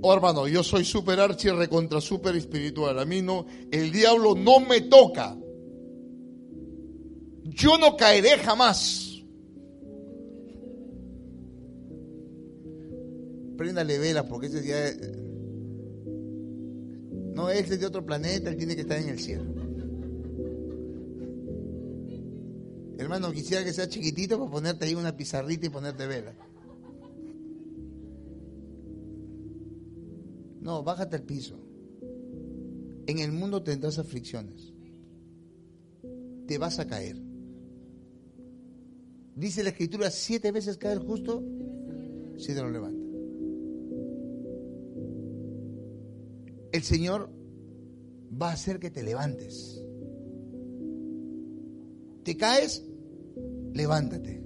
Oh, 0.04 0.12
hermano, 0.12 0.48
yo 0.48 0.64
soy 0.64 0.84
super 0.84 1.20
archi 1.20 1.48
recontra 1.50 2.00
super 2.00 2.34
espiritual. 2.34 2.98
A 2.98 3.04
mí 3.04 3.22
no, 3.22 3.46
el 3.70 3.92
diablo 3.92 4.34
no 4.34 4.58
me 4.58 4.80
toca. 4.82 5.36
Yo 7.44 7.78
no 7.78 7.96
caeré 7.96 8.30
jamás. 8.38 9.22
Préndale 13.56 13.98
vela 13.98 14.26
porque 14.26 14.48
ese 14.48 14.66
ya 14.66 14.86
es- 14.86 14.98
no 17.34 17.48
ese 17.48 17.74
es 17.74 17.80
de 17.80 17.86
otro 17.86 18.04
planeta, 18.04 18.50
él 18.50 18.56
tiene 18.56 18.74
que 18.74 18.80
estar 18.82 18.98
en 18.98 19.08
el 19.08 19.18
cielo. 19.20 19.44
Hermano, 22.98 23.32
quisiera 23.32 23.64
que 23.64 23.72
sea 23.72 23.88
chiquitito 23.88 24.38
para 24.38 24.50
ponerte 24.50 24.84
ahí 24.84 24.94
una 24.94 25.16
pizarrita 25.16 25.66
y 25.66 25.70
ponerte 25.70 26.06
vela. 26.06 26.34
No, 30.62 30.84
bájate 30.84 31.16
al 31.16 31.24
piso. 31.24 31.56
En 33.06 33.18
el 33.18 33.32
mundo 33.32 33.64
tendrás 33.64 33.98
aflicciones. 33.98 34.72
Te 36.46 36.56
vas 36.56 36.78
a 36.78 36.86
caer. 36.86 37.20
Dice 39.34 39.64
la 39.64 39.70
escritura, 39.70 40.08
siete 40.10 40.52
veces 40.52 40.78
cae 40.78 40.92
el 40.92 41.00
justo, 41.00 41.42
siete 42.36 42.60
lo 42.60 42.70
levanta. 42.70 43.02
El 46.70 46.82
Señor 46.82 47.28
va 48.40 48.50
a 48.50 48.52
hacer 48.52 48.78
que 48.78 48.90
te 48.90 49.02
levantes. 49.02 49.82
¿Te 52.22 52.36
caes? 52.36 52.86
Levántate. 53.74 54.44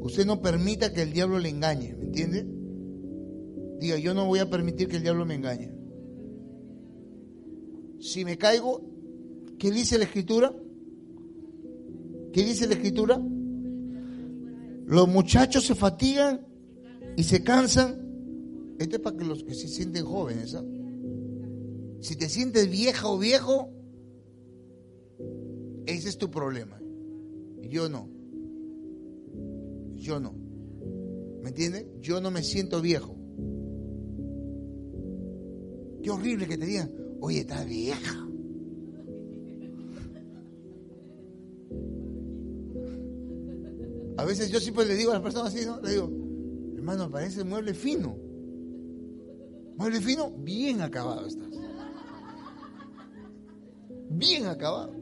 Usted 0.00 0.26
no 0.26 0.42
permita 0.42 0.92
que 0.92 1.02
el 1.02 1.12
diablo 1.12 1.38
le 1.38 1.48
engañe, 1.48 1.94
¿me 1.94 2.06
entiende? 2.06 2.55
Diga, 3.78 3.98
yo 3.98 4.14
no 4.14 4.26
voy 4.26 4.38
a 4.38 4.48
permitir 4.48 4.88
que 4.88 4.96
el 4.96 5.02
diablo 5.02 5.26
me 5.26 5.34
engañe. 5.34 5.70
Si 8.00 8.24
me 8.24 8.38
caigo, 8.38 8.82
¿qué 9.58 9.70
dice 9.70 9.98
la 9.98 10.04
escritura? 10.04 10.54
¿Qué 12.32 12.44
dice 12.44 12.66
la 12.66 12.74
escritura? 12.74 13.20
Los 14.86 15.08
muchachos 15.08 15.64
se 15.64 15.74
fatigan 15.74 16.46
y 17.16 17.24
se 17.24 17.42
cansan. 17.42 18.76
Esto 18.78 18.96
es 18.96 19.02
para 19.02 19.16
que 19.16 19.24
los 19.24 19.42
que 19.42 19.54
se 19.54 19.68
sienten 19.68 20.04
jóvenes. 20.04 20.54
¿ah? 20.54 20.64
Si 22.00 22.16
te 22.16 22.28
sientes 22.28 22.70
vieja 22.70 23.08
o 23.08 23.18
viejo, 23.18 23.70
ese 25.86 26.08
es 26.08 26.18
tu 26.18 26.30
problema. 26.30 26.78
Yo 27.62 27.88
no. 27.88 28.08
Yo 29.94 30.20
no. 30.20 30.34
¿Me 31.42 31.48
entiendes? 31.48 31.86
Yo 32.00 32.20
no 32.20 32.30
me 32.30 32.42
siento 32.42 32.80
viejo. 32.80 33.15
Qué 36.02 36.10
horrible 36.10 36.46
que 36.46 36.56
te 36.56 36.66
digan, 36.66 36.90
oye, 37.20 37.40
estás 37.40 37.66
vieja. 37.66 38.26
A 44.18 44.24
veces 44.24 44.50
yo 44.50 44.60
siempre 44.60 44.86
le 44.86 44.94
digo 44.94 45.10
a 45.10 45.14
las 45.14 45.22
personas 45.22 45.54
así, 45.54 45.66
¿no? 45.66 45.80
Le 45.80 45.90
digo, 45.90 46.10
hermano, 46.76 47.10
parece 47.10 47.44
mueble 47.44 47.74
fino. 47.74 48.16
Mueble 49.76 50.00
fino, 50.00 50.30
bien 50.38 50.80
acabado 50.80 51.26
estás. 51.26 51.50
Bien 54.08 54.46
acabado. 54.46 54.94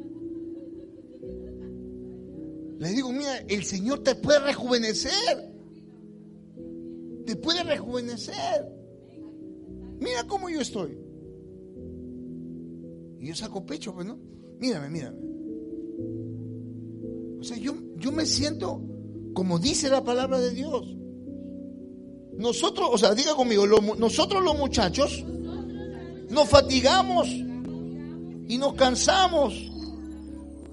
Les 2.79 2.95
digo, 2.95 3.13
mira, 3.13 3.39
el 3.49 3.65
Señor 3.65 4.03
te 4.03 4.17
puede 4.17 4.41
rejuvenecer. 4.41 5.53
Te 7.25 7.37
puede 7.37 7.63
rejuvenecer. 7.63 8.84
Mira 10.01 10.25
cómo 10.27 10.49
yo 10.51 10.61
estoy. 10.61 10.99
Y 13.21 13.29
yo 13.29 13.35
saco 13.35 13.65
pecho, 13.65 13.95
pues, 13.95 14.07
¿no? 14.07 14.19
Mírame, 14.59 14.91
mírame. 14.91 15.19
O 17.41 17.45
sea, 17.45 17.57
yo, 17.57 17.75
yo 17.97 18.13
me 18.13 18.27
siento 18.27 18.81
como 19.35 19.59
dice 19.59 19.91
la 19.91 20.03
palabra 20.03 20.39
de 20.39 20.51
Dios. 20.53 20.97
Nosotros, 22.39 22.89
o 22.93 22.99
sea, 22.99 23.15
diga 23.15 23.35
conmigo, 23.35 23.67
nosotros 23.67 24.43
los 24.43 24.57
muchachos 24.57 25.25
nos 26.31 26.49
fatigamos 26.49 27.29
y 27.29 28.59
nos 28.59 28.75
cansamos. 28.75 29.55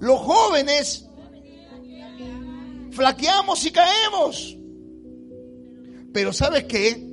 Los 0.00 0.18
jóvenes 0.20 1.06
flaqueamos 2.92 3.64
y 3.66 3.70
caemos. 3.70 4.58
Pero 6.12 6.32
¿sabes 6.32 6.64
qué? 6.64 7.11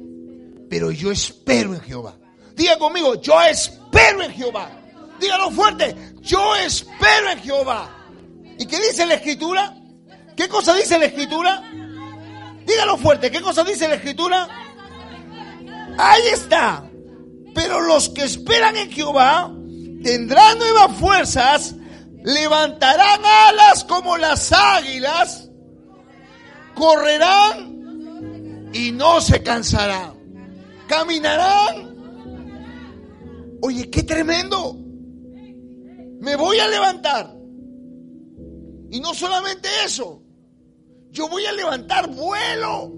Pero 0.70 0.91
yo 0.91 1.11
espero 1.11 1.74
en 1.74 1.82
Jehová. 1.82 2.15
Diga 2.55 2.78
conmigo, 2.78 3.15
yo 3.22 3.41
espero 3.41 4.24
en 4.24 4.32
Jehová. 4.32 4.70
Dígalo 5.20 5.51
fuerte, 5.51 5.95
yo 6.22 6.55
espero 6.55 7.32
en 7.32 7.39
Jehová. 7.39 7.89
¿Y 8.57 8.65
qué 8.65 8.78
dice 8.78 9.05
la 9.05 9.15
escritura? 9.15 9.76
¿Qué 10.36 10.47
cosa 10.47 10.74
dice 10.74 10.97
la 10.97 11.05
escritura? 11.05 11.63
Dígalo 12.65 12.97
fuerte, 12.97 13.32
¿qué 13.32 13.41
cosa 13.41 13.63
dice 13.63 13.88
la 13.88 13.95
escritura? 13.95 14.47
Ahí 15.97 16.22
está. 16.32 16.84
Pero 17.53 17.82
los 17.82 18.09
que 18.09 18.24
esperan 18.24 18.78
en 18.78 18.91
Jehová 18.91 19.51
tendrán 20.03 20.59
nuevas 20.59 20.95
fuerzas, 20.97 21.76
levantarán 22.24 23.22
alas 23.26 23.84
como 23.84 24.17
las 24.17 24.51
águilas, 24.51 25.49
correrán 26.76 28.70
y 28.74 28.91
no 28.91 29.20
se 29.20 29.41
cansarán, 29.43 30.18
caminarán. 30.89 31.95
Oye, 33.61 33.89
qué 33.89 34.03
tremendo. 34.03 34.75
Me 36.19 36.35
voy 36.35 36.59
a 36.59 36.67
levantar. 36.67 37.33
Y 38.91 38.99
no 38.99 39.13
solamente 39.13 39.69
eso, 39.85 40.23
yo 41.11 41.29
voy 41.29 41.45
a 41.45 41.53
levantar 41.53 42.09
vuelo. 42.09 42.93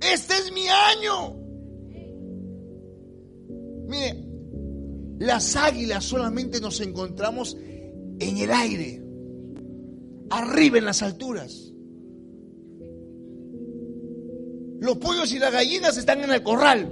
Este 0.00 0.34
es 0.34 0.52
mi 0.52 0.66
año. 0.66 1.36
Mire, 3.86 4.24
las 5.20 5.56
águilas 5.56 6.04
solamente 6.04 6.60
nos 6.60 6.80
encontramos 6.80 7.56
en 8.18 8.38
el 8.38 8.50
aire, 8.50 9.02
arriba 10.30 10.78
en 10.78 10.84
las 10.84 11.02
alturas. 11.02 11.69
Los 14.80 14.96
pollos 14.96 15.30
y 15.32 15.38
las 15.38 15.52
gallinas 15.52 15.96
están 15.96 16.24
en 16.24 16.30
el 16.30 16.42
corral. 16.42 16.90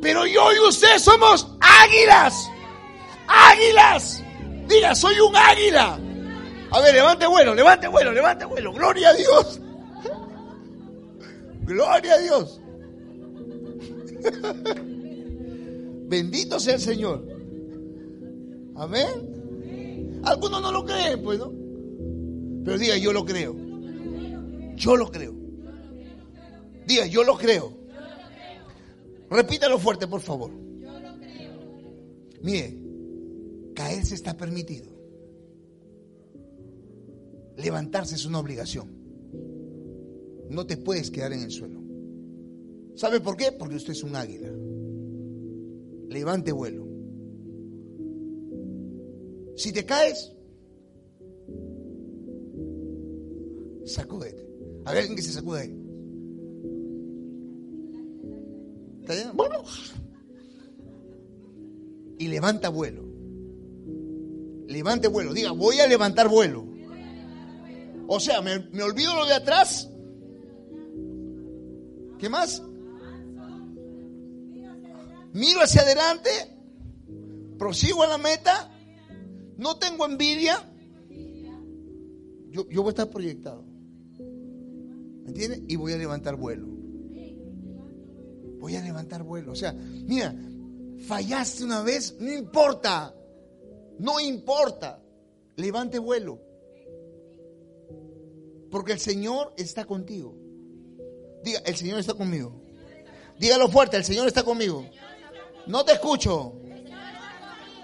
Pero 0.00 0.26
yo 0.26 0.52
y 0.54 0.68
usted 0.68 0.98
somos 0.98 1.46
águilas. 1.60 2.50
Águilas. 3.26 4.24
Diga, 4.66 4.94
soy 4.94 5.20
un 5.20 5.36
águila. 5.36 6.00
A 6.70 6.80
ver, 6.80 6.94
levante 6.94 7.26
vuelo, 7.26 7.54
levante 7.54 7.88
vuelo, 7.88 8.12
levante 8.12 8.46
vuelo. 8.46 8.72
Gloria 8.72 9.10
a 9.10 9.14
Dios. 9.14 9.60
Gloria 11.62 12.14
a 12.14 12.18
Dios. 12.18 12.60
Bendito 16.08 16.58
sea 16.58 16.74
el 16.74 16.80
Señor. 16.80 17.22
Amén. 18.76 20.20
Algunos 20.24 20.62
no 20.62 20.72
lo 20.72 20.86
creen, 20.86 21.22
pues, 21.22 21.38
¿no? 21.38 21.52
Pero 22.64 22.78
diga, 22.78 22.96
yo 22.96 23.12
lo 23.12 23.26
creo. 23.26 23.54
Yo 24.74 24.96
lo 24.96 25.10
creo. 25.10 25.37
Diga, 26.88 27.04
yo 27.04 27.22
lo 27.22 27.36
creo. 27.36 27.70
Repítalo 29.28 29.78
fuerte, 29.78 30.08
por 30.08 30.22
favor. 30.22 30.50
Mire, 32.42 32.78
caerse 33.74 34.14
está 34.14 34.34
permitido. 34.34 34.90
Levantarse 37.58 38.14
es 38.14 38.24
una 38.24 38.38
obligación. 38.38 38.88
No 40.48 40.66
te 40.66 40.78
puedes 40.78 41.10
quedar 41.10 41.34
en 41.34 41.42
el 41.42 41.50
suelo. 41.50 41.78
¿Sabe 42.94 43.20
por 43.20 43.36
qué? 43.36 43.52
Porque 43.52 43.76
usted 43.76 43.92
es 43.92 44.02
un 44.02 44.16
águila. 44.16 44.50
Levante 46.08 46.52
vuelo. 46.52 46.86
Si 49.56 49.72
te 49.72 49.84
caes, 49.84 50.32
sacúdete. 53.84 54.48
A 54.86 54.92
ver 54.92 55.00
alguien 55.00 55.16
que 55.16 55.22
se 55.22 55.32
sacude 55.32 55.60
ahí. 55.60 55.87
Y 62.18 62.28
levanta 62.28 62.68
vuelo. 62.68 63.04
Levante 64.66 65.08
vuelo. 65.08 65.32
Diga, 65.32 65.52
voy 65.52 65.80
a 65.80 65.86
levantar 65.86 66.28
vuelo. 66.28 66.66
O 68.06 68.20
sea, 68.20 68.42
me, 68.42 68.58
me 68.70 68.82
olvido 68.82 69.14
lo 69.16 69.26
de 69.26 69.34
atrás. 69.34 69.90
¿Qué 72.18 72.28
más? 72.28 72.62
Miro 75.32 75.60
hacia 75.60 75.82
adelante. 75.82 76.30
Prosigo 77.58 78.02
a 78.02 78.08
la 78.08 78.18
meta. 78.18 78.70
No 79.56 79.78
tengo 79.78 80.06
envidia. 80.06 80.62
Yo, 82.50 82.68
yo 82.68 82.82
voy 82.82 82.88
a 82.88 82.90
estar 82.90 83.10
proyectado. 83.10 83.64
¿Me 85.22 85.28
entiendes? 85.28 85.62
Y 85.68 85.76
voy 85.76 85.92
a 85.92 85.98
levantar 85.98 86.36
vuelo. 86.36 86.77
Voy 88.58 88.76
a 88.76 88.82
levantar 88.82 89.22
vuelo. 89.22 89.52
O 89.52 89.56
sea, 89.56 89.72
mira, 89.72 90.34
fallaste 91.06 91.64
una 91.64 91.82
vez, 91.82 92.16
no 92.18 92.32
importa. 92.32 93.14
No 93.98 94.20
importa. 94.20 95.02
Levante 95.56 95.98
vuelo. 95.98 96.40
Porque 98.70 98.92
el 98.92 99.00
Señor 99.00 99.54
está 99.56 99.84
contigo. 99.84 100.36
Diga, 101.42 101.60
el 101.64 101.76
Señor 101.76 101.98
está 101.98 102.14
conmigo. 102.14 102.60
Dígalo 103.38 103.68
fuerte, 103.68 103.96
el 103.96 104.04
Señor 104.04 104.26
está 104.26 104.42
conmigo. 104.42 104.84
No 105.66 105.84
te 105.84 105.92
escucho. 105.92 106.54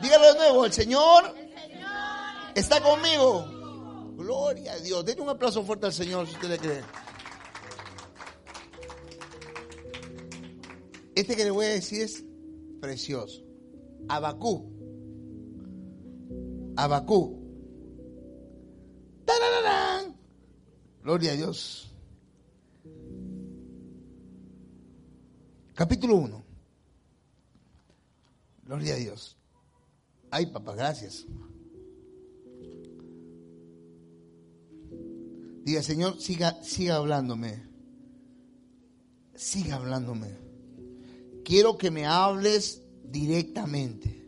Dígalo 0.02 0.32
de 0.32 0.38
nuevo, 0.38 0.64
el 0.64 0.72
Señor 0.72 1.34
está 2.54 2.80
conmigo. 2.80 3.46
Gloria 4.16 4.72
a 4.72 4.78
Dios. 4.78 5.04
Denle 5.04 5.22
un 5.22 5.28
aplauso 5.28 5.62
fuerte 5.64 5.86
al 5.86 5.92
Señor 5.92 6.26
si 6.26 6.34
usted 6.34 6.48
le 6.48 6.58
cree. 6.58 6.82
Este 11.14 11.36
que 11.36 11.44
le 11.44 11.50
voy 11.50 11.66
a 11.66 11.70
decir 11.70 12.02
es 12.02 12.24
precioso. 12.80 13.44
Abacú. 14.08 14.70
Abacú. 16.76 17.40
¡Tarararán! 19.24 20.16
Gloria 21.02 21.32
a 21.32 21.36
Dios. 21.36 21.94
Capítulo 25.74 26.16
1. 26.16 26.44
Gloria 28.64 28.94
a 28.94 28.96
Dios. 28.96 29.36
Ay, 30.30 30.46
papá, 30.46 30.74
gracias. 30.74 31.26
Diga, 35.64 35.82
Señor, 35.82 36.20
siga, 36.20 36.62
siga 36.62 36.96
hablándome. 36.96 37.62
Siga 39.34 39.76
hablándome. 39.76 40.43
Quiero 41.44 41.76
que 41.76 41.90
me 41.90 42.06
hables 42.06 42.82
directamente. 43.04 44.24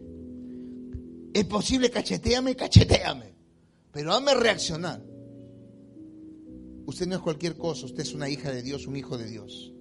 Es 1.32 1.44
posible, 1.44 1.90
cacheteame, 1.90 2.54
cacheteame. 2.54 3.34
Pero 3.92 4.12
hazme 4.12 4.34
reaccionar. 4.34 5.02
Usted 6.86 7.06
no 7.06 7.16
es 7.16 7.20
cualquier 7.20 7.56
cosa, 7.56 7.86
usted 7.86 8.02
es 8.02 8.14
una 8.14 8.28
hija 8.28 8.52
de 8.52 8.62
Dios, 8.62 8.86
un 8.86 8.96
hijo 8.96 9.18
de 9.18 9.26
Dios. 9.26 9.72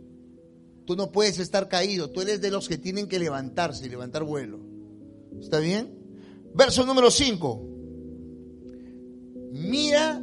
Tú 0.86 0.96
no 0.96 1.12
puedes 1.12 1.40
estar 1.40 1.68
caído, 1.68 2.10
tú 2.10 2.22
eres 2.22 2.42
de 2.42 2.52
los 2.52 2.68
que 2.68 2.78
tienen 2.78 3.08
que 3.08 3.20
levantarse 3.20 3.86
y 3.86 3.90
levantar 3.90 4.24
vuelo. 4.24 4.60
¿Está 5.40 5.60
bien? 5.60 5.94
Verso 6.54 6.86
número 6.86 7.12
5. 7.12 7.70
Mira, 9.52 10.22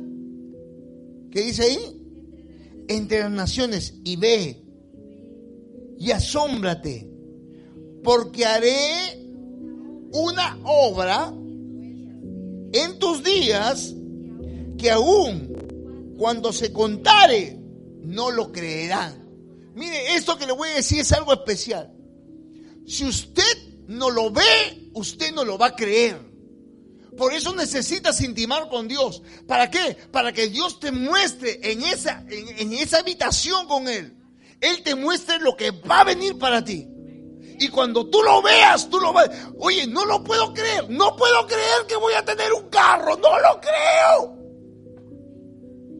¿qué 1.31 1.41
dice 1.43 1.63
ahí? 1.63 2.85
Entre 2.89 3.21
las 3.21 3.31
naciones 3.31 3.95
y 4.05 4.17
ve 4.17 4.62
y 6.03 6.11
asómbrate, 6.11 7.09
porque 8.03 8.45
haré 8.45 9.25
una 10.11 10.59
obra 10.65 11.33
en 12.73 12.99
tus 12.99 13.23
días 13.23 13.95
que 14.77 14.91
aún 14.91 16.17
cuando 16.19 16.53
se 16.53 16.73
contare 16.73 17.57
no 18.03 18.33
lo 18.33 18.51
creerán. 18.51 19.29
Mire, 19.77 20.17
esto 20.17 20.37
que 20.37 20.47
le 20.47 20.53
voy 20.53 20.71
a 20.71 20.75
decir 20.75 20.99
es 20.99 21.13
algo 21.13 21.33
especial. 21.35 21.93
si 22.85 23.05
usted 23.05 23.85
no 23.87 24.11
lo 24.11 24.33
ve, 24.33 24.91
usted 24.95 25.33
no 25.33 25.45
lo 25.45 25.57
va 25.57 25.67
a 25.67 25.77
creer. 25.77 26.19
Por 27.17 27.33
eso 27.33 27.55
necesitas 27.55 28.21
intimar 28.23 28.69
con 28.69 28.89
Dios. 28.89 29.23
¿Para 29.47 29.71
qué? 29.71 29.97
Para 30.11 30.33
que 30.33 30.49
Dios 30.49 30.81
te 30.81 30.91
muestre 30.91 31.61
en 31.63 31.85
esa, 31.85 32.25
en, 32.29 32.59
en 32.59 32.73
esa 32.73 32.99
habitación 32.99 33.69
con 33.69 33.87
Él. 33.87 34.17
Él 34.63 34.83
te 34.85 34.95
muestre 34.95 35.41
lo 35.41 35.57
que 35.57 35.73
va 35.73 36.01
a 36.01 36.05
venir 36.05 36.39
para 36.39 36.65
ti. 36.65 36.89
Y 37.59 37.69
cuando 37.69 38.09
tú 38.09 38.23
lo 38.23 38.41
veas, 38.43 38.89
tú 38.89 38.99
lo 39.01 39.13
vas. 39.13 39.29
Oye, 39.59 39.87
no 39.89 40.05
lo 40.07 40.23
puedo 40.23 40.55
creer. 40.55 40.89
No 40.89 41.17
puedo 41.17 41.47
creer 41.47 41.87
que 41.89 41.97
voy 41.97 42.15
a 42.15 42.25
tener 42.25 42.53
un 42.53 42.71
carro. 42.71 43.17
No 43.17 43.39
lo 43.41 43.61
creo. 43.61 44.39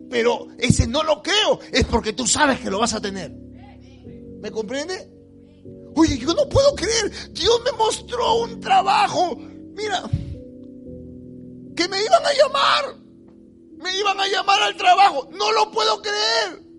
Pero 0.09 0.47
ese 0.59 0.87
no 0.87 1.03
lo 1.03 1.23
creo 1.23 1.59
es 1.73 1.85
porque 1.85 2.13
tú 2.13 2.27
sabes 2.27 2.61
que 2.61 2.71
lo 2.71 2.79
vas 2.79 2.95
a 2.95 3.01
tener. 3.01 3.33
¿Me 3.33 4.51
comprende? 4.51 5.11
Oye, 5.97 6.19
yo 6.19 6.33
no 6.33 6.49
puedo 6.49 6.75
creer. 6.77 7.33
Dios 7.33 7.61
me 7.65 7.73
mostró 7.73 8.43
un 8.43 8.61
trabajo. 8.61 9.37
Mira, 9.75 10.03
que 11.77 11.89
me 11.89 12.01
iban 12.01 12.27
a 12.27 12.33
llamar. 12.33 12.97
Me 13.77 13.99
iban 13.99 14.21
a 14.21 14.29
llamar 14.29 14.63
al 14.63 14.77
trabajo. 14.77 15.29
No 15.33 15.51
lo 15.51 15.71
puedo 15.73 16.01
creer. 16.01 16.72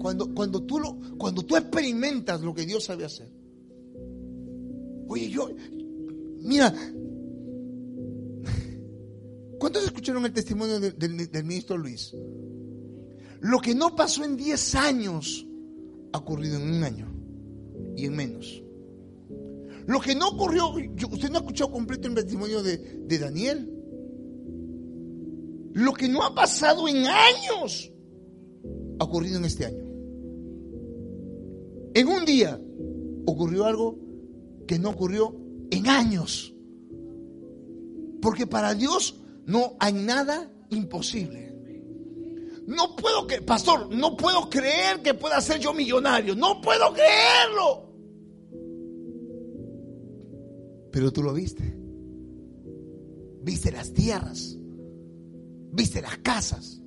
Cuando, 0.00 0.34
cuando, 0.34 0.62
tú 0.62 0.80
lo, 0.80 0.98
cuando 1.18 1.42
tú 1.42 1.56
experimentas 1.56 2.40
lo 2.40 2.54
que 2.54 2.64
Dios 2.64 2.84
sabe 2.84 3.04
hacer. 3.04 3.28
Oye, 5.06 5.28
yo, 5.28 5.50
mira, 6.40 6.72
¿cuántos 9.58 9.84
escucharon 9.84 10.24
el 10.24 10.32
testimonio 10.32 10.80
del, 10.80 11.44
ministro 11.44 11.76
Luis? 11.76 12.14
Lo 13.40 13.58
que 13.58 13.74
no 13.74 13.94
pasó 13.94 14.24
en 14.24 14.38
10 14.38 14.74
años 14.76 15.46
ha 16.12 16.18
ocurrido 16.18 16.56
en 16.56 16.62
un 16.62 16.82
año 16.82 17.06
y 17.94 18.06
en 18.06 18.16
menos. 18.16 18.62
Lo 19.86 20.00
que 20.00 20.14
no 20.14 20.28
ocurrió, 20.28 20.70
usted 20.70 21.28
no 21.28 21.36
ha 21.36 21.40
escuchado 21.40 21.72
completo 21.72 22.08
el 22.08 22.14
testimonio 22.14 22.62
de 22.62 23.18
Daniel. 23.18 23.70
Lo 25.74 25.92
que 25.92 26.08
no 26.08 26.22
ha 26.22 26.34
pasado 26.34 26.88
en 26.88 27.06
años 27.06 27.92
ha 28.98 29.04
ocurrido 29.04 29.36
en 29.36 29.44
este 29.44 29.66
año. 29.66 29.89
En 31.94 32.08
un 32.08 32.24
día 32.24 32.60
ocurrió 33.26 33.64
algo 33.64 33.98
que 34.66 34.78
no 34.78 34.90
ocurrió 34.90 35.36
en 35.70 35.88
años. 35.88 36.54
Porque 38.20 38.46
para 38.46 38.74
Dios 38.74 39.16
no 39.46 39.76
hay 39.78 39.92
nada 39.92 40.52
imposible. 40.70 41.50
No 42.66 42.94
puedo 42.94 43.26
que, 43.26 43.42
pastor, 43.42 43.92
no 43.92 44.16
puedo 44.16 44.48
creer 44.48 45.02
que 45.02 45.14
pueda 45.14 45.40
ser 45.40 45.58
yo 45.58 45.72
millonario. 45.72 46.36
No 46.36 46.60
puedo 46.60 46.92
creerlo. 46.92 47.90
Pero 50.92 51.12
tú 51.12 51.22
lo 51.22 51.32
viste. 51.32 51.76
Viste 53.42 53.72
las 53.72 53.92
tierras. 53.92 54.56
Viste 55.72 56.02
las 56.02 56.18
casas. 56.18 56.79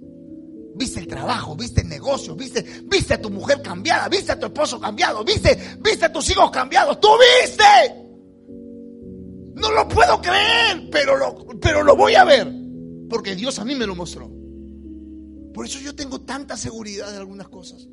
Viste 0.76 1.00
el 1.00 1.08
trabajo, 1.08 1.56
viste 1.56 1.82
el 1.82 1.90
negocio, 1.90 2.36
viste, 2.36 2.66
viste 2.86 3.14
a 3.14 3.22
tu 3.22 3.30
mujer 3.30 3.62
cambiada, 3.62 4.10
viste 4.10 4.32
a 4.32 4.40
tu 4.40 4.48
esposo 4.48 4.80
cambiado, 4.80 5.24
viste, 5.24 5.78
viste 5.80 6.06
a 6.06 6.12
tus 6.12 6.30
hijos 6.32 6.50
cambiados, 6.50 7.00
tú 7.00 7.10
viste. 7.42 7.64
No 9.56 9.72
lo 9.72 9.88
puedo 9.88 10.20
creer, 10.20 10.90
pero 10.92 11.16
lo, 11.16 11.46
pero 11.60 11.84
lo 11.84 11.96
voy 11.96 12.16
a 12.16 12.26
ver, 12.26 12.52
porque 13.08 13.36
Dios 13.36 13.60
a 13.60 13.66
mí 13.66 13.76
me 13.76 13.86
lo 13.86 13.96
mostró. 13.96 14.32
Por 15.54 15.66
eso 15.66 15.80
yo 15.80 15.94
tengo 15.94 16.22
tanta 16.22 16.58
seguridad 16.58 17.12
de 17.12 17.18
algunas 17.18 17.48
cosas. 17.50 17.88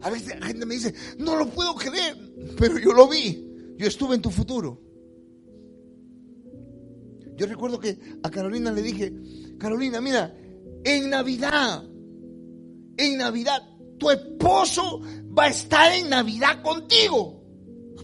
A 0.00 0.10
veces 0.10 0.40
la 0.40 0.46
gente 0.46 0.64
me 0.64 0.74
dice, 0.74 0.94
no 1.18 1.36
lo 1.36 1.50
puedo 1.50 1.74
creer, 1.74 2.16
pero 2.56 2.78
yo 2.78 2.92
lo 2.92 3.08
vi, 3.08 3.74
yo 3.76 3.86
estuve 3.86 4.14
en 4.14 4.22
tu 4.22 4.30
futuro. 4.30 4.80
Yo 7.36 7.46
recuerdo 7.46 7.78
que 7.78 7.98
a 8.22 8.30
Carolina 8.30 8.72
le 8.72 8.82
dije, 8.82 9.12
Carolina, 9.58 10.00
mira, 10.00 10.34
en 10.84 11.10
Navidad, 11.10 11.84
en 12.96 13.18
Navidad, 13.18 13.62
tu 13.98 14.10
esposo 14.10 15.00
va 15.36 15.44
a 15.44 15.48
estar 15.48 15.92
en 15.92 16.08
Navidad 16.08 16.62
contigo. 16.62 17.42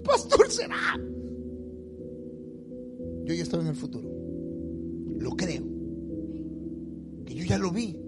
Pastor, 0.05 0.51
será. 0.51 0.99
Yo 3.25 3.35
ya 3.35 3.43
estaba 3.43 3.62
en 3.62 3.70
el 3.70 3.77
futuro. 3.77 4.09
Lo 5.18 5.31
creo. 5.31 5.64
Que 7.25 7.35
yo 7.35 7.45
ya 7.45 7.59
lo 7.59 7.70
vi. 7.70 7.99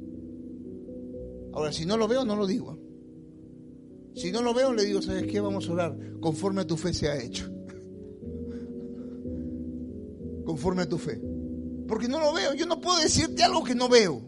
Ahora, 1.53 1.73
si 1.73 1.87
no 1.87 1.97
lo 1.97 2.07
veo, 2.07 2.25
no 2.25 2.37
lo 2.37 2.47
digo. 2.47 2.79
Si 4.15 4.31
no 4.31 4.43
lo 4.43 4.53
veo, 4.53 4.75
le 4.75 4.85
digo, 4.85 5.01
¿sabes 5.01 5.27
qué? 5.27 5.41
Vamos 5.41 5.69
a 5.69 5.73
orar 5.73 5.97
conforme 6.21 6.63
a 6.63 6.67
tu 6.67 6.77
fe 6.77 6.93
se 6.93 7.09
ha 7.09 7.23
hecho. 7.23 7.51
Conforme 10.45 10.83
a 10.83 10.89
tu 10.89 10.99
fe. 10.99 11.21
Porque 11.89 12.09
no 12.09 12.21
lo 12.21 12.35
veo. 12.35 12.55
Yo 12.55 12.67
no 12.67 12.81
puedo 12.81 13.01
decirte 13.01 13.43
algo 13.43 13.65
que 13.65 13.75
no 13.75 13.89
veo. 13.89 14.23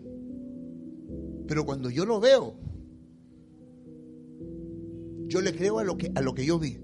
Pero 1.49 1.65
cuando 1.65 1.89
yo 1.89 2.05
lo 2.05 2.21
veo, 2.21 2.55
yo 5.27 5.41
le 5.41 5.55
creo 5.55 5.79
a 5.79 5.85
lo 5.85 5.97
que, 5.97 6.13
a 6.15 6.21
lo 6.21 6.35
que 6.35 6.45
yo 6.45 6.59
vi. 6.59 6.79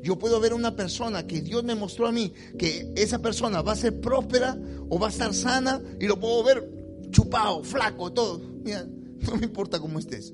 Yo 0.00 0.18
puedo 0.18 0.40
ver 0.40 0.52
a 0.52 0.54
una 0.54 0.74
persona 0.74 1.26
que 1.26 1.42
Dios 1.42 1.62
me 1.64 1.74
mostró 1.74 2.06
a 2.06 2.12
mí 2.12 2.32
que 2.58 2.92
esa 2.96 3.20
persona 3.20 3.60
va 3.60 3.72
a 3.72 3.76
ser 3.76 4.00
próspera 4.00 4.58
o 4.88 4.98
va 4.98 5.08
a 5.08 5.10
estar 5.10 5.34
sana 5.34 5.82
y 6.00 6.06
lo 6.06 6.18
puedo 6.18 6.42
ver 6.44 7.08
chupado, 7.10 7.62
flaco, 7.64 8.12
todo. 8.12 8.40
Mira, 8.64 8.84
no 9.26 9.36
me 9.36 9.46
importa 9.46 9.80
cómo 9.80 9.98
estés. 9.98 10.32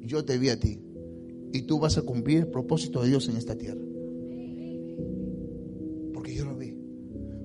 Yo 0.00 0.24
te 0.24 0.36
vi 0.38 0.50
a 0.50 0.60
ti 0.60 0.78
y 1.52 1.62
tú 1.62 1.78
vas 1.78 1.96
a 1.96 2.02
cumplir 2.02 2.38
el 2.38 2.46
propósito 2.48 3.02
de 3.02 3.08
Dios 3.08 3.28
en 3.28 3.36
esta 3.38 3.56
tierra. 3.56 3.80
Porque 6.12 6.34
yo 6.34 6.44
lo 6.44 6.56
vi. 6.56 6.74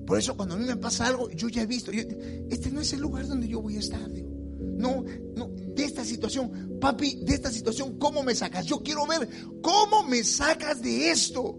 Por 0.06 0.18
eso 0.18 0.36
cuando 0.36 0.54
a 0.54 0.58
mí 0.58 0.66
me 0.66 0.76
pasa 0.76 1.06
algo, 1.06 1.30
yo 1.30 1.48
ya 1.48 1.62
he 1.62 1.66
visto, 1.66 1.90
este 1.92 2.70
no 2.70 2.80
es 2.80 2.92
el 2.92 3.00
lugar 3.00 3.26
donde 3.26 3.48
yo 3.48 3.62
voy 3.62 3.76
a 3.76 3.80
estar. 3.80 4.10
digo. 4.10 4.37
No, 4.78 5.04
no, 5.36 5.48
de 5.48 5.84
esta 5.84 6.04
situación, 6.04 6.78
papi, 6.80 7.16
de 7.24 7.34
esta 7.34 7.50
situación, 7.50 7.98
¿cómo 7.98 8.22
me 8.22 8.34
sacas? 8.34 8.64
Yo 8.64 8.80
quiero 8.80 9.06
ver 9.06 9.28
cómo 9.60 10.04
me 10.04 10.22
sacas 10.22 10.80
de 10.80 11.10
esto. 11.10 11.58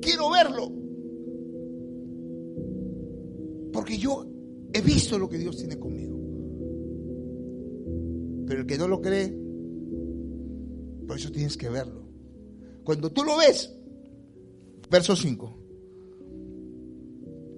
Quiero 0.00 0.30
verlo. 0.30 0.72
Porque 3.72 3.96
yo 3.96 4.26
he 4.72 4.80
visto 4.80 5.18
lo 5.18 5.28
que 5.28 5.38
Dios 5.38 5.56
tiene 5.56 5.78
conmigo. 5.78 6.18
Pero 8.46 8.60
el 8.60 8.66
que 8.66 8.78
no 8.78 8.88
lo 8.88 9.00
cree, 9.00 9.32
por 11.06 11.16
eso 11.16 11.30
tienes 11.30 11.56
que 11.56 11.68
verlo. 11.68 12.02
Cuando 12.82 13.12
tú 13.12 13.22
lo 13.22 13.36
ves, 13.36 13.72
verso 14.90 15.14
5. 15.14 15.58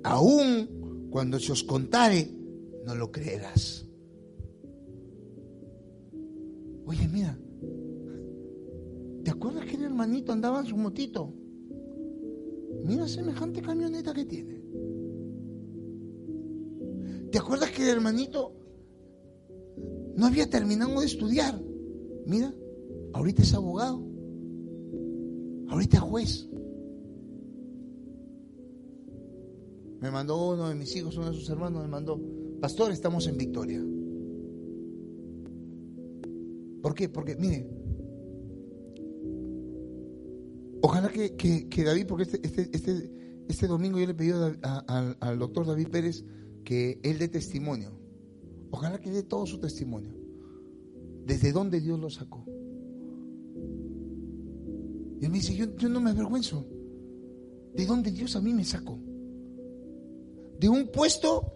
Aún 0.05 1.09
cuando 1.11 1.40
se 1.40 1.53
os 1.53 1.64
contare, 1.64 2.30
no 2.84 2.95
lo 2.95 3.11
creerás. 3.11 3.84
Oye, 6.87 7.09
mira, 7.09 7.39
¿te 9.24 9.30
acuerdas 9.30 9.64
que 9.64 9.76
el 9.76 9.85
hermanito 9.85 10.32
andaba 10.32 10.61
en 10.61 10.66
su 10.66 10.76
motito? 10.76 11.32
Mira 12.85 13.09
semejante 13.09 13.62
camioneta 13.62 14.12
que 14.12 14.24
tiene. 14.26 14.61
¿Te 17.30 17.39
acuerdas 17.39 17.70
que 17.70 17.82
el 17.82 17.89
hermanito 17.89 18.53
no 20.16 20.26
había 20.26 20.49
terminado 20.49 21.01
de 21.01 21.07
estudiar? 21.07 21.61
Mira, 22.26 22.55
ahorita 23.12 23.43
es 23.43 23.55
abogado, 23.55 24.05
ahorita 25.68 25.97
es 25.97 26.03
juez. 26.03 26.49
Me 30.01 30.11
mandó 30.11 30.51
uno 30.51 30.68
de 30.68 30.74
mis 30.74 30.95
hijos, 30.97 31.16
uno 31.16 31.30
de 31.30 31.37
sus 31.37 31.49
hermanos, 31.49 31.80
me 31.82 31.89
mandó, 31.89 32.20
pastor, 32.61 32.93
estamos 32.93 33.26
en 33.26 33.39
victoria. 33.39 33.82
¿Por 36.85 36.95
qué? 36.95 37.09
Porque, 37.09 37.35
mire, 37.35 37.66
ojalá 40.82 41.09
que, 41.09 41.35
que- 41.35 41.66
que 41.66 41.82
David, 41.82 42.07
porque 42.07 42.24
este, 42.24 42.41
este, 42.47 42.68
este, 42.76 43.11
este 43.49 43.66
domingo 43.66 43.99
yo 43.99 44.07
le 44.07 44.12
pedí 44.12 44.32
a 44.62 45.14
al 45.20 45.39
doctor 45.39 45.66
David 45.66 45.89
Pérez 45.89 46.26
que 46.62 47.01
él 47.03 47.18
dé 47.18 47.28
testimonio. 47.28 47.99
Ojalá 48.70 49.01
que 49.01 49.11
dé 49.11 49.22
todo 49.22 49.47
su 49.47 49.59
testimonio. 49.61 50.12
Desde 51.24 51.53
dónde 51.53 51.80
Dios 51.80 51.99
lo 51.99 52.11
sacó. 52.11 52.45
Y 55.20 55.24
él 55.24 55.30
me 55.30 55.39
dice, 55.39 55.57
yo, 55.57 55.74
yo 55.78 55.89
no 55.89 56.03
me 56.03 56.11
avergüenzo. 56.11 56.66
¿De 57.74 57.87
dónde 57.87 58.11
Dios 58.11 58.37
a 58.37 58.43
mí 58.43 58.53
me 58.53 58.62
sacó? 58.64 58.99
De 60.61 60.68
un 60.68 60.89
puesto 60.89 61.51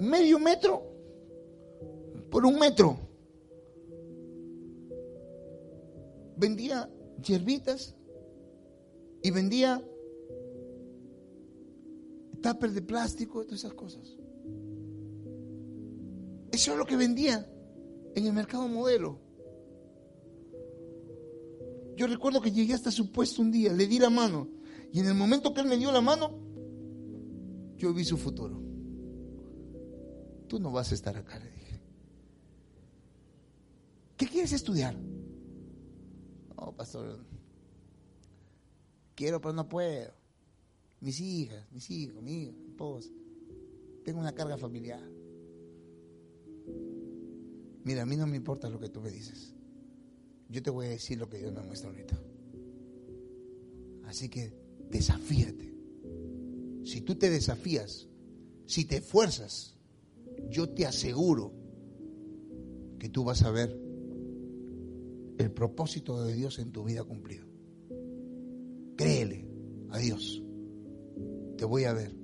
medio 0.00 0.38
metro 0.38 0.97
por 2.30 2.44
un 2.46 2.58
metro. 2.58 2.98
Vendía 6.36 6.90
hierbitas 7.24 7.94
y 9.22 9.30
vendía 9.30 9.82
tuppers 12.42 12.74
de 12.74 12.82
plástico 12.82 13.44
todas 13.44 13.60
esas 13.60 13.74
cosas. 13.74 14.16
Eso 16.52 16.72
es 16.72 16.78
lo 16.78 16.86
que 16.86 16.96
vendía. 16.96 17.48
en 18.14 18.26
el 18.26 18.32
mercado 18.32 18.66
modelo. 18.66 19.20
Yo 21.96 22.06
recuerdo 22.06 22.40
que 22.40 22.50
llegué 22.50 22.74
hasta 22.74 22.90
su 22.90 23.12
puesto 23.12 23.42
un 23.42 23.52
día, 23.52 23.72
le 23.72 23.86
di 23.86 23.98
la 23.98 24.10
mano. 24.10 24.48
Y 24.92 24.98
en 25.00 25.06
el 25.06 25.14
momento 25.14 25.52
que 25.54 25.60
él 25.60 25.68
me 25.68 25.76
dio 25.76 25.92
la 25.92 26.00
mano, 26.00 26.32
yo 27.76 27.92
vi 27.92 28.04
su 28.04 28.16
futuro. 28.16 28.60
Tú 30.48 30.58
no 30.58 30.72
vas 30.72 30.90
a 30.90 30.94
estar 30.94 31.16
acá, 31.16 31.38
le. 31.38 31.57
¿Qué 34.18 34.26
quieres 34.26 34.52
estudiar? 34.52 34.96
No, 36.56 36.72
pastor. 36.72 37.24
Quiero, 39.14 39.40
pero 39.40 39.54
no 39.54 39.68
puedo. 39.68 40.12
Mis 41.00 41.20
hijas, 41.20 41.70
mis 41.70 41.88
hijos, 41.90 42.20
mi 42.20 42.42
hija, 42.42 42.52
mi 42.52 42.66
esposa. 42.70 43.10
Tengo 44.04 44.18
una 44.18 44.34
carga 44.34 44.58
familiar. 44.58 45.00
Mira, 47.84 48.02
a 48.02 48.06
mí 48.06 48.16
no 48.16 48.26
me 48.26 48.36
importa 48.36 48.68
lo 48.68 48.80
que 48.80 48.88
tú 48.88 49.00
me 49.00 49.10
dices. 49.10 49.54
Yo 50.48 50.62
te 50.64 50.70
voy 50.70 50.86
a 50.86 50.90
decir 50.90 51.16
lo 51.16 51.28
que 51.28 51.38
Dios 51.38 51.52
me 51.52 51.62
muestra 51.62 51.88
ahorita. 51.88 52.20
Así 54.06 54.28
que 54.28 54.52
desafíate. 54.90 55.72
Si 56.82 57.02
tú 57.02 57.14
te 57.14 57.30
desafías, 57.30 58.08
si 58.66 58.84
te 58.84 58.96
esfuerzas, 58.96 59.76
yo 60.50 60.68
te 60.70 60.86
aseguro 60.86 61.52
que 62.98 63.08
tú 63.08 63.22
vas 63.22 63.42
a 63.42 63.52
ver 63.52 63.87
el 65.38 65.50
propósito 65.52 66.22
de 66.24 66.34
Dios 66.34 66.58
en 66.58 66.72
tu 66.72 66.84
vida 66.84 67.04
cumplido. 67.04 67.46
Créele 68.96 69.48
a 69.90 69.98
Dios. 69.98 70.42
Te 71.56 71.64
voy 71.64 71.84
a 71.84 71.92
ver. 71.92 72.14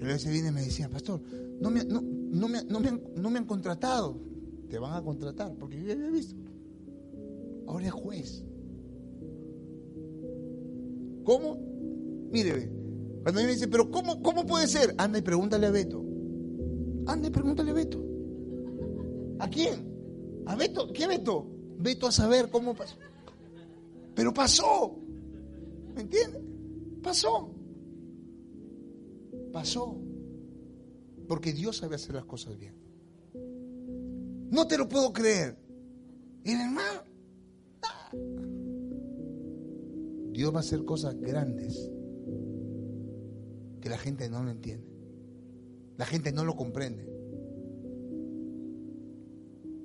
Y 0.00 0.04
a 0.04 0.06
veces 0.06 0.32
viene 0.32 0.48
y 0.48 0.52
me 0.52 0.62
decía, 0.62 0.88
pastor, 0.88 1.20
no 1.60 1.70
me, 1.70 1.84
no, 1.84 2.00
me, 2.48 2.64
no 2.64 2.80
me 2.80 2.88
han, 2.88 3.02
no 3.16 3.30
me 3.30 3.38
han 3.38 3.46
contratado. 3.46 4.18
Te 4.68 4.78
van 4.78 4.94
a 4.94 5.02
contratar, 5.02 5.54
porque 5.56 5.78
yo 5.78 5.86
ya 5.88 5.94
había 5.94 6.10
visto. 6.10 6.36
Ahora 7.66 7.86
es 7.86 7.92
juez. 7.92 8.44
¿Cómo? 11.24 11.58
Mire, 12.30 12.70
cuando 13.22 13.42
me 13.42 13.48
dice, 13.48 13.68
pero 13.68 13.90
¿cómo, 13.90 14.22
¿cómo 14.22 14.46
puede 14.46 14.68
ser? 14.68 14.94
Anda 14.96 15.18
y 15.18 15.22
pregúntale 15.22 15.66
a 15.66 15.70
Beto. 15.70 16.04
Anda 17.06 17.28
y 17.28 17.30
pregúntale 17.30 17.70
a 17.70 17.74
Beto. 17.74 18.04
¿A 19.40 19.48
quién? 19.48 19.89
¿A 20.46 20.56
Beto? 20.56 20.92
¿Qué 20.92 21.06
Beto? 21.06 21.46
Beto 21.78 22.06
a 22.06 22.12
saber 22.12 22.50
cómo 22.50 22.74
pasó. 22.74 22.96
Pero 24.14 24.34
pasó. 24.34 24.96
¿Me 25.94 26.02
entiendes? 26.02 26.42
Pasó. 27.02 27.50
Pasó. 29.52 29.96
Porque 31.28 31.52
Dios 31.52 31.78
sabe 31.78 31.94
hacer 31.94 32.14
las 32.14 32.24
cosas 32.24 32.58
bien. 32.58 32.74
No 34.50 34.66
te 34.66 34.76
lo 34.76 34.88
puedo 34.88 35.12
creer. 35.12 35.56
Y 36.44 36.52
el 36.52 36.60
hermano. 36.60 37.02
Dios 40.32 40.52
va 40.52 40.58
a 40.58 40.60
hacer 40.60 40.84
cosas 40.84 41.18
grandes 41.20 41.90
que 43.80 43.88
la 43.88 43.98
gente 43.98 44.28
no 44.28 44.42
lo 44.42 44.50
entiende. 44.50 44.86
La 45.96 46.06
gente 46.06 46.32
no 46.32 46.44
lo 46.44 46.56
comprende. 46.56 47.09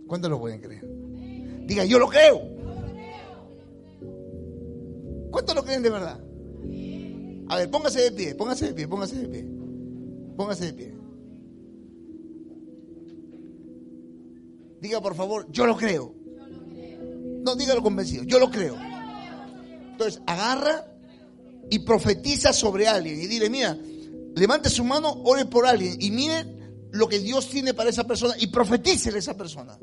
¿Cuántos 0.07 0.29
lo 0.29 0.39
pueden 0.39 0.61
creer? 0.61 0.85
Diga, 1.65 1.85
yo 1.85 1.99
lo 1.99 2.07
creo. 2.07 2.41
¿Cuántos 5.31 5.55
lo 5.55 5.63
creen 5.63 5.83
de 5.83 5.89
verdad? 5.89 6.19
A 7.47 7.57
ver, 7.57 7.69
póngase 7.69 8.01
de 8.01 8.11
pie, 8.11 8.35
póngase 8.35 8.67
de 8.67 8.73
pie, 8.73 8.87
póngase 8.87 9.15
de 9.17 9.27
pie. 9.27 9.47
Póngase 10.37 10.65
de 10.65 10.73
pie. 10.73 10.95
Diga, 14.81 15.01
por 15.01 15.15
favor, 15.15 15.47
yo 15.51 15.65
lo 15.65 15.75
creo. 15.75 16.13
No, 17.43 17.55
dígalo 17.55 17.81
convencido, 17.81 18.23
yo 18.23 18.39
lo 18.39 18.49
creo. 18.49 18.75
Entonces, 19.91 20.21
agarra 20.25 20.85
y 21.69 21.79
profetiza 21.79 22.53
sobre 22.53 22.87
alguien 22.87 23.19
y 23.19 23.27
dile, 23.27 23.49
mira, 23.49 23.77
levante 24.35 24.69
su 24.69 24.83
mano, 24.83 25.11
ore 25.23 25.45
por 25.45 25.65
alguien 25.65 25.95
y 25.99 26.11
mire 26.11 26.54
lo 26.95 27.07
que 27.07 27.19
Dios 27.19 27.49
tiene 27.49 27.73
para 27.73 27.89
esa 27.89 28.05
persona 28.05 28.35
y 28.39 28.47
profetícele 28.47 29.17
a 29.17 29.19
esa 29.19 29.35
persona. 29.35 29.77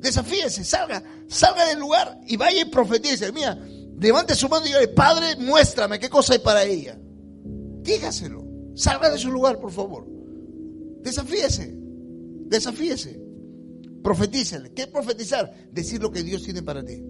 Desafíese, 0.00 0.64
salga, 0.64 1.02
salga 1.28 1.66
del 1.68 1.78
lugar 1.78 2.20
y 2.26 2.36
vaya 2.36 2.62
y 2.62 2.64
profetice. 2.64 3.30
Mira, 3.32 3.54
levante 3.98 4.34
su 4.34 4.48
mano 4.48 4.64
y 4.64 4.68
dígale, 4.68 4.88
Padre, 4.88 5.36
muéstrame 5.36 5.98
qué 5.98 6.08
cosa 6.08 6.32
hay 6.32 6.38
para 6.38 6.64
ella. 6.64 6.98
Dígaselo. 7.82 8.44
Salga 8.74 9.10
de 9.10 9.18
su 9.18 9.30
lugar, 9.30 9.60
por 9.60 9.70
favor. 9.70 10.06
Desafíese. 11.02 11.74
Desafíese. 12.46 13.20
Profetízale. 14.02 14.72
¿Qué 14.72 14.82
es 14.82 14.88
profetizar? 14.88 15.52
Decir 15.70 16.00
lo 16.00 16.10
que 16.10 16.22
Dios 16.22 16.42
tiene 16.42 16.62
para 16.62 16.82
ti. 16.82 17.02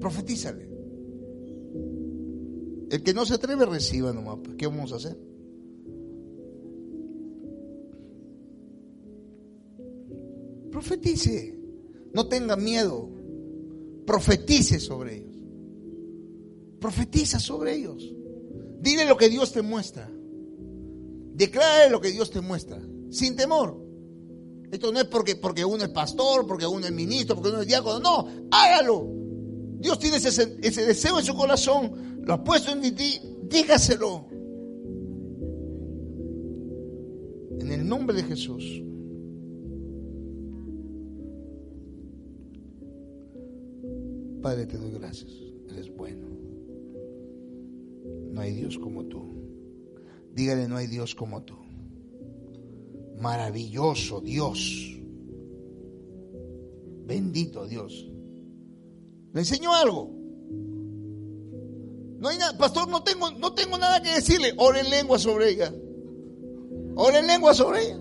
Profetízale. 0.00 0.70
El 2.90 3.02
que 3.02 3.14
no 3.14 3.24
se 3.26 3.34
atreve, 3.34 3.66
reciba 3.66 4.12
nomás. 4.12 4.38
pues, 4.44 4.56
¿Qué 4.56 4.66
vamos 4.66 4.92
a 4.92 4.96
hacer? 4.96 5.16
Profetice. 10.72 11.54
No 12.14 12.26
tenga 12.26 12.56
miedo. 12.56 13.08
Profetice 14.06 14.80
sobre 14.80 15.18
ellos. 15.18 15.36
Profetiza 16.80 17.38
sobre 17.38 17.76
ellos. 17.76 18.12
Dile 18.80 19.04
lo 19.04 19.16
que 19.16 19.28
Dios 19.28 19.52
te 19.52 19.62
muestra. 19.62 20.10
Declare 21.34 21.90
lo 21.90 22.00
que 22.00 22.10
Dios 22.10 22.30
te 22.30 22.40
muestra. 22.40 22.82
Sin 23.10 23.36
temor. 23.36 23.80
Esto 24.72 24.90
no 24.90 24.98
es 24.98 25.04
porque, 25.04 25.36
porque 25.36 25.64
uno 25.64 25.84
es 25.84 25.90
pastor, 25.90 26.46
porque 26.46 26.66
uno 26.66 26.86
es 26.86 26.92
ministro, 26.92 27.36
porque 27.36 27.50
uno 27.50 27.60
es 27.60 27.68
diácono. 27.68 28.00
No, 28.00 28.28
hágalo. 28.50 29.08
Dios 29.78 29.98
tiene 29.98 30.16
ese, 30.16 30.56
ese 30.62 30.86
deseo 30.86 31.18
en 31.18 31.24
su 31.24 31.34
corazón. 31.34 32.22
Lo 32.24 32.34
ha 32.34 32.42
puesto 32.42 32.72
en 32.72 32.96
ti. 32.96 33.20
Dígaselo. 33.44 34.26
En 37.60 37.70
el 37.70 37.86
nombre 37.86 38.16
de 38.16 38.24
Jesús. 38.24 38.82
Padre, 44.42 44.66
te 44.66 44.76
doy 44.76 44.90
gracias. 44.90 45.30
Eres 45.70 45.94
bueno. 45.96 46.26
No 48.32 48.40
hay 48.40 48.52
Dios 48.52 48.76
como 48.76 49.04
tú. 49.06 49.22
Dígale, 50.34 50.66
no 50.68 50.76
hay 50.76 50.88
Dios 50.88 51.14
como 51.14 51.42
tú. 51.44 51.54
Maravilloso 53.20 54.20
Dios. 54.20 54.98
Bendito 57.06 57.66
Dios. 57.66 58.10
¿Le 59.32 59.40
enseño 59.40 59.72
algo? 59.74 60.10
No 62.18 62.28
hay 62.28 62.38
nada, 62.38 62.56
pastor, 62.56 62.88
no 62.88 63.02
tengo, 63.02 63.30
no 63.32 63.52
tengo 63.54 63.78
nada 63.78 64.02
que 64.02 64.10
decirle. 64.10 64.54
Ora 64.56 64.80
en 64.80 64.90
lengua 64.90 65.18
sobre 65.18 65.50
ella. 65.50 65.72
Ora 66.96 67.20
en 67.20 67.26
lengua 67.26 67.54
sobre 67.54 67.82
ella. 67.82 67.98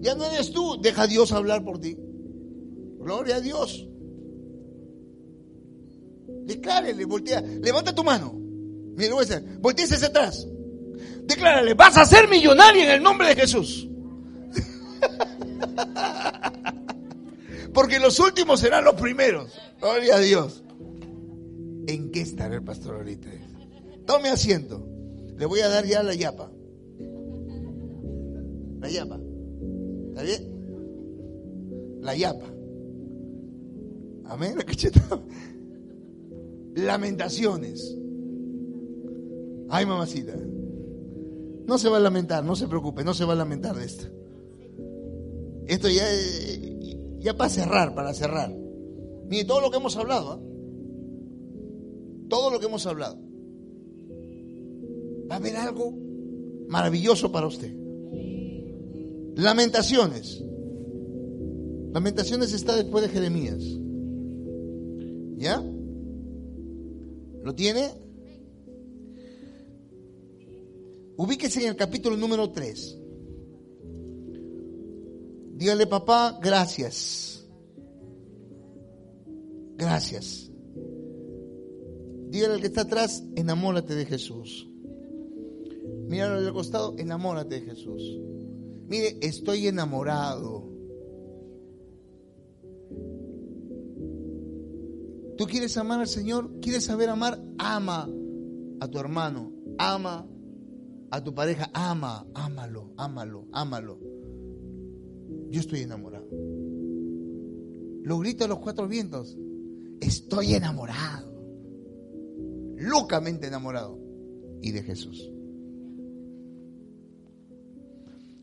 Ya 0.00 0.14
no 0.14 0.24
eres 0.24 0.52
tú, 0.52 0.80
deja 0.80 1.02
a 1.02 1.06
Dios 1.06 1.32
hablar 1.32 1.64
por 1.64 1.78
ti. 1.78 1.96
Gloria 2.98 3.36
a 3.36 3.40
Dios. 3.40 3.88
Declárele, 6.44 7.04
voltea, 7.04 7.40
levanta 7.40 7.94
tu 7.94 8.04
mano. 8.04 8.34
Mira, 8.96 9.10
lo 9.10 9.16
voy 9.16 9.24
a 9.24 9.82
hacia 9.82 10.08
atrás. 10.08 10.46
Declárale, 11.24 11.74
vas 11.74 11.96
a 11.96 12.04
ser 12.04 12.28
millonario 12.28 12.84
en 12.84 12.90
el 12.90 13.02
nombre 13.02 13.28
de 13.28 13.34
Jesús. 13.34 13.88
Porque 17.72 17.98
los 17.98 18.20
últimos 18.20 18.60
serán 18.60 18.84
los 18.84 18.94
primeros. 18.94 19.52
Gloria 19.80 20.16
a 20.16 20.20
Dios. 20.20 20.62
¿En 21.86 22.10
qué 22.12 22.20
estará 22.20 22.54
el 22.54 22.62
pastor 22.62 22.96
ahorita? 22.96 23.28
Tome 24.06 24.28
asiento. 24.28 24.86
Le 25.36 25.46
voy 25.46 25.60
a 25.60 25.68
dar 25.68 25.84
ya 25.84 26.02
la 26.02 26.14
yapa. 26.14 26.50
La 28.80 28.88
yapa. 28.88 29.18
¿Está 30.10 30.22
bien? 30.22 32.00
La 32.00 32.14
yapa. 32.14 32.46
Amén. 34.26 34.56
La 34.56 34.64
cachetada. 34.64 35.20
Lamentaciones. 36.74 37.96
Ay, 39.68 39.86
mamacita. 39.86 40.34
No 41.66 41.78
se 41.78 41.88
va 41.88 41.96
a 41.96 42.00
lamentar, 42.00 42.44
no 42.44 42.56
se 42.56 42.68
preocupe, 42.68 43.04
no 43.04 43.14
se 43.14 43.24
va 43.24 43.32
a 43.32 43.36
lamentar 43.36 43.74
de 43.76 43.84
esto. 43.84 44.04
Esto 45.66 45.88
ya, 45.88 46.04
ya 47.20 47.34
para 47.36 47.48
cerrar, 47.48 47.94
para 47.94 48.12
cerrar. 48.12 48.54
Mire, 49.28 49.44
todo 49.46 49.60
lo 49.60 49.70
que 49.70 49.78
hemos 49.78 49.96
hablado, 49.96 50.32
¿ah? 50.32 50.40
todo 52.28 52.50
lo 52.50 52.60
que 52.60 52.66
hemos 52.66 52.86
hablado, 52.86 53.16
va 55.30 55.36
a 55.36 55.38
haber 55.38 55.56
algo 55.56 55.94
maravilloso 56.68 57.32
para 57.32 57.46
usted. 57.46 57.74
Lamentaciones. 59.36 60.44
Lamentaciones 61.92 62.52
está 62.52 62.76
después 62.76 63.04
de 63.04 63.10
Jeremías. 63.10 63.62
¿Ya? 65.36 65.62
¿Lo 67.44 67.54
tiene? 67.54 67.92
Ubíquese 71.18 71.62
en 71.62 71.68
el 71.68 71.76
capítulo 71.76 72.16
número 72.16 72.50
3. 72.50 72.98
Dígale, 75.52 75.86
papá, 75.86 76.38
gracias. 76.42 77.46
Gracias. 79.76 80.50
Dígale 82.30 82.54
al 82.54 82.60
que 82.60 82.66
está 82.68 82.80
atrás, 82.80 83.22
enamórate 83.36 83.94
de 83.94 84.06
Jesús. 84.06 84.66
Míralo 86.08 86.38
al 86.38 86.52
costado, 86.54 86.94
enamórate 86.96 87.60
de 87.60 87.66
Jesús. 87.66 88.20
Mire, 88.88 89.18
estoy 89.20 89.66
enamorado. 89.66 90.73
¿Tú 95.36 95.46
quieres 95.46 95.76
amar 95.76 96.00
al 96.00 96.08
Señor? 96.08 96.60
¿Quieres 96.60 96.84
saber 96.84 97.08
amar? 97.08 97.40
Ama 97.58 98.08
a 98.80 98.88
tu 98.88 98.98
hermano, 98.98 99.52
ama 99.78 100.26
a 101.10 101.22
tu 101.22 101.34
pareja, 101.34 101.70
ama, 101.72 102.26
ámalo, 102.34 102.92
ámalo, 102.96 103.46
ámalo. 103.52 103.98
Yo 105.50 105.60
estoy 105.60 105.80
enamorado. 105.80 106.26
Lo 108.02 108.18
grito 108.18 108.44
a 108.44 108.48
los 108.48 108.58
cuatro 108.58 108.86
vientos. 108.86 109.36
Estoy 110.00 110.54
enamorado. 110.54 111.32
Locamente 112.76 113.46
enamorado. 113.46 113.98
Y 114.60 114.72
de 114.72 114.82
Jesús. 114.82 115.30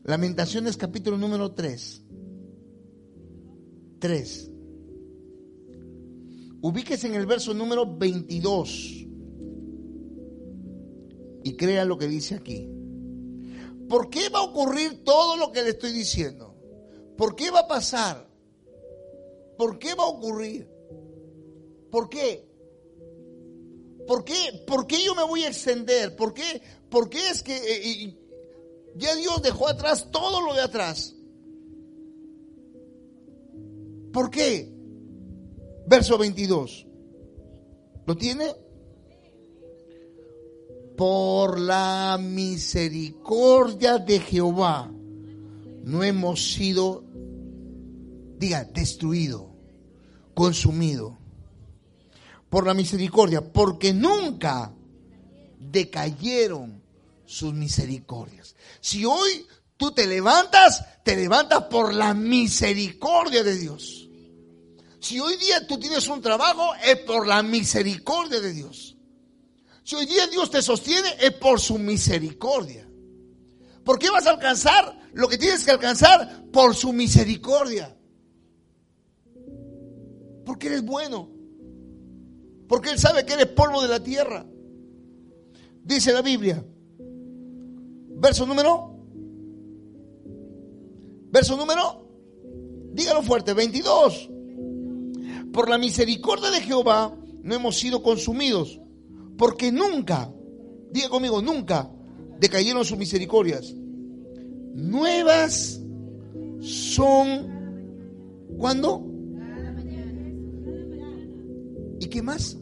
Lamentaciones 0.04 0.76
capítulo 0.76 1.16
número 1.16 1.52
3. 1.52 2.02
3. 4.00 4.51
Ubíquese 6.62 7.08
en 7.08 7.16
el 7.16 7.26
verso 7.26 7.52
número 7.52 7.84
22 7.84 9.06
y 11.44 11.56
crea 11.56 11.84
lo 11.84 11.98
que 11.98 12.06
dice 12.06 12.36
aquí. 12.36 12.68
¿Por 13.88 14.08
qué 14.08 14.28
va 14.28 14.38
a 14.38 14.44
ocurrir 14.44 15.02
todo 15.02 15.36
lo 15.36 15.50
que 15.50 15.62
le 15.62 15.70
estoy 15.70 15.90
diciendo? 15.90 16.54
¿Por 17.16 17.34
qué 17.34 17.50
va 17.50 17.60
a 17.60 17.66
pasar? 17.66 18.30
¿Por 19.58 19.78
qué 19.80 19.94
va 19.94 20.04
a 20.04 20.08
ocurrir? 20.08 20.68
¿Por 21.90 22.08
qué? 22.08 22.48
¿Por 24.06 24.24
qué, 24.24 24.64
¿Por 24.64 24.86
qué 24.86 25.04
yo 25.04 25.16
me 25.16 25.24
voy 25.24 25.42
a 25.42 25.48
extender? 25.48 26.14
¿Por 26.14 26.32
qué, 26.32 26.62
por 26.88 27.10
qué 27.10 27.28
es 27.28 27.42
que 27.42 27.56
eh, 27.56 28.04
eh, 28.04 28.18
ya 28.96 29.16
Dios 29.16 29.42
dejó 29.42 29.66
atrás 29.66 30.10
todo 30.12 30.40
lo 30.40 30.54
de 30.54 30.60
atrás? 30.60 31.16
¿Por 34.12 34.30
qué? 34.30 34.71
Verso 35.86 36.18
22. 36.18 36.86
¿Lo 38.06 38.16
tiene? 38.16 38.54
Por 40.96 41.58
la 41.60 42.18
misericordia 42.20 43.98
de 43.98 44.20
Jehová 44.20 44.90
no 45.84 46.04
hemos 46.04 46.52
sido, 46.54 47.04
diga, 48.38 48.64
destruido, 48.64 49.50
consumido. 50.34 51.18
Por 52.48 52.66
la 52.66 52.74
misericordia, 52.74 53.40
porque 53.52 53.94
nunca 53.94 54.74
decayeron 55.58 56.82
sus 57.24 57.54
misericordias. 57.54 58.54
Si 58.80 59.04
hoy 59.04 59.46
tú 59.76 59.92
te 59.92 60.06
levantas, 60.06 60.84
te 61.02 61.16
levantas 61.16 61.64
por 61.64 61.94
la 61.94 62.12
misericordia 62.12 63.42
de 63.42 63.56
Dios. 63.56 64.01
Si 65.02 65.18
hoy 65.18 65.36
día 65.36 65.66
tú 65.66 65.80
tienes 65.80 66.06
un 66.06 66.22
trabajo, 66.22 66.74
es 66.76 66.96
por 66.98 67.26
la 67.26 67.42
misericordia 67.42 68.40
de 68.40 68.52
Dios. 68.52 68.96
Si 69.82 69.96
hoy 69.96 70.06
día 70.06 70.28
Dios 70.28 70.48
te 70.48 70.62
sostiene, 70.62 71.08
es 71.20 71.32
por 71.32 71.58
su 71.58 71.76
misericordia. 71.76 72.88
¿Por 73.84 73.98
qué 73.98 74.10
vas 74.10 74.28
a 74.28 74.30
alcanzar 74.30 74.96
lo 75.12 75.28
que 75.28 75.38
tienes 75.38 75.64
que 75.64 75.72
alcanzar? 75.72 76.44
Por 76.52 76.76
su 76.76 76.92
misericordia. 76.92 77.96
Porque 80.46 80.68
eres 80.68 80.84
bueno. 80.84 81.28
Porque 82.68 82.90
Él 82.90 82.98
sabe 83.00 83.26
que 83.26 83.32
eres 83.32 83.46
polvo 83.46 83.82
de 83.82 83.88
la 83.88 84.00
tierra. 84.04 84.46
Dice 85.82 86.12
la 86.12 86.22
Biblia. 86.22 86.64
Verso 88.20 88.46
número. 88.46 88.94
Verso 91.32 91.56
número. 91.56 92.08
Dígalo 92.92 93.22
fuerte. 93.22 93.52
22. 93.52 94.31
Por 95.52 95.68
la 95.68 95.78
misericordia 95.78 96.50
de 96.50 96.60
Jehová 96.60 97.16
no 97.42 97.54
hemos 97.54 97.78
sido 97.78 98.02
consumidos, 98.02 98.80
porque 99.36 99.70
nunca, 99.70 100.32
diga 100.90 101.08
conmigo, 101.08 101.42
nunca 101.42 101.90
decayeron 102.38 102.84
sus 102.84 102.98
misericordias. 102.98 103.74
Nuevas 104.74 105.80
son, 106.60 108.46
¿cuándo? 108.56 109.06
¿Y 112.00 112.06
qué 112.06 112.22
más? 112.22 112.56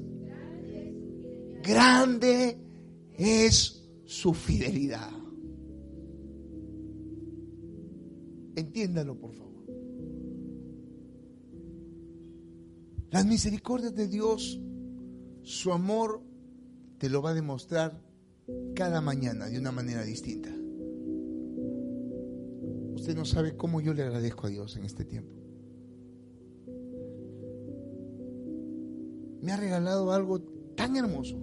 Grande 1.62 2.58
es 3.16 3.88
su 4.04 4.34
fidelidad. 4.34 5.10
Entiéndalo, 8.56 9.16
por 9.16 9.32
favor. 9.32 9.39
Las 13.10 13.26
misericordias 13.26 13.94
de 13.94 14.06
Dios, 14.06 14.60
su 15.42 15.72
amor, 15.72 16.22
te 16.98 17.08
lo 17.08 17.22
va 17.22 17.30
a 17.30 17.34
demostrar 17.34 18.00
cada 18.74 19.00
mañana 19.00 19.46
de 19.46 19.58
una 19.58 19.72
manera 19.72 20.04
distinta. 20.04 20.50
Usted 22.94 23.16
no 23.16 23.24
sabe 23.24 23.56
cómo 23.56 23.80
yo 23.80 23.94
le 23.94 24.02
agradezco 24.02 24.46
a 24.46 24.50
Dios 24.50 24.76
en 24.76 24.84
este 24.84 25.04
tiempo. 25.04 25.32
Me 29.42 29.52
ha 29.52 29.56
regalado 29.56 30.12
algo 30.12 30.40
tan 30.76 30.96
hermoso 30.96 31.36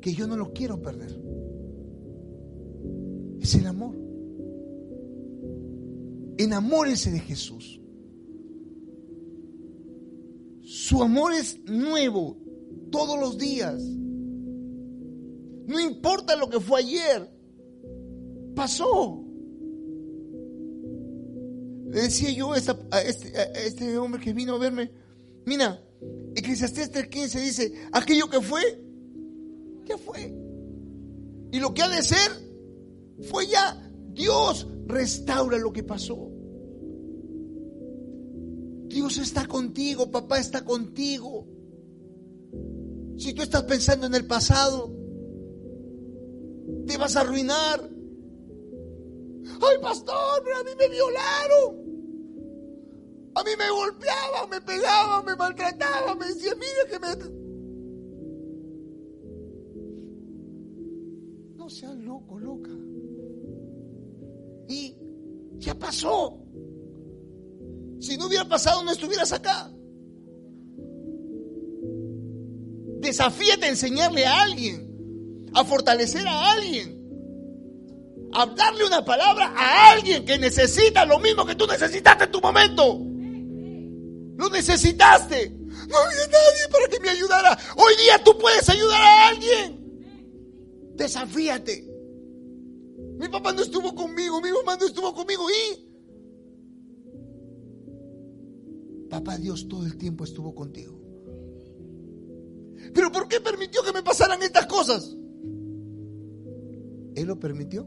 que 0.00 0.12
yo 0.12 0.26
no 0.26 0.36
lo 0.36 0.52
quiero 0.52 0.80
perder. 0.80 1.18
Es 3.40 3.54
el 3.54 3.66
amor. 3.66 3.96
Enamórese 6.36 7.10
de 7.10 7.20
Jesús. 7.20 7.79
Su 10.90 11.00
amor 11.04 11.32
es 11.34 11.56
nuevo 11.66 12.36
todos 12.90 13.16
los 13.16 13.38
días. 13.38 13.80
No 13.80 15.78
importa 15.78 16.34
lo 16.34 16.50
que 16.50 16.58
fue 16.58 16.80
ayer, 16.80 17.30
pasó. 18.56 19.24
Le 21.90 22.00
decía 22.00 22.32
yo 22.32 22.54
a, 22.54 22.56
este, 22.56 23.32
este 23.68 23.98
hombre 23.98 24.20
que 24.20 24.32
vino 24.32 24.56
a 24.56 24.58
verme, 24.58 24.90
mira, 25.46 25.80
Eclesiastés 26.34 26.92
3.15 26.92 27.40
dice, 27.40 27.72
aquello 27.92 28.28
que 28.28 28.40
fue, 28.40 28.60
ya 29.84 29.96
fue. 29.96 30.34
Y 31.52 31.60
lo 31.60 31.72
que 31.72 31.82
ha 31.82 31.88
de 31.88 32.02
ser, 32.02 32.32
fue 33.30 33.46
ya. 33.46 33.80
Dios 34.08 34.66
restaura 34.88 35.56
lo 35.56 35.72
que 35.72 35.84
pasó. 35.84 36.29
Dios 39.00 39.16
está 39.16 39.46
contigo, 39.46 40.10
papá 40.10 40.38
está 40.38 40.62
contigo. 40.62 41.46
Si 43.16 43.32
tú 43.32 43.40
estás 43.40 43.62
pensando 43.62 44.06
en 44.06 44.14
el 44.14 44.26
pasado, 44.26 44.94
te 46.86 46.98
vas 46.98 47.16
a 47.16 47.22
arruinar. 47.22 47.80
Ay, 49.62 49.76
pastor, 49.80 50.42
a 50.54 50.64
mí 50.64 50.70
me 50.78 50.88
violaron. 50.90 51.76
A 53.36 53.42
mí 53.42 53.50
me 53.56 53.70
golpeaban, 53.70 54.50
me 54.50 54.60
pegaban, 54.60 55.24
me 55.24 55.34
maltrataban, 55.34 56.18
me 56.18 56.26
decían, 56.26 56.58
mira 56.58 56.84
que 56.90 56.98
me... 56.98 57.16
No 61.56 61.70
seas 61.70 61.96
loco, 61.96 62.38
loca. 62.38 62.70
Y 64.68 64.94
ya 65.56 65.74
pasó. 65.78 66.49
Si 68.00 68.16
no 68.16 68.26
hubiera 68.26 68.48
pasado, 68.48 68.82
no 68.82 68.92
estuvieras 68.92 69.32
acá. 69.32 69.70
Desafíate 73.00 73.66
a 73.66 73.68
enseñarle 73.68 74.26
a 74.26 74.42
alguien, 74.42 75.50
a 75.54 75.64
fortalecer 75.64 76.26
a 76.26 76.52
alguien, 76.52 76.98
a 78.32 78.46
darle 78.46 78.86
una 78.86 79.04
palabra 79.04 79.52
a 79.56 79.92
alguien 79.92 80.24
que 80.24 80.38
necesita 80.38 81.04
lo 81.04 81.18
mismo 81.18 81.44
que 81.44 81.54
tú 81.54 81.66
necesitaste 81.66 82.24
en 82.24 82.30
tu 82.30 82.40
momento. 82.40 82.98
Lo 84.36 84.48
necesitaste. 84.48 85.50
No 85.50 85.98
había 85.98 86.26
nadie 86.26 86.68
para 86.70 86.88
que 86.88 87.00
me 87.00 87.10
ayudara. 87.10 87.58
Hoy 87.76 87.94
día 88.02 88.22
tú 88.24 88.38
puedes 88.38 88.68
ayudar 88.68 89.00
a 89.00 89.28
alguien. 89.28 89.80
Desafíate. 90.94 91.86
Mi 93.18 93.28
papá 93.28 93.52
no 93.52 93.60
estuvo 93.60 93.94
conmigo, 93.94 94.40
mi 94.40 94.50
mamá 94.50 94.76
no 94.76 94.86
estuvo 94.86 95.14
conmigo 95.14 95.46
y 95.50 95.89
Papá 99.10 99.36
Dios 99.36 99.68
todo 99.68 99.84
el 99.84 99.98
tiempo 99.98 100.24
estuvo 100.24 100.54
contigo. 100.54 100.98
Pero 102.94 103.12
¿por 103.12 103.28
qué 103.28 103.40
permitió 103.40 103.82
que 103.82 103.92
me 103.92 104.02
pasaran 104.02 104.42
estas 104.42 104.66
cosas? 104.66 105.16
Él 107.14 107.26
lo 107.26 107.38
permitió. 107.38 107.86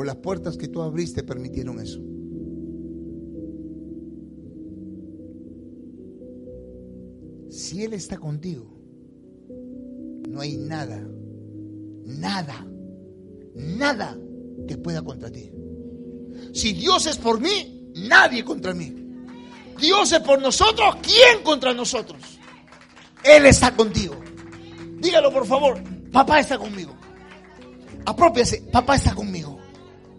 o 0.00 0.04
las 0.04 0.16
puertas 0.16 0.56
que 0.56 0.68
tú 0.68 0.80
abriste 0.80 1.22
permitieron 1.22 1.78
eso. 1.78 2.00
Si 7.50 7.82
Él 7.82 7.92
está 7.92 8.16
contigo, 8.16 8.64
no 10.28 10.40
hay 10.40 10.56
nada, 10.56 11.06
nada, 12.06 12.66
nada 13.54 14.18
que 14.66 14.78
pueda 14.78 15.02
contra 15.02 15.30
ti. 15.30 15.50
Si 16.52 16.72
Dios 16.72 17.06
es 17.06 17.16
por 17.16 17.40
mí, 17.40 17.92
nadie 17.94 18.44
contra 18.44 18.74
mí. 18.74 18.94
Dios 19.80 20.12
es 20.12 20.20
por 20.20 20.40
nosotros, 20.40 20.96
¿quién 21.02 21.42
contra 21.42 21.72
nosotros? 21.72 22.20
Él 23.24 23.46
está 23.46 23.74
contigo. 23.74 24.16
Dígalo 24.98 25.32
por 25.32 25.46
favor, 25.46 25.82
papá 26.12 26.40
está 26.40 26.58
conmigo. 26.58 26.94
Apropiase, 28.04 28.62
papá 28.72 28.96
está 28.96 29.14
conmigo. 29.14 29.58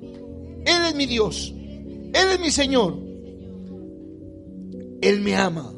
Él 0.02 0.86
es 0.88 0.96
mi 0.96 1.06
Dios. 1.06 1.54
Él 1.54 2.28
es 2.34 2.40
mi 2.40 2.52
Señor. 2.52 2.98
Él 5.02 5.22
me 5.22 5.36
ama. 5.36 5.74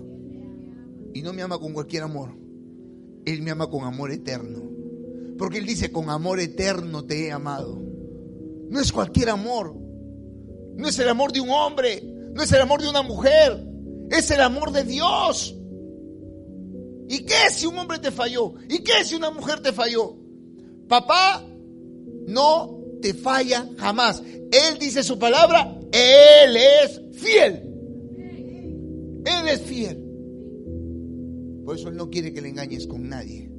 Y 1.13 1.21
no 1.21 1.33
me 1.33 1.41
ama 1.41 1.59
con 1.59 1.73
cualquier 1.73 2.03
amor. 2.03 2.35
Él 3.25 3.41
me 3.41 3.51
ama 3.51 3.69
con 3.69 3.85
amor 3.85 4.11
eterno. 4.11 4.61
Porque 5.37 5.59
Él 5.59 5.65
dice, 5.65 5.91
con 5.91 6.09
amor 6.09 6.39
eterno 6.39 7.05
te 7.05 7.27
he 7.27 7.31
amado. 7.31 7.81
No 8.69 8.79
es 8.79 8.91
cualquier 8.91 9.29
amor. 9.29 9.75
No 10.75 10.87
es 10.87 10.99
el 10.99 11.09
amor 11.09 11.31
de 11.31 11.41
un 11.41 11.49
hombre. 11.49 12.01
No 12.33 12.41
es 12.41 12.51
el 12.51 12.61
amor 12.61 12.81
de 12.81 12.89
una 12.89 13.01
mujer. 13.01 13.63
Es 14.09 14.29
el 14.31 14.41
amor 14.41 14.71
de 14.71 14.83
Dios. 14.83 15.55
¿Y 17.09 17.25
qué 17.25 17.49
si 17.51 17.65
un 17.65 17.77
hombre 17.77 17.99
te 17.99 18.11
falló? 18.11 18.55
¿Y 18.69 18.79
qué 18.79 19.03
si 19.03 19.15
una 19.15 19.29
mujer 19.31 19.61
te 19.61 19.71
falló? 19.71 20.15
Papá 20.87 21.45
no 22.27 22.79
te 23.01 23.13
falla 23.13 23.69
jamás. 23.77 24.21
Él 24.25 24.79
dice 24.79 25.03
su 25.03 25.19
palabra, 25.19 25.77
Él 25.91 26.57
es 26.57 27.01
fiel. 27.13 27.69
Él 29.25 29.47
es 29.47 29.61
fiel. 29.61 30.03
Por 31.65 31.77
eso 31.77 31.89
Él 31.89 31.95
no 31.95 32.09
quiere 32.09 32.33
que 32.33 32.41
le 32.41 32.49
engañes 32.49 32.87
con 32.87 33.07
nadie. 33.07 33.49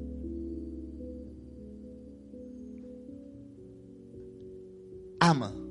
Ama. 5.19 5.64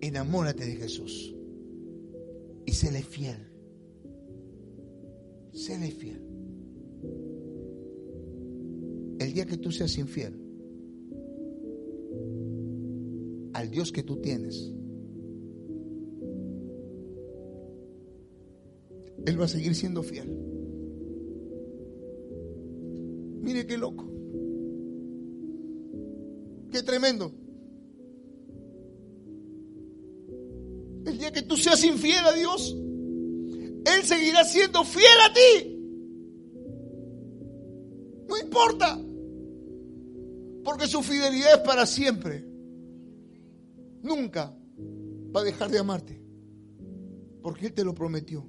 Enamórate 0.00 0.64
de 0.64 0.76
Jesús. 0.76 1.34
Y 2.64 2.72
séle 2.72 3.02
fiel. 3.02 3.38
Séle 5.52 5.90
fiel. 5.90 6.22
El 9.18 9.32
día 9.32 9.46
que 9.46 9.56
tú 9.56 9.72
seas 9.72 9.96
infiel 9.98 10.34
al 13.54 13.70
Dios 13.70 13.90
que 13.90 14.02
tú 14.02 14.16
tienes, 14.16 14.70
Él 19.24 19.40
va 19.40 19.46
a 19.46 19.48
seguir 19.48 19.74
siendo 19.74 20.02
fiel. 20.02 20.28
Mire 23.40 23.66
qué 23.66 23.78
loco. 23.78 24.04
Qué 26.70 26.82
tremendo. 26.82 27.32
El 31.06 31.18
día 31.18 31.32
que 31.32 31.42
tú 31.42 31.56
seas 31.56 31.82
infiel 31.84 32.24
a 32.24 32.32
Dios, 32.32 32.76
Él 32.76 34.02
seguirá 34.02 34.44
siendo 34.44 34.84
fiel 34.84 35.18
a 35.24 35.32
ti. 35.32 35.72
No 38.28 38.36
importa. 38.38 39.00
Porque 40.64 40.88
su 40.88 41.00
fidelidad 41.02 41.54
es 41.54 41.60
para 41.60 41.86
siempre. 41.86 42.44
Nunca 44.02 44.52
va 45.34 45.40
a 45.40 45.44
dejar 45.44 45.70
de 45.70 45.78
amarte. 45.78 46.20
Porque 47.40 47.66
Él 47.66 47.72
te 47.72 47.84
lo 47.84 47.94
prometió 47.94 48.44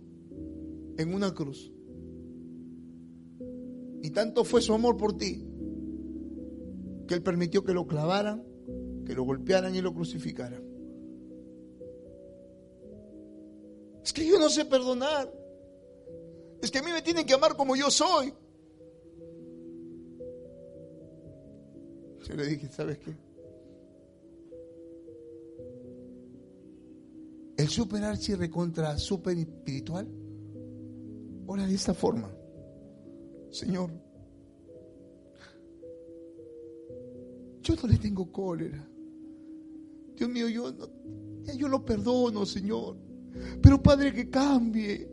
en 0.98 1.14
una 1.14 1.32
cruz. 1.36 1.72
Y 4.02 4.10
tanto 4.10 4.44
fue 4.44 4.62
su 4.62 4.74
amor 4.74 4.98
por 4.98 5.16
ti 5.16 5.46
que 7.08 7.14
Él 7.14 7.22
permitió 7.22 7.64
que 7.64 7.74
lo 7.74 7.86
clavaran, 7.86 8.44
que 9.06 9.14
lo 9.14 9.24
golpearan 9.24 9.76
y 9.76 9.82
lo 9.82 9.94
crucificaran. 9.94 10.67
Es 14.08 14.14
que 14.14 14.26
yo 14.26 14.40
no 14.40 14.48
sé 14.50 14.64
perdonar. 14.64 15.30
Es 16.62 16.72
que 16.72 16.78
a 16.78 16.82
mí 16.82 16.92
me 16.94 17.02
tienen 17.02 17.26
que 17.26 17.34
amar 17.34 17.58
como 17.58 17.76
yo 17.76 17.92
soy. 17.92 18.34
Yo 22.24 22.34
le 22.36 22.46
dije, 22.46 22.70
¿sabes 22.70 23.00
qué? 23.00 23.14
El 27.58 27.68
super 27.68 28.02
archi 28.02 28.34
recontra 28.36 28.98
super 28.98 29.38
espiritual. 29.38 30.08
Ora 31.46 31.68
de 31.68 31.76
esta 31.76 31.94
forma. 31.94 32.34
Señor, 33.52 33.92
yo 37.62 37.76
no 37.76 37.90
le 37.90 37.98
tengo 37.98 38.32
cólera. 38.32 38.90
Dios 40.16 40.30
mío, 40.30 40.48
yo, 40.48 40.72
no, 40.72 40.88
yo 41.58 41.68
lo 41.68 41.84
perdono, 41.84 42.46
Señor. 42.46 43.07
Pero 43.62 43.82
Padre, 43.82 44.14
que 44.14 44.30
cambie. 44.30 45.10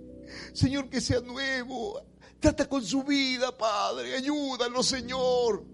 Señor, 0.53 0.89
que 0.89 1.01
sea 1.01 1.21
nuevo. 1.21 2.01
Trata 2.41 2.69
con 2.69 2.85
su 2.85 3.03
vida, 3.03 3.57
Padre. 3.57 4.17
Ayúdalo, 4.17 4.83
Señor. 4.83 5.65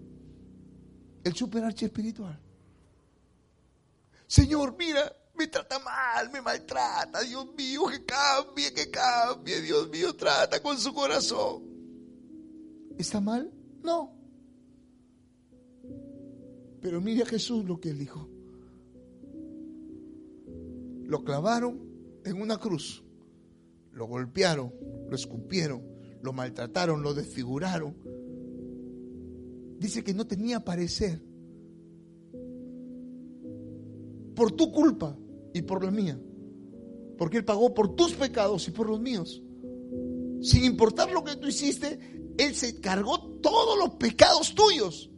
El 1.23 1.35
super 1.35 1.63
archi 1.63 1.85
espiritual. 1.85 2.39
Señor, 4.25 4.75
mira, 4.77 5.13
me 5.35 5.47
trata 5.47 5.79
mal, 5.79 6.31
me 6.31 6.41
maltrata. 6.41 7.21
Dios 7.21 7.47
mío, 7.57 7.87
que 7.87 8.05
cambie, 8.05 8.73
que 8.73 8.89
cambie. 8.89 9.61
Dios 9.61 9.89
mío, 9.89 10.15
trata 10.15 10.61
con 10.61 10.77
su 10.77 10.93
corazón. 10.93 11.63
¿Está 12.97 13.19
mal? 13.19 13.51
No. 13.83 14.15
Pero 16.81 17.01
mire 17.01 17.23
a 17.23 17.25
Jesús 17.25 17.65
lo 17.65 17.79
que 17.79 17.89
él 17.89 17.99
dijo. 17.99 18.27
Lo 21.03 21.23
clavaron 21.23 21.90
en 22.25 22.41
una 22.41 22.57
cruz. 22.57 23.03
Lo 23.91 24.05
golpearon, 24.07 24.73
lo 25.09 25.15
escupieron, 25.15 25.83
lo 26.21 26.33
maltrataron, 26.33 27.01
lo 27.01 27.13
desfiguraron. 27.13 27.95
Dice 29.79 30.03
que 30.03 30.13
no 30.13 30.25
tenía 30.25 30.63
parecer. 30.63 31.21
Por 34.35 34.51
tu 34.53 34.71
culpa 34.71 35.17
y 35.53 35.61
por 35.61 35.83
la 35.83 35.91
mía. 35.91 36.19
Porque 37.17 37.37
Él 37.37 37.45
pagó 37.45 37.73
por 37.73 37.95
tus 37.95 38.13
pecados 38.13 38.67
y 38.67 38.71
por 38.71 38.87
los 38.87 38.99
míos. 38.99 39.43
Sin 40.41 40.63
importar 40.63 41.11
lo 41.11 41.23
que 41.23 41.35
tú 41.35 41.47
hiciste, 41.47 41.99
Él 42.37 42.55
se 42.55 42.79
cargó 42.79 43.19
todos 43.41 43.77
los 43.77 43.95
pecados 43.95 44.55
tuyos. 44.55 45.11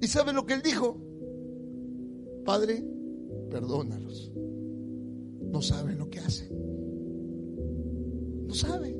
¿Y 0.00 0.06
sabe 0.06 0.32
lo 0.32 0.44
que 0.44 0.54
Él 0.54 0.62
dijo? 0.62 1.00
Padre, 2.44 2.84
perdónalos. 3.50 4.32
No 5.50 5.62
saben 5.62 5.98
lo 5.98 6.08
que 6.10 6.20
hacen. 6.20 6.48
No 8.46 8.54
saben. 8.54 8.96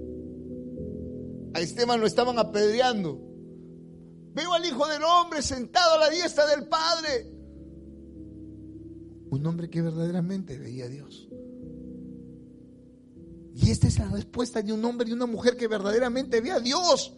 A 1.54 1.60
Esteban 1.60 2.00
lo 2.00 2.06
estaban 2.06 2.38
apedreando. 2.38 3.20
Veo 4.34 4.52
al 4.52 4.64
Hijo 4.64 4.86
del 4.86 5.02
Hombre 5.02 5.42
sentado 5.42 5.94
a 5.94 5.98
la 5.98 6.10
diestra 6.10 6.46
del 6.46 6.68
Padre. 6.68 7.32
Un 9.30 9.46
hombre 9.46 9.68
que 9.68 9.82
verdaderamente 9.82 10.58
veía 10.58 10.86
a 10.86 10.88
Dios. 10.88 11.28
Y 13.54 13.70
esta 13.70 13.88
es 13.88 13.98
la 13.98 14.08
respuesta 14.08 14.62
de 14.62 14.72
un 14.72 14.84
hombre 14.84 15.08
y 15.08 15.12
una 15.12 15.26
mujer 15.26 15.56
que 15.56 15.66
verdaderamente 15.66 16.40
ve 16.40 16.52
a 16.52 16.60
Dios, 16.60 17.16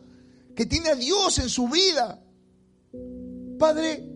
que 0.57 0.65
tiene 0.65 0.89
a 0.89 0.95
Dios 0.95 1.39
en 1.39 1.51
su 1.51 1.69
vida. 1.69 2.25
Padre, 3.59 4.09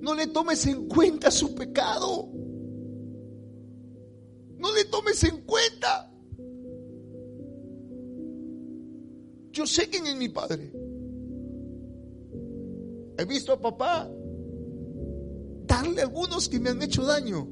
no 0.00 0.14
le 0.14 0.28
tomes 0.28 0.64
en 0.66 0.86
cuenta 0.86 1.30
su 1.30 1.54
pecado. 1.54 2.30
No 4.58 4.74
le 4.74 4.84
tomes 4.86 5.22
en 5.24 5.42
cuenta. 5.42 6.10
Yo 9.52 9.66
sé 9.66 9.88
quién 9.88 10.06
es 10.06 10.16
mi 10.16 10.28
padre. 10.28 10.70
He 13.18 13.24
visto 13.24 13.52
a 13.52 13.60
papá 13.60 14.10
darle 15.66 16.02
algunos 16.02 16.48
que 16.48 16.60
me 16.60 16.70
han 16.70 16.82
hecho 16.82 17.04
daño. 17.04 17.48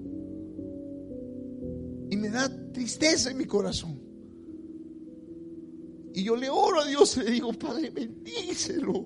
Y 2.10 2.16
me 2.16 2.28
da 2.28 2.50
tristeza 2.72 3.30
en 3.30 3.38
mi 3.38 3.46
corazón. 3.46 3.98
Y 6.14 6.22
yo 6.22 6.36
le 6.36 6.48
oro 6.48 6.80
a 6.80 6.86
Dios 6.86 7.16
y 7.16 7.22
le 7.24 7.30
digo, 7.32 7.52
Padre, 7.54 7.90
bendícelo. 7.90 9.04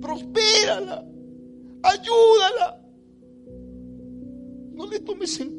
Prospérala. 0.00 1.04
Ayúdala. 1.82 2.84
No 4.72 4.86
le 4.86 5.00
tomes 5.00 5.40
en 5.40 5.56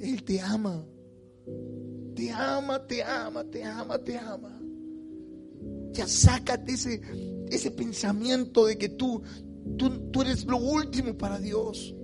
Él 0.00 0.24
te 0.24 0.40
ama. 0.40 0.84
Te 2.14 2.30
ama, 2.30 2.86
te 2.86 3.02
ama, 3.02 3.44
te 3.44 3.64
ama, 3.64 3.98
te 3.98 4.18
ama. 4.18 4.60
Ya 5.92 6.06
sácate 6.06 6.72
ese, 6.72 7.00
ese 7.50 7.70
pensamiento 7.70 8.66
de 8.66 8.78
que 8.78 8.88
tú, 8.90 9.22
tú, 9.76 10.10
tú 10.10 10.22
eres 10.22 10.44
lo 10.44 10.56
último 10.56 11.16
para 11.16 11.38
Dios. 11.38 11.94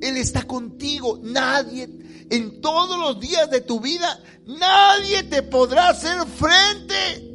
Él 0.00 0.16
está 0.16 0.42
contigo. 0.46 1.18
Nadie, 1.22 1.88
en 2.30 2.60
todos 2.60 2.98
los 2.98 3.20
días 3.20 3.50
de 3.50 3.60
tu 3.60 3.80
vida, 3.80 4.22
nadie 4.46 5.22
te 5.24 5.42
podrá 5.42 5.90
hacer 5.90 6.18
frente. 6.26 7.30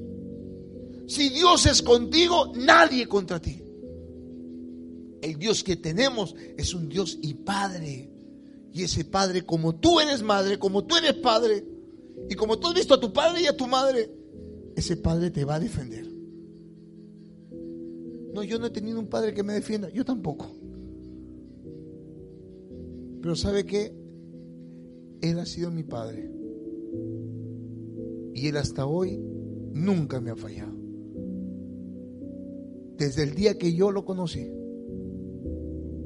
Si 1.07 1.29
Dios 1.29 1.65
es 1.65 1.81
contigo, 1.81 2.51
nadie 2.55 3.07
contra 3.07 3.39
ti. 3.39 3.61
El 5.21 5.37
Dios 5.37 5.63
que 5.63 5.75
tenemos 5.75 6.35
es 6.57 6.73
un 6.73 6.89
Dios 6.89 7.17
y 7.21 7.33
Padre. 7.35 8.14
Y 8.75 8.83
ese 8.83 9.05
Padre, 9.05 9.45
como 9.45 9.73
tú 9.75 10.01
eres 10.01 10.21
madre, 10.21 10.59
como 10.59 10.83
tú 10.83 10.97
eres 10.97 11.13
padre, 11.13 11.65
y 12.29 12.35
como 12.35 12.59
tú 12.59 12.67
has 12.67 12.73
visto 12.73 12.93
a 12.93 12.99
tu 12.99 13.13
padre 13.13 13.41
y 13.41 13.45
a 13.45 13.55
tu 13.55 13.67
madre, 13.67 14.11
ese 14.75 14.97
Padre 14.97 15.31
te 15.31 15.45
va 15.45 15.55
a 15.55 15.59
defender. 15.61 16.05
No, 18.33 18.43
yo 18.43 18.59
no 18.59 18.65
he 18.65 18.71
tenido 18.71 18.99
un 18.99 19.07
padre 19.07 19.33
que 19.33 19.43
me 19.43 19.53
defienda, 19.53 19.87
yo 19.91 20.03
tampoco. 20.03 20.51
Pero 23.21 23.33
¿sabe 23.37 23.65
qué? 23.65 23.95
Él 25.21 25.39
ha 25.39 25.45
sido 25.45 25.71
mi 25.71 25.83
padre. 25.83 26.29
Y 28.33 28.45
él 28.49 28.57
hasta 28.57 28.85
hoy 28.85 29.17
nunca 29.71 30.19
me 30.19 30.31
ha 30.31 30.35
fallado. 30.35 30.75
Desde 32.97 33.23
el 33.23 33.35
día 33.35 33.57
que 33.57 33.73
yo 33.73 33.89
lo 33.91 34.03
conocí, 34.03 34.51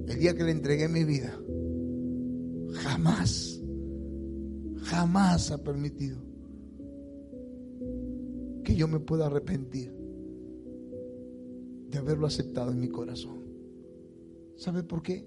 el 0.07 0.19
día 0.19 0.35
que 0.35 0.43
le 0.43 0.51
entregué 0.51 0.87
mi 0.87 1.03
vida, 1.03 1.35
jamás, 2.73 3.61
jamás 4.83 5.51
ha 5.51 5.63
permitido 5.63 6.17
que 8.63 8.75
yo 8.75 8.87
me 8.87 8.99
pueda 8.99 9.27
arrepentir 9.27 9.93
de 11.89 11.97
haberlo 11.97 12.27
aceptado 12.27 12.71
en 12.71 12.79
mi 12.79 12.89
corazón. 12.89 13.39
¿Sabe 14.55 14.83
por 14.83 15.01
qué? 15.01 15.25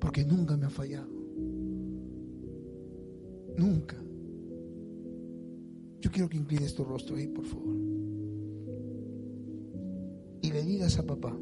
Porque 0.00 0.24
nunca 0.24 0.56
me 0.56 0.66
ha 0.66 0.70
fallado. 0.70 1.08
Nunca. 3.56 3.96
Yo 6.00 6.10
quiero 6.10 6.28
que 6.28 6.36
inclines 6.36 6.74
tu 6.74 6.84
rostro 6.84 7.16
ahí, 7.16 7.28
por 7.28 7.44
favor. 7.44 7.76
Y 10.42 10.52
le 10.52 10.62
digas 10.62 10.98
a 10.98 11.06
papá, 11.06 11.36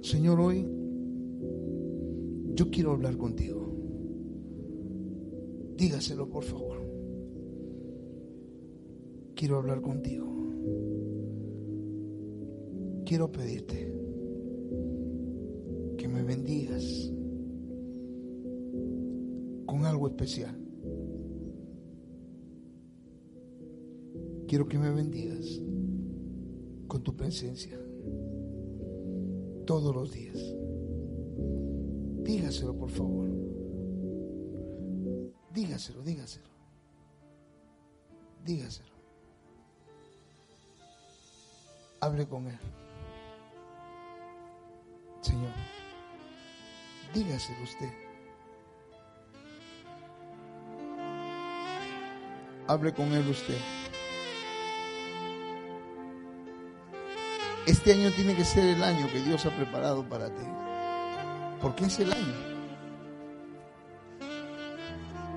Señor, 0.00 0.40
hoy 0.40 0.77
yo 2.58 2.68
quiero 2.72 2.90
hablar 2.90 3.16
contigo. 3.16 3.72
Dígaselo, 5.76 6.28
por 6.28 6.42
favor. 6.42 6.78
Quiero 9.36 9.58
hablar 9.58 9.80
contigo. 9.80 10.26
Quiero 13.06 13.30
pedirte 13.30 13.94
que 15.98 16.08
me 16.08 16.24
bendigas 16.24 17.12
con 19.64 19.84
algo 19.84 20.08
especial. 20.08 20.58
Quiero 24.48 24.66
que 24.66 24.78
me 24.80 24.90
bendigas 24.90 25.62
con 26.88 27.04
tu 27.04 27.14
presencia 27.14 27.78
todos 29.64 29.94
los 29.94 30.10
días. 30.10 30.57
Dígaselo, 32.28 32.76
por 32.76 32.90
favor. 32.90 33.26
Dígaselo, 35.50 36.02
dígaselo. 36.02 36.50
Dígaselo. 38.44 38.92
Hable 42.02 42.28
con 42.28 42.46
él. 42.46 42.58
Señor, 45.22 45.54
dígaselo 47.14 47.62
usted. 47.62 47.92
Hable 52.66 52.92
con 52.92 53.10
él 53.14 53.26
usted. 53.26 53.58
Este 57.66 57.94
año 57.94 58.10
tiene 58.12 58.36
que 58.36 58.44
ser 58.44 58.76
el 58.76 58.82
año 58.82 59.10
que 59.10 59.22
Dios 59.22 59.46
ha 59.46 59.56
preparado 59.56 60.06
para 60.06 60.28
ti. 60.28 60.67
Porque 61.60 61.86
es 61.86 61.98
el 61.98 62.12
año. 62.12 62.48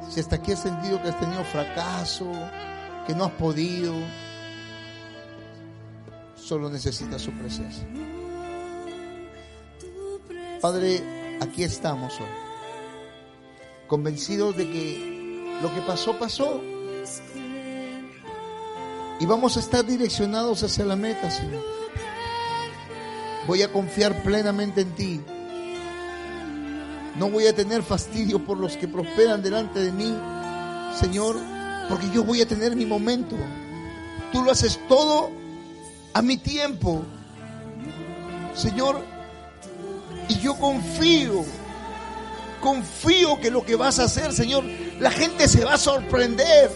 Si 0.10 0.20
hasta 0.20 0.36
aquí 0.36 0.52
has 0.52 0.62
sentido 0.62 1.02
que 1.02 1.10
has 1.10 1.20
tenido 1.20 1.44
fracaso, 1.46 2.30
que 3.08 3.16
no 3.16 3.26
has 3.26 3.32
podido, 3.32 3.94
solo 6.36 6.70
necesitas 6.70 7.22
su 7.22 7.32
presencia. 7.32 7.88
Padre, 10.60 11.02
aquí 11.40 11.64
estamos 11.64 12.20
hoy, 12.20 12.28
convencidos 13.88 14.58
de 14.58 14.70
que 14.70 15.60
lo 15.62 15.74
que 15.74 15.82
pasó, 15.82 16.20
pasó. 16.20 16.62
Y 19.20 19.26
vamos 19.26 19.56
a 19.56 19.60
estar 19.60 19.86
direccionados 19.86 20.62
hacia 20.64 20.84
la 20.84 20.96
meta, 20.96 21.32
Señor. 21.32 21.64
Voy 23.48 23.62
a 23.62 23.72
confiar 23.72 24.24
plenamente 24.24 24.82
en 24.82 24.92
ti. 24.96 25.22
No 27.16 27.30
voy 27.30 27.48
a 27.48 27.56
tener 27.56 27.84
fastidio 27.84 28.44
por 28.44 28.58
los 28.58 28.78
que 28.78 28.88
prosperan 28.88 29.42
delante 29.42 29.80
de 29.80 29.92
mí, 29.92 30.16
Señor, 30.98 31.38
porque 31.90 32.10
yo 32.14 32.24
voy 32.24 32.42
a 32.42 32.48
tener 32.48 32.76
mi 32.76 32.86
momento. 32.86 33.36
Tú 34.32 34.44
lo 34.44 34.52
haces 34.52 34.80
todo 34.88 35.30
a 36.14 36.22
mi 36.22 36.38
tiempo. 36.38 37.04
Señor, 38.56 39.02
y 40.30 40.40
yo 40.40 40.56
confío, 40.56 41.44
confío 42.62 43.40
que 43.40 43.52
lo 43.52 43.66
que 43.66 43.76
vas 43.76 44.00
a 44.00 44.06
hacer, 44.06 44.32
Señor, 44.32 44.64
la 45.00 45.12
gente 45.12 45.48
se 45.48 45.66
va 45.66 45.74
a 45.74 45.78
sorprender. 45.78 46.72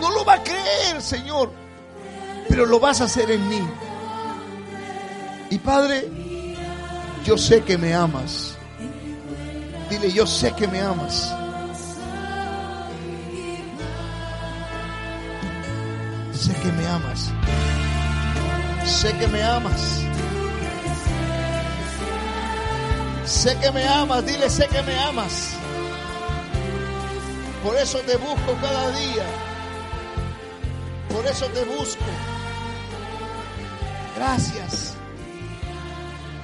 No 0.00 0.10
lo 0.10 0.24
va 0.24 0.34
a 0.34 0.42
creer, 0.42 1.00
Señor, 1.00 1.52
pero 2.48 2.66
lo 2.66 2.80
vas 2.80 3.00
a 3.00 3.04
hacer 3.04 3.30
en 3.30 3.48
mí. 3.48 3.60
Y 5.50 5.58
Padre, 5.58 6.10
yo 7.28 7.36
sé 7.36 7.62
que 7.62 7.76
me 7.76 7.92
amas. 7.92 8.56
Dile, 9.90 10.10
yo 10.10 10.26
sé 10.26 10.50
que 10.52 10.66
me 10.66 10.80
amas. 10.80 11.30
Sé 16.32 16.54
que 16.54 16.72
me 16.72 16.86
amas. 16.86 17.30
Sé 18.86 19.12
que 19.18 19.28
me 19.28 19.42
amas. 19.42 19.82
Sé 23.26 23.58
que 23.58 23.70
me 23.72 23.86
amas. 23.86 24.24
Dile, 24.24 24.48
sé 24.48 24.66
que 24.68 24.82
me 24.82 24.98
amas. 24.98 25.52
Por 27.62 27.76
eso 27.76 27.98
te 28.06 28.16
busco 28.16 28.56
cada 28.62 28.90
día. 28.92 29.26
Por 31.10 31.26
eso 31.26 31.44
te 31.48 31.62
busco. 31.64 32.04
Gracias. 34.16 34.94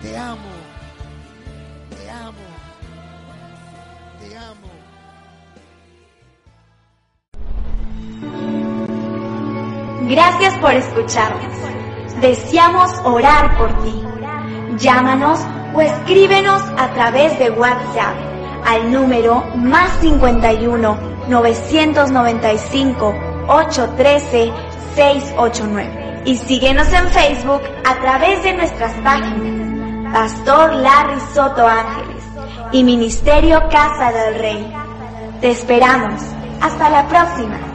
Te 0.03 0.19
amo. 0.19 0.54
Gracias 10.09 10.57
por 10.59 10.73
escucharnos. 10.73 11.53
Deseamos 12.21 12.91
orar 13.05 13.57
por 13.59 13.73
ti. 13.83 14.03
Llámanos 14.77 15.41
o 15.75 15.81
escríbenos 15.81 16.63
a 16.79 16.93
través 16.95 17.39
de 17.39 17.51
WhatsApp 17.51 18.17
al 18.67 18.93
número 18.93 19.45
más 19.57 19.91
51 20.01 20.99
995 21.29 23.15
813 23.49 24.53
689 24.95 26.23
y 26.27 26.37
síguenos 26.37 26.93
en 26.93 27.09
Facebook 27.09 27.63
a 27.85 28.01
través 28.01 28.43
de 28.43 28.55
nuestras 28.55 28.93
páginas 29.03 29.65
Pastor 30.15 30.75
Larry 30.75 31.21
Soto 31.35 31.67
Ángeles 31.67 32.23
y 32.71 32.85
Ministerio 32.85 33.61
Casa 33.69 34.13
del 34.13 34.39
Rey. 34.39 34.73
Te 35.41 35.51
esperamos. 35.51 36.23
Hasta 36.61 36.89
la 36.89 37.09
próxima. 37.09 37.74